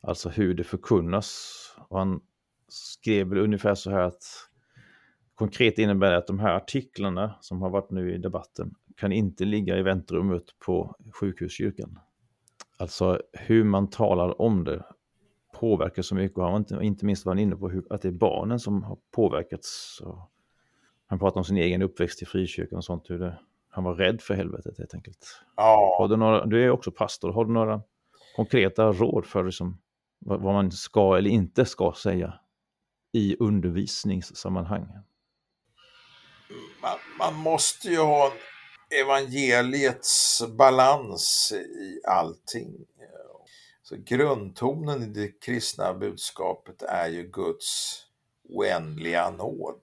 Alltså 0.01 0.29
hur 0.29 0.55
det 0.55 0.65
förkunnas. 0.65 1.53
Och 1.89 1.99
han 1.99 2.21
skrev 2.69 3.33
ungefär 3.33 3.75
så 3.75 3.91
här 3.91 4.01
att 4.01 4.23
Konkret 5.37 5.79
innebär 5.79 6.11
det 6.11 6.17
att 6.17 6.27
de 6.27 6.39
här 6.39 6.55
artiklarna 6.55 7.35
som 7.41 7.63
har 7.63 7.71
varit 7.71 7.91
nu 7.91 8.15
i 8.15 8.19
debatten 8.19 8.75
kan 8.97 9.13
inte 9.13 9.45
ligga 9.45 9.79
i 9.79 9.83
väntrummet 9.83 10.45
på 10.67 10.97
sjukhuskyrkan. 11.13 11.99
Alltså 12.77 13.21
hur 13.33 13.65
man 13.65 13.91
talar 13.91 14.41
om 14.41 14.65
det 14.65 14.85
påverkar 15.55 16.03
så 16.03 16.15
mycket. 16.15 16.39
Han 16.39 16.57
inte, 16.57 16.79
inte 16.83 17.05
minst 17.05 17.27
var 17.27 17.31
han 17.31 17.39
inne 17.39 17.57
på 17.57 17.69
hur, 17.69 17.87
att 17.91 18.03
det 18.03 18.09
är 18.09 18.13
barnen 18.13 18.61
som 18.61 18.83
har 18.83 18.99
påverkats 19.11 20.01
han 21.07 21.19
pratar 21.19 21.39
om 21.39 21.45
sin 21.45 21.57
egen 21.57 21.83
uppväxt 21.83 22.23
i 22.23 22.27
frikyrkan 22.27 22.77
och 22.77 22.85
sånt. 22.85 23.11
Hur 23.11 23.19
det, 23.19 23.39
han 23.69 23.85
var 23.85 23.95
rädd 23.95 24.21
för 24.21 24.35
helvetet 24.35 24.79
helt 24.79 24.95
enkelt. 24.95 25.41
Ja. 25.57 25.97
Har 25.99 26.09
du, 26.09 26.17
några, 26.17 26.47
du 26.47 26.65
är 26.65 26.71
också 26.71 26.91
pastor. 26.91 27.33
Har 27.33 27.45
du 27.45 27.53
några 27.53 27.83
konkreta 28.37 28.93
råd 28.93 29.27
för 29.27 29.45
liksom, 29.45 29.79
vad, 30.19 30.41
vad 30.41 30.55
man 30.55 30.73
ska 30.73 31.17
eller 31.17 31.31
inte 31.31 31.65
ska 31.65 31.93
säga 31.97 32.35
i 33.13 33.37
undervisningssammanhang? 33.41 34.87
man, 36.83 36.99
man 37.19 37.35
måste 37.35 37.89
ju 37.89 37.99
ha 37.99 38.33
evangeliets 39.03 40.43
balans 40.59 41.53
i 41.53 42.01
allting. 42.09 42.87
Så 43.83 43.97
grundtonen 43.99 45.03
i 45.03 45.07
det 45.07 45.41
kristna 45.41 45.95
budskapet 45.95 46.83
är 46.83 47.09
ju 47.09 47.23
Guds 47.23 48.03
oändliga 48.49 49.31
nåd 49.31 49.81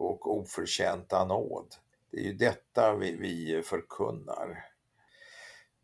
och 0.00 0.38
oförtjänta 0.38 1.24
nåd. 1.24 1.74
Det 2.10 2.16
är 2.16 2.24
ju 2.24 2.32
detta 2.32 2.96
vi, 2.96 3.16
vi 3.16 3.62
förkunnar. 3.62 4.66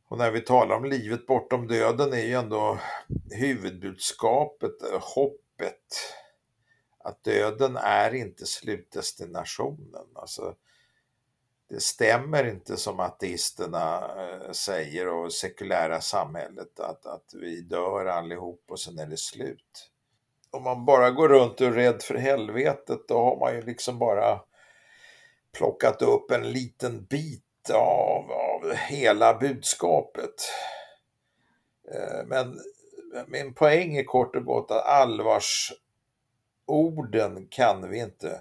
Och 0.08 0.18
när 0.18 0.30
vi 0.30 0.40
talar 0.40 0.76
om 0.76 0.84
livet 0.84 1.26
bortom 1.26 1.66
döden 1.66 2.12
är 2.12 2.24
ju 2.24 2.32
ändå 2.32 2.78
huvudbudskapet 3.30 4.82
eh, 4.82 5.00
hoppet 5.00 6.14
att 6.98 7.24
döden 7.24 7.76
är 7.76 8.14
inte 8.14 8.46
slutdestinationen. 8.46 10.06
Alltså, 10.14 10.54
det 11.68 11.82
stämmer 11.82 12.44
inte 12.44 12.76
som 12.76 13.00
ateisterna 13.00 14.14
eh, 14.22 14.50
säger 14.50 15.08
och 15.08 15.32
sekulära 15.32 16.00
samhället 16.00 16.80
att, 16.80 17.06
att 17.06 17.34
vi 17.34 17.60
dör 17.60 18.06
allihop 18.06 18.64
och 18.68 18.80
sen 18.80 18.98
är 18.98 19.06
det 19.06 19.18
slut. 19.18 19.90
Om 20.56 20.62
man 20.62 20.84
bara 20.84 21.10
går 21.10 21.28
runt 21.28 21.60
och 21.60 21.66
är 21.66 21.72
rädd 21.72 22.02
för 22.02 22.14
helvetet 22.14 23.08
då 23.08 23.14
har 23.14 23.36
man 23.38 23.54
ju 23.54 23.62
liksom 23.62 23.98
bara 23.98 24.40
plockat 25.52 26.02
upp 26.02 26.30
en 26.30 26.52
liten 26.52 27.04
bit 27.04 27.70
av, 27.74 28.32
av 28.32 28.74
hela 28.74 29.34
budskapet. 29.34 30.34
Eh, 31.92 32.26
men 32.26 32.60
min 33.26 33.54
poäng 33.54 33.96
är 33.96 34.04
kort 34.04 34.36
och 34.36 34.44
gott 34.44 34.70
att 34.70 34.86
allvarsorden 34.86 35.76
kan 37.50 37.90
vi 37.90 37.98
inte 37.98 38.40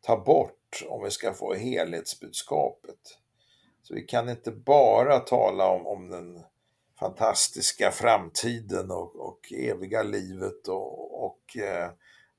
ta 0.00 0.16
bort 0.16 0.84
om 0.88 1.04
vi 1.04 1.10
ska 1.10 1.32
få 1.32 1.54
helhetsbudskapet. 1.54 3.18
Så 3.82 3.94
vi 3.94 4.02
kan 4.02 4.28
inte 4.28 4.50
bara 4.50 5.18
tala 5.18 5.68
om, 5.68 5.86
om 5.86 6.08
den 6.08 6.42
fantastiska 7.02 7.90
framtiden 7.90 8.90
och, 8.90 9.16
och 9.16 9.52
eviga 9.52 10.02
livet 10.02 10.68
och, 10.68 11.24
och 11.24 11.56
eh, 11.56 11.90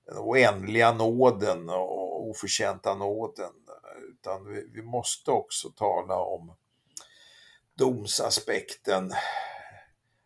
den 0.05 0.17
oändliga 0.17 0.93
nåden 0.93 1.69
och 1.69 2.29
oförtjänta 2.29 2.95
nåden. 2.95 3.53
Utan 4.09 4.45
vi, 4.47 4.67
vi 4.73 4.81
måste 4.81 5.31
också 5.31 5.69
tala 5.69 6.17
om 6.17 6.55
domsaspekten, 7.77 9.11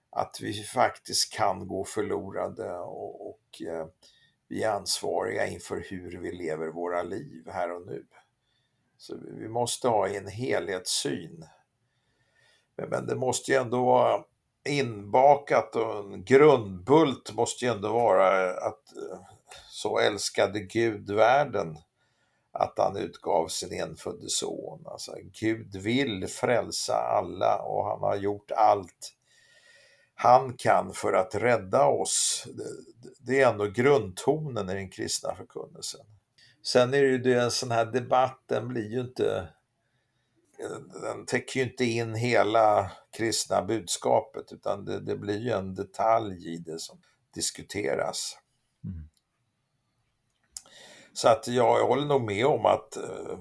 att 0.09 0.39
vi 0.41 0.63
faktiskt 0.63 1.33
kan 1.33 1.67
gå 1.67 1.85
förlorade 1.85 2.77
och, 2.79 3.29
och 3.29 3.61
eh, 3.61 3.87
vi 4.47 4.63
är 4.63 4.71
ansvariga 4.71 5.47
inför 5.47 5.85
hur 5.89 6.19
vi 6.19 6.31
lever 6.31 6.67
våra 6.67 7.03
liv 7.03 7.43
här 7.47 7.71
och 7.71 7.85
nu. 7.85 8.05
Så 8.97 9.17
vi 9.39 9.47
måste 9.47 9.87
ha 9.87 10.07
en 10.07 10.27
helhetssyn. 10.27 11.45
Men 12.77 13.07
det 13.07 13.15
måste 13.15 13.51
ju 13.51 13.57
ändå 13.57 13.85
vara 13.85 14.23
inbakat 14.69 15.75
och 15.75 15.99
en 15.99 16.23
grundbult 16.23 17.33
måste 17.33 17.65
ju 17.65 17.71
ändå 17.71 17.93
vara 17.93 18.51
att 18.51 18.95
eh, 18.97 19.19
så 19.69 19.99
älskade 19.99 20.59
Gud 20.59 21.09
världen 21.09 21.77
att 22.51 22.73
han 22.77 22.97
utgav 22.97 23.47
sin 23.47 23.73
enfödde 23.73 24.29
son. 24.29 24.83
Alltså, 24.85 25.11
Gud 25.39 25.75
vill 25.75 26.27
frälsa 26.27 26.93
alla 26.93 27.57
och 27.57 27.85
han 27.85 27.99
har 27.99 28.15
gjort 28.15 28.51
allt 28.51 29.13
han 30.19 30.53
kan 30.53 30.93
för 30.93 31.13
att 31.13 31.35
rädda 31.35 31.85
oss. 31.85 32.47
Det 33.19 33.41
är 33.41 33.49
ändå 33.49 33.65
grundtonen 33.65 34.69
i 34.69 34.73
den 34.73 34.89
kristna 34.89 35.35
förkunnelsen. 35.35 36.05
Sen 36.63 36.93
är 36.93 37.01
det 37.01 37.07
ju 37.07 37.17
det, 37.17 37.41
en 37.41 37.51
sån 37.51 37.71
här 37.71 37.85
debatt, 37.85 38.43
den 38.45 38.67
blir 38.67 38.91
ju 38.91 38.99
inte 38.99 39.47
den 41.01 41.25
täcker 41.25 41.59
ju 41.59 41.65
inte 41.65 41.85
in 41.85 42.15
hela 42.15 42.91
kristna 43.17 43.61
budskapet 43.61 44.51
utan 44.51 44.85
det, 44.85 44.99
det 44.99 45.15
blir 45.17 45.39
ju 45.39 45.51
en 45.51 45.75
detalj 45.75 46.53
i 46.53 46.57
det 46.57 46.79
som 46.79 47.01
diskuteras. 47.33 48.37
Mm. 48.83 49.09
Så 51.13 51.29
att 51.29 51.47
ja, 51.47 51.77
jag 51.77 51.87
håller 51.87 52.05
nog 52.05 52.21
med 52.21 52.45
om 52.45 52.65
att 52.65 52.97
uh, 52.97 53.39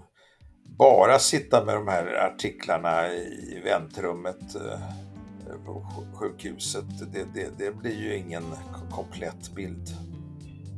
bara 0.79 1.19
sitta 1.19 1.65
med 1.65 1.75
de 1.75 1.89
här 1.89 2.07
artiklarna 2.07 3.13
i 3.13 3.61
väntrummet 3.65 4.57
uh, 4.57 5.65
på 5.67 5.87
sjukhuset, 6.15 7.13
det, 7.13 7.25
det, 7.35 7.59
det 7.59 7.77
blir 7.77 7.97
ju 7.97 8.17
ingen 8.17 8.45
komplett 8.91 9.55
bild. 9.55 9.89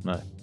Nej. 0.05 0.38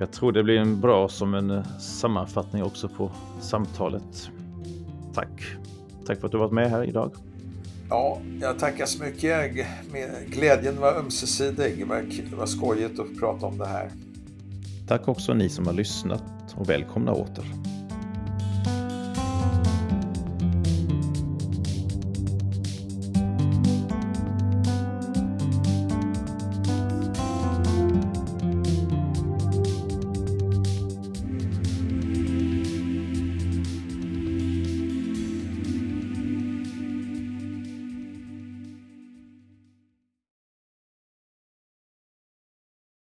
Jag 0.00 0.12
tror 0.12 0.32
det 0.32 0.42
blir 0.42 0.58
en 0.58 0.80
bra 0.80 1.08
som 1.08 1.34
en 1.34 1.50
eh, 1.50 1.78
sammanfattning 1.78 2.62
också 2.62 2.88
på 2.88 3.10
samtalet. 3.40 4.30
Tack. 5.14 5.42
Tack 6.06 6.20
för 6.20 6.26
att 6.26 6.32
du 6.32 6.38
varit 6.38 6.52
med 6.52 6.70
här 6.70 6.84
idag. 6.84 7.12
Ja, 7.90 8.20
jag 8.40 8.58
tackar 8.58 8.86
så 8.86 9.04
mycket. 9.04 9.66
Glädjen 10.26 10.80
var 10.80 10.94
ömsesidig. 10.94 11.86
Det 12.30 12.36
var 12.36 12.46
skojigt 12.46 13.00
att 13.00 13.18
prata 13.18 13.46
om 13.46 13.58
det 13.58 13.66
här. 13.66 13.90
Tack 14.88 15.08
också 15.08 15.34
ni 15.34 15.48
som 15.48 15.66
har 15.66 15.74
lyssnat 15.74 16.54
och 16.56 16.70
välkomna 16.70 17.12
åter. 17.12 17.44